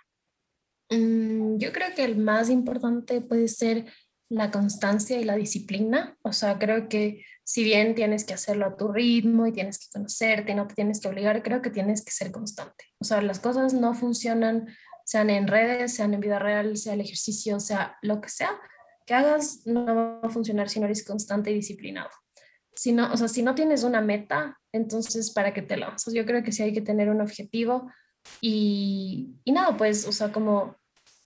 Mm, 0.89 1.58
yo 1.58 1.71
creo 1.71 1.95
que 1.95 2.04
el 2.04 2.17
más 2.17 2.50
importante 2.50 3.21
puede 3.21 3.47
ser 3.47 3.86
la 4.30 4.52
constancia 4.52 5.19
y 5.19 5.24
la 5.24 5.36
disciplina. 5.36 6.17
O 6.21 6.34
sea, 6.34 6.60
creo 6.60 6.88
que 6.88 7.24
si 7.51 7.65
bien 7.65 7.95
tienes 7.95 8.23
que 8.23 8.33
hacerlo 8.33 8.65
a 8.65 8.77
tu 8.77 8.93
ritmo 8.93 9.45
y 9.45 9.51
tienes 9.51 9.77
que 9.77 9.87
conocerte 9.91 10.53
y 10.53 10.55
no 10.55 10.67
te 10.67 10.73
tienes 10.73 11.01
que 11.01 11.09
obligar, 11.09 11.43
creo 11.43 11.61
que 11.61 11.69
tienes 11.69 12.01
que 12.01 12.09
ser 12.09 12.31
constante. 12.31 12.85
O 12.97 13.03
sea, 13.03 13.21
las 13.21 13.41
cosas 13.41 13.73
no 13.73 13.93
funcionan, 13.93 14.69
sean 15.03 15.29
en 15.29 15.47
redes, 15.47 15.93
sean 15.93 16.13
en 16.13 16.21
vida 16.21 16.39
real, 16.39 16.77
sea 16.77 16.93
el 16.93 17.01
ejercicio, 17.01 17.59
sea 17.59 17.97
lo 18.03 18.21
que 18.21 18.29
sea, 18.29 18.57
que 19.05 19.15
hagas 19.15 19.63
no 19.65 19.83
va 19.83 20.21
a 20.23 20.29
funcionar 20.29 20.69
si 20.69 20.79
no 20.79 20.85
eres 20.85 21.03
constante 21.03 21.51
y 21.51 21.55
disciplinado. 21.55 22.07
Si 22.73 22.93
no, 22.93 23.11
o 23.11 23.17
sea, 23.17 23.27
si 23.27 23.43
no 23.43 23.53
tienes 23.53 23.83
una 23.83 23.99
meta, 23.99 24.57
entonces, 24.71 25.31
¿para 25.31 25.53
qué 25.53 25.61
te 25.61 25.75
lanzas? 25.75 26.13
Yo 26.13 26.25
creo 26.25 26.43
que 26.43 26.53
sí 26.53 26.63
hay 26.63 26.71
que 26.71 26.79
tener 26.79 27.09
un 27.09 27.19
objetivo 27.19 27.91
y, 28.39 29.35
y 29.43 29.51
nada, 29.51 29.75
pues, 29.75 30.07
o 30.07 30.13
sea, 30.13 30.31
como 30.31 30.77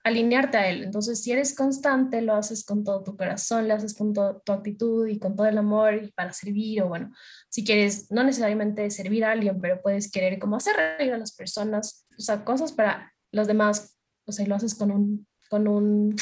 alinearte 0.06 0.58
a 0.58 0.70
él. 0.70 0.84
Entonces, 0.84 1.22
si 1.22 1.32
eres 1.32 1.56
constante, 1.56 2.22
lo 2.22 2.36
haces 2.36 2.64
con 2.64 2.84
todo 2.84 3.04
tu 3.04 3.18
corazón, 3.18 3.68
lo 3.68 3.74
haces 3.74 3.96
con 3.96 4.14
toda 4.14 4.40
tu 4.40 4.52
actitud 4.52 5.08
y 5.08 5.18
con 5.18 5.36
todo 5.36 5.48
el 5.48 5.58
amor 5.58 6.14
para 6.14 6.32
servir 6.32 6.84
o 6.84 6.90
bueno, 6.90 7.12
si 7.50 7.66
quieres, 7.66 8.12
no 8.12 8.24
necesariamente 8.24 8.88
servir 8.92 9.26
a 9.26 9.32
alguien, 9.32 9.60
pero 9.60 9.82
puedes 9.82 10.12
querer 10.12 10.38
como 10.38 10.58
hacer 10.58 10.76
reír 11.00 11.12
a 11.12 11.18
las 11.18 11.34
personas, 11.36 12.06
o 12.16 12.22
sea, 12.22 12.46
cosas 12.46 12.72
para 12.72 13.14
los 13.32 13.48
demás, 13.48 13.98
o 14.28 14.32
sea, 14.32 14.46
lo 14.46 14.54
haces 14.54 14.76
con 14.76 14.92
un, 14.92 15.28
con 15.50 15.68
un 15.68 16.16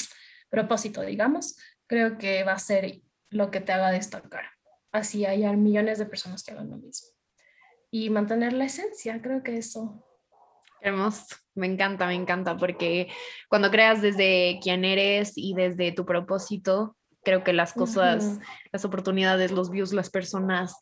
propósito, 0.49 1.01
digamos, 1.01 1.57
creo 1.85 2.17
que 2.17 2.45
va 2.45 2.53
a 2.53 2.59
ser 2.59 3.01
lo 3.31 3.51
que 3.51 3.59
te 3.59 3.73
haga 3.73 3.91
destacar. 3.91 4.45
Así 4.93 5.25
hay 5.25 5.43
millones 5.57 5.99
de 5.99 6.05
personas 6.05 6.41
que 6.41 6.51
hagan 6.51 6.69
lo 6.69 6.77
mismo. 6.77 7.09
Y 7.91 8.09
mantener 8.09 8.53
la 8.53 8.63
esencia, 8.63 9.21
creo 9.21 9.43
que 9.43 9.57
eso 9.57 10.05
Hermoso, 10.83 11.37
me 11.55 11.65
encanta, 11.65 12.07
me 12.07 12.13
encanta, 12.13 12.57
porque 12.57 13.07
cuando 13.47 13.71
creas 13.71 14.01
desde 14.01 14.59
quién 14.61 14.83
eres 14.83 15.31
y 15.37 15.53
desde 15.53 15.93
tu 15.93 16.05
propósito, 16.05 16.97
creo 17.23 17.41
que 17.45 17.53
las 17.53 17.71
cosas, 17.71 18.39
las 18.73 18.83
oportunidades, 18.83 19.51
los 19.51 19.71
views, 19.71 19.93
las 19.93 20.09
personas, 20.09 20.75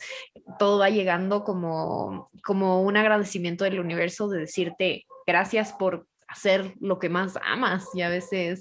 todo 0.57 0.79
va 0.79 0.89
llegando 0.89 1.43
como, 1.43 2.31
como 2.43 2.81
un 2.81 2.97
agradecimiento 2.97 3.63
del 3.63 3.79
universo 3.79 4.27
de 4.27 4.39
decirte 4.39 5.05
gracias 5.27 5.71
por 5.73 6.07
hacer 6.27 6.73
lo 6.79 6.97
que 6.97 7.09
más 7.09 7.37
amas 7.45 7.85
y 7.93 8.01
a 8.01 8.09
veces 8.09 8.59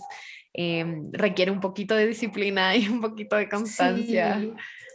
em, 0.53 1.11
requiere 1.11 1.51
un 1.51 1.61
poquito 1.61 1.95
de 1.95 2.07
disciplina 2.07 2.77
y 2.77 2.87
un 2.87 3.01
poquito 3.01 3.37
de 3.37 3.49
constancia. 3.49 4.39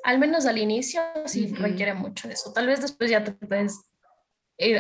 Al 0.04 0.20
menos 0.20 0.46
al 0.46 0.60
inicio 0.60 1.02
sí 1.26 1.48
requiere 1.56 1.96
mucho 1.96 2.28
de 2.28 2.36
eso. 2.36 2.54
Tal 2.54 2.68
vez 2.68 2.82
después 2.82 3.10
ya 3.10 3.24
te 3.24 3.32
puedes 3.32 3.90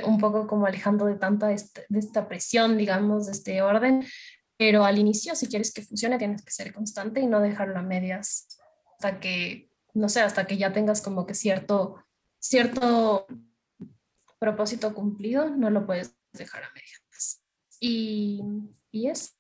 un 0.06 0.20
poco 0.20 0.48
como 0.48 0.66
alejando 0.66 1.06
de 1.06 1.16
tanta 1.16 1.52
este, 1.52 1.86
de 1.90 2.00
esta 2.00 2.28
presión, 2.28 2.78
digamos, 2.78 3.26
de 3.26 3.34
este 3.34 3.62
orden, 3.62 4.06
pero 4.58 4.86
al 4.86 4.98
inicio, 4.98 5.36
si 5.36 5.48
quieres 5.48 5.74
que 5.74 5.82
funcione, 5.82 6.18
tienes 6.18 6.44
que 6.44 6.52
ser 6.52 6.74
constante 6.74 7.20
y 7.20 7.28
no 7.28 7.42
dejarlo 7.42 7.78
a 7.78 7.82
medias 7.82 8.48
hasta 8.94 9.20
que, 9.20 9.70
no 9.94 10.08
sé, 10.08 10.22
hasta 10.22 10.48
que 10.48 10.58
ya 10.58 10.72
tengas 10.72 11.02
como 11.02 11.26
que 11.26 11.34
cierto, 11.34 12.04
cierto 12.40 13.28
propósito 14.40 14.94
cumplido, 14.94 15.50
no 15.50 15.70
lo 15.70 15.86
puedes 15.86 16.16
dejar 16.32 16.64
a 16.64 16.72
medias. 16.74 17.42
Y, 17.80 18.42
y 18.92 19.10
eso. 19.10 19.34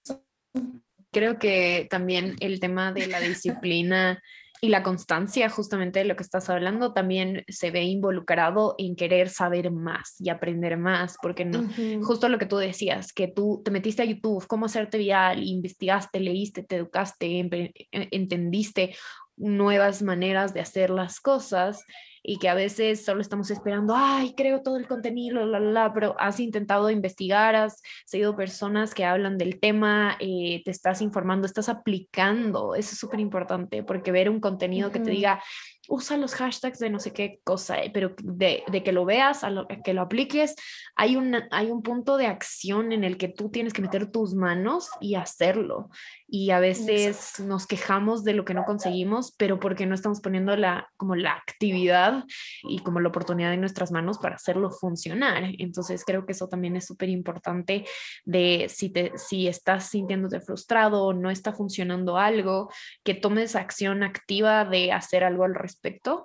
Creo 1.11 1.39
que 1.39 1.87
también 1.89 2.35
el 2.41 2.59
tema 2.59 2.91
de 2.91 3.07
la 3.07 3.21
disciplina 3.21 4.21
y 4.65 4.69
la 4.69 4.81
constancia, 4.81 5.47
justamente 5.47 5.99
de 5.99 6.05
lo 6.05 6.15
que 6.15 6.23
estás 6.23 6.49
hablando, 6.49 6.91
también 6.91 7.43
se 7.47 7.69
ve 7.69 7.83
involucrado 7.83 8.73
en 8.79 8.95
querer 8.95 9.29
saber 9.29 9.69
más 9.69 10.15
y 10.19 10.29
aprender 10.29 10.75
más, 10.75 11.17
porque 11.21 11.45
no, 11.45 11.69
justo 12.03 12.29
lo 12.29 12.39
que 12.39 12.47
tú 12.47 12.57
decías, 12.57 13.13
que 13.13 13.27
tú 13.27 13.61
te 13.63 13.69
metiste 13.69 14.01
a 14.01 14.05
YouTube, 14.05 14.47
cómo 14.47 14.65
hacerte 14.65 14.97
viral, 14.97 15.43
investigaste, 15.43 16.19
leíste, 16.19 16.63
te 16.63 16.77
educaste, 16.77 17.41
e, 17.41 17.73
entendiste 17.91 18.95
nuevas 19.37 20.01
maneras 20.01 20.55
de 20.55 20.61
hacer 20.61 20.89
las 20.89 21.19
cosas 21.19 21.85
y 22.27 22.37
que 22.37 22.49
a 22.49 22.55
veces 22.55 23.05
solo 23.05 23.21
estamos 23.21 23.51
esperando, 23.51 23.93
ay, 23.95 24.33
creo 24.35 24.61
todo 24.61 24.77
el 24.77 24.87
contenido, 24.87 25.45
la, 25.45 25.59
la, 25.59 25.93
pero 25.93 26.15
has 26.19 26.39
intentado 26.39 26.89
investigar, 26.89 27.55
has 27.55 27.81
seguido 28.05 28.35
personas 28.35 28.95
que 28.95 29.05
hablan 29.05 29.37
del 29.37 29.59
tema, 29.59 30.17
eh, 30.19 30.61
te 30.65 30.71
estás 30.71 31.01
informando, 31.01 31.45
estás 31.45 31.69
aplicando, 31.69 32.73
eso 32.73 32.93
es 32.93 32.97
súper 32.97 33.19
importante, 33.19 33.83
porque 33.83 34.11
ver 34.11 34.29
un 34.29 34.39
contenido 34.39 34.91
que 34.91 34.99
te 34.99 35.11
diga, 35.11 35.41
usa 35.87 36.17
los 36.17 36.33
hashtags 36.35 36.79
de 36.79 36.89
no 36.89 36.99
sé 36.99 37.13
qué 37.13 37.39
cosa, 37.43 37.81
eh, 37.81 37.91
pero 37.93 38.15
de, 38.23 38.63
de 38.67 38.83
que 38.83 38.91
lo 38.91 39.05
veas, 39.05 39.43
a 39.43 39.49
lo, 39.49 39.67
que 39.67 39.93
lo 39.93 40.01
apliques, 40.01 40.55
hay, 40.95 41.15
una, 41.15 41.47
hay 41.51 41.71
un 41.71 41.81
punto 41.81 42.17
de 42.17 42.27
acción 42.27 42.91
en 42.91 43.03
el 43.03 43.17
que 43.17 43.27
tú 43.27 43.49
tienes 43.49 43.73
que 43.73 43.81
meter 43.81 44.11
tus 44.11 44.33
manos 44.33 44.89
y 44.99 45.15
hacerlo. 45.15 45.89
Y 46.27 46.51
a 46.51 46.59
veces 46.59 47.39
nos 47.39 47.67
quejamos 47.67 48.23
de 48.23 48.33
lo 48.33 48.45
que 48.45 48.53
no 48.53 48.65
conseguimos, 48.65 49.33
pero 49.37 49.59
porque 49.59 49.85
no 49.85 49.93
estamos 49.93 50.21
poniendo 50.21 50.55
la, 50.55 50.89
como 50.97 51.15
la 51.15 51.33
actividad 51.33 52.23
y 52.63 52.79
como 52.79 52.99
la 52.99 53.09
oportunidad 53.09 53.53
en 53.53 53.59
nuestras 53.59 53.91
manos 53.91 54.17
para 54.17 54.35
hacerlo 54.35 54.71
funcionar. 54.71 55.43
Entonces 55.59 56.03
creo 56.05 56.25
que 56.25 56.31
eso 56.31 56.47
también 56.47 56.75
es 56.75 56.85
súper 56.85 57.09
importante 57.09 57.85
de 58.25 58.67
si, 58.69 58.89
te, 58.89 59.11
si 59.17 59.47
estás 59.47 59.89
sintiéndote 59.89 60.41
frustrado 60.41 61.03
o 61.03 61.13
no 61.13 61.29
está 61.29 61.53
funcionando 61.53 62.17
algo, 62.17 62.69
que 63.03 63.13
tomes 63.13 63.55
acción 63.55 64.03
activa 64.03 64.65
de 64.65 64.91
hacer 64.91 65.23
algo 65.23 65.43
al 65.43 65.53
respecto 65.53 65.74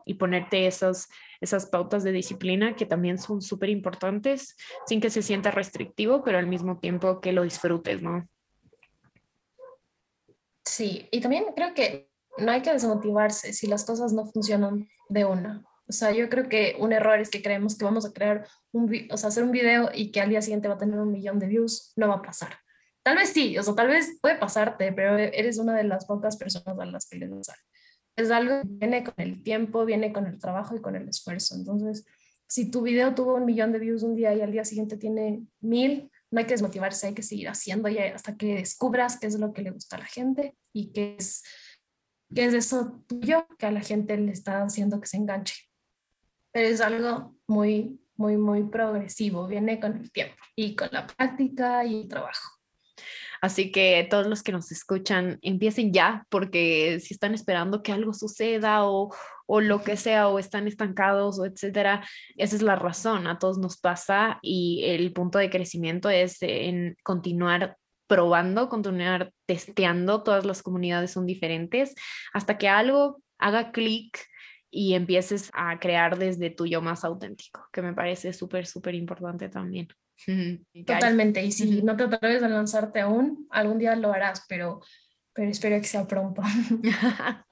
y 0.04 0.14
ponerte 0.14 0.66
esas, 0.66 1.08
esas 1.40 1.66
pautas 1.66 2.04
de 2.04 2.12
disciplina 2.12 2.76
que 2.76 2.86
también 2.86 3.18
son 3.18 3.42
súper 3.42 3.68
importantes 3.68 4.56
sin 4.86 5.00
que 5.00 5.10
se 5.10 5.22
sienta 5.22 5.50
restrictivo, 5.50 6.22
pero 6.22 6.38
al 6.38 6.46
mismo 6.46 6.78
tiempo 6.78 7.20
que 7.20 7.32
lo 7.32 7.42
disfrutes, 7.42 8.02
¿no? 8.02 8.28
Sí, 10.64 11.08
y 11.10 11.20
también 11.20 11.46
creo 11.54 11.74
que 11.74 12.10
no 12.38 12.52
hay 12.52 12.62
que 12.62 12.72
desmotivarse 12.72 13.52
si 13.52 13.66
las 13.66 13.84
cosas 13.84 14.12
no 14.12 14.26
funcionan 14.26 14.88
de 15.08 15.24
una. 15.24 15.64
O 15.88 15.92
sea, 15.92 16.12
yo 16.12 16.28
creo 16.28 16.48
que 16.48 16.76
un 16.78 16.92
error 16.92 17.18
es 17.18 17.30
que 17.30 17.42
creemos 17.42 17.76
que 17.76 17.84
vamos 17.84 18.06
a 18.06 18.12
crear 18.12 18.46
un, 18.70 19.08
o 19.10 19.16
sea, 19.16 19.28
hacer 19.28 19.42
un 19.42 19.50
video 19.50 19.90
y 19.92 20.12
que 20.12 20.20
al 20.20 20.30
día 20.30 20.40
siguiente 20.40 20.68
va 20.68 20.74
a 20.74 20.78
tener 20.78 21.00
un 21.00 21.10
millón 21.10 21.40
de 21.40 21.48
views. 21.48 21.92
No 21.96 22.08
va 22.08 22.14
a 22.14 22.22
pasar. 22.22 22.56
Tal 23.02 23.16
vez 23.16 23.30
sí, 23.30 23.58
o 23.58 23.62
sea, 23.62 23.74
tal 23.74 23.88
vez 23.88 24.18
puede 24.20 24.36
pasarte, 24.36 24.92
pero 24.92 25.18
eres 25.18 25.58
una 25.58 25.74
de 25.74 25.84
las 25.84 26.04
pocas 26.06 26.36
personas 26.36 26.78
a 26.78 26.86
las 26.86 27.08
que 27.08 27.18
les 27.18 27.30
va 27.30 27.40
es 28.16 28.30
algo 28.30 28.62
que 28.62 28.68
viene 28.68 29.04
con 29.04 29.14
el 29.18 29.42
tiempo, 29.42 29.84
viene 29.84 30.12
con 30.12 30.26
el 30.26 30.38
trabajo 30.38 30.76
y 30.76 30.80
con 30.80 30.96
el 30.96 31.08
esfuerzo. 31.08 31.54
Entonces, 31.54 32.04
si 32.46 32.70
tu 32.70 32.82
video 32.82 33.14
tuvo 33.14 33.34
un 33.36 33.44
millón 33.44 33.72
de 33.72 33.78
views 33.78 34.02
un 34.02 34.16
día 34.16 34.34
y 34.34 34.40
al 34.40 34.52
día 34.52 34.64
siguiente 34.64 34.96
tiene 34.96 35.46
mil, 35.60 36.10
no 36.30 36.40
hay 36.40 36.46
que 36.46 36.54
desmotivarse, 36.54 37.06
hay 37.06 37.14
que 37.14 37.22
seguir 37.22 37.48
haciendo 37.48 37.88
hasta 38.14 38.36
que 38.36 38.56
descubras 38.56 39.18
qué 39.18 39.26
es 39.26 39.38
lo 39.38 39.52
que 39.52 39.62
le 39.62 39.70
gusta 39.70 39.96
a 39.96 40.00
la 40.00 40.06
gente 40.06 40.56
y 40.72 40.92
qué 40.92 41.16
es, 41.18 41.42
qué 42.34 42.46
es 42.46 42.54
eso 42.54 43.04
tuyo 43.06 43.46
que 43.58 43.66
a 43.66 43.72
la 43.72 43.80
gente 43.80 44.16
le 44.16 44.32
está 44.32 44.62
haciendo 44.62 45.00
que 45.00 45.06
se 45.06 45.16
enganche. 45.16 45.54
Pero 46.52 46.68
es 46.68 46.80
algo 46.80 47.36
muy, 47.46 48.00
muy, 48.16 48.36
muy 48.36 48.64
progresivo, 48.64 49.46
viene 49.46 49.80
con 49.80 49.96
el 49.96 50.10
tiempo 50.10 50.36
y 50.56 50.74
con 50.74 50.88
la 50.92 51.06
práctica 51.06 51.84
y 51.84 52.02
el 52.02 52.08
trabajo. 52.08 52.59
Así 53.40 53.72
que 53.72 54.06
todos 54.10 54.26
los 54.26 54.42
que 54.42 54.52
nos 54.52 54.70
escuchan, 54.70 55.38
empiecen 55.42 55.92
ya, 55.92 56.26
porque 56.28 57.00
si 57.00 57.14
están 57.14 57.34
esperando 57.34 57.82
que 57.82 57.92
algo 57.92 58.12
suceda 58.12 58.84
o, 58.84 59.14
o 59.46 59.60
lo 59.60 59.82
que 59.82 59.96
sea, 59.96 60.28
o 60.28 60.38
están 60.38 60.68
estancados 60.68 61.38
o 61.38 61.46
etcétera, 61.46 62.06
esa 62.36 62.56
es 62.56 62.62
la 62.62 62.76
razón, 62.76 63.26
a 63.26 63.38
todos 63.38 63.58
nos 63.58 63.78
pasa 63.78 64.38
y 64.42 64.82
el 64.84 65.12
punto 65.12 65.38
de 65.38 65.50
crecimiento 65.50 66.10
es 66.10 66.36
en 66.42 66.96
continuar 67.02 67.76
probando, 68.06 68.68
continuar 68.68 69.32
testeando, 69.46 70.22
todas 70.22 70.44
las 70.44 70.62
comunidades 70.62 71.12
son 71.12 71.26
diferentes, 71.26 71.94
hasta 72.32 72.58
que 72.58 72.68
algo 72.68 73.22
haga 73.38 73.72
clic 73.72 74.18
y 74.70 74.94
empieces 74.94 75.50
a 75.54 75.78
crear 75.78 76.18
desde 76.18 76.50
tu 76.50 76.66
yo 76.66 76.82
más 76.82 77.04
auténtico, 77.04 77.66
que 77.72 77.82
me 77.82 77.94
parece 77.94 78.32
súper, 78.32 78.66
súper 78.66 78.94
importante 78.94 79.48
también. 79.48 79.88
Totalmente, 80.86 81.42
y 81.42 81.52
si 81.52 81.82
no 81.82 81.96
te 81.96 82.04
atreves 82.04 82.42
a 82.42 82.48
lanzarte 82.48 83.00
aún, 83.00 83.46
algún 83.50 83.78
día 83.78 83.96
lo 83.96 84.12
harás, 84.12 84.44
pero, 84.48 84.80
pero 85.32 85.50
espero 85.50 85.80
que 85.80 85.86
sea 85.86 86.06
pronto. 86.06 86.42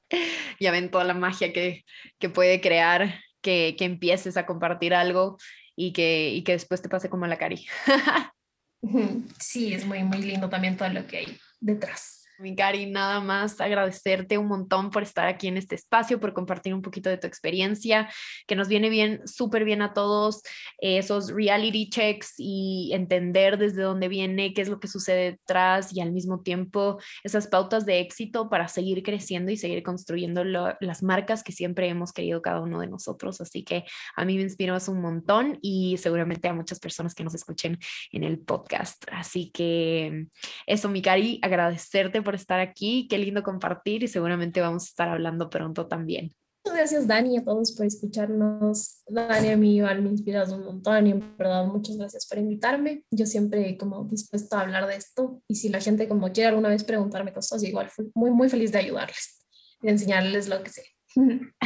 ya 0.60 0.70
ven 0.70 0.90
toda 0.90 1.04
la 1.04 1.14
magia 1.14 1.52
que, 1.52 1.84
que 2.18 2.28
puede 2.28 2.60
crear, 2.60 3.14
que, 3.40 3.76
que, 3.78 3.84
empieces 3.84 4.36
a 4.36 4.46
compartir 4.46 4.94
algo 4.94 5.38
y 5.76 5.92
que, 5.92 6.30
y 6.30 6.42
que 6.42 6.52
después 6.52 6.82
te 6.82 6.88
pase 6.88 7.08
como 7.08 7.26
la 7.26 7.38
cari. 7.38 7.66
sí, 9.40 9.72
es 9.72 9.86
muy, 9.86 10.02
muy 10.02 10.18
lindo 10.18 10.48
también 10.48 10.76
todo 10.76 10.88
lo 10.88 11.06
que 11.06 11.18
hay 11.18 11.38
detrás. 11.60 12.17
Mi 12.38 12.54
Cari, 12.54 12.86
nada 12.86 13.20
más 13.20 13.60
agradecerte 13.60 14.38
un 14.38 14.46
montón 14.46 14.90
por 14.90 15.02
estar 15.02 15.26
aquí 15.26 15.48
en 15.48 15.56
este 15.56 15.74
espacio, 15.74 16.20
por 16.20 16.34
compartir 16.34 16.72
un 16.72 16.82
poquito 16.82 17.10
de 17.10 17.18
tu 17.18 17.26
experiencia, 17.26 18.08
que 18.46 18.54
nos 18.54 18.68
viene 18.68 18.90
bien, 18.90 19.26
súper 19.26 19.64
bien 19.64 19.82
a 19.82 19.92
todos 19.92 20.42
eh, 20.80 20.98
esos 20.98 21.32
reality 21.32 21.90
checks 21.90 22.34
y 22.38 22.92
entender 22.92 23.58
desde 23.58 23.82
dónde 23.82 24.06
viene, 24.06 24.54
qué 24.54 24.60
es 24.60 24.68
lo 24.68 24.78
que 24.78 24.86
sucede 24.86 25.32
detrás 25.32 25.92
y 25.92 26.00
al 26.00 26.12
mismo 26.12 26.40
tiempo 26.40 27.00
esas 27.24 27.48
pautas 27.48 27.84
de 27.84 27.98
éxito 27.98 28.48
para 28.48 28.68
seguir 28.68 29.02
creciendo 29.02 29.50
y 29.50 29.56
seguir 29.56 29.82
construyendo 29.82 30.44
las 30.44 31.02
marcas 31.02 31.42
que 31.42 31.50
siempre 31.50 31.88
hemos 31.88 32.12
querido 32.12 32.40
cada 32.40 32.60
uno 32.60 32.78
de 32.78 32.86
nosotros. 32.86 33.40
Así 33.40 33.64
que 33.64 33.84
a 34.14 34.24
mí 34.24 34.36
me 34.36 34.42
inspiras 34.42 34.86
un 34.86 35.00
montón 35.00 35.58
y 35.60 35.96
seguramente 35.96 36.46
a 36.46 36.54
muchas 36.54 36.78
personas 36.78 37.16
que 37.16 37.24
nos 37.24 37.34
escuchen 37.34 37.78
en 38.12 38.22
el 38.22 38.38
podcast. 38.38 39.04
Así 39.10 39.50
que 39.50 40.28
eso, 40.66 40.88
mi 40.88 41.02
Cari, 41.02 41.40
agradecerte 41.42 42.22
por 42.28 42.34
estar 42.34 42.60
aquí. 42.60 43.08
Qué 43.08 43.16
lindo 43.16 43.42
compartir 43.42 44.02
y 44.02 44.06
seguramente 44.06 44.60
vamos 44.60 44.82
a 44.82 44.88
estar 44.88 45.08
hablando 45.08 45.48
pronto 45.48 45.86
también. 45.86 46.34
Muchas 46.62 46.76
gracias, 46.76 47.06
Dani, 47.06 47.38
a 47.38 47.42
todos 47.42 47.72
por 47.72 47.86
escucharnos. 47.86 49.00
Dani, 49.06 49.48
a 49.48 49.56
mí 49.56 49.76
igual 49.76 50.02
me 50.02 50.10
inspiras 50.10 50.52
un 50.52 50.62
montón 50.62 51.06
y 51.06 51.12
en 51.12 51.36
verdad 51.38 51.64
muchas 51.64 51.96
gracias 51.96 52.26
por 52.26 52.36
invitarme. 52.36 53.02
Yo 53.10 53.24
siempre 53.24 53.78
como 53.78 54.04
dispuesto 54.04 54.56
a 54.56 54.60
hablar 54.60 54.86
de 54.86 54.96
esto 54.96 55.40
y 55.48 55.54
si 55.54 55.70
la 55.70 55.80
gente 55.80 56.06
como 56.06 56.30
quiere 56.30 56.50
alguna 56.50 56.68
vez 56.68 56.84
preguntarme 56.84 57.32
cosas, 57.32 57.64
igual 57.64 57.88
fui 57.88 58.10
muy, 58.14 58.30
muy 58.30 58.50
feliz 58.50 58.72
de 58.72 58.80
ayudarles 58.80 59.46
y 59.80 59.88
enseñarles 59.88 60.50
lo 60.50 60.62
que 60.62 60.68
sé. 60.68 60.82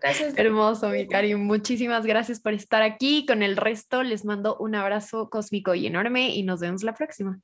Gracias. 0.00 0.36
Hermoso, 0.36 0.88
mi 0.88 1.06
Cari. 1.06 1.36
Muchísimas 1.36 2.04
gracias 2.04 2.40
por 2.40 2.54
estar 2.54 2.82
aquí. 2.82 3.24
Con 3.24 3.44
el 3.44 3.56
resto 3.56 4.02
les 4.02 4.24
mando 4.24 4.56
un 4.56 4.74
abrazo 4.74 5.30
cósmico 5.30 5.76
y 5.76 5.86
enorme 5.86 6.34
y 6.34 6.42
nos 6.42 6.58
vemos 6.58 6.82
la 6.82 6.92
próxima. 6.92 7.40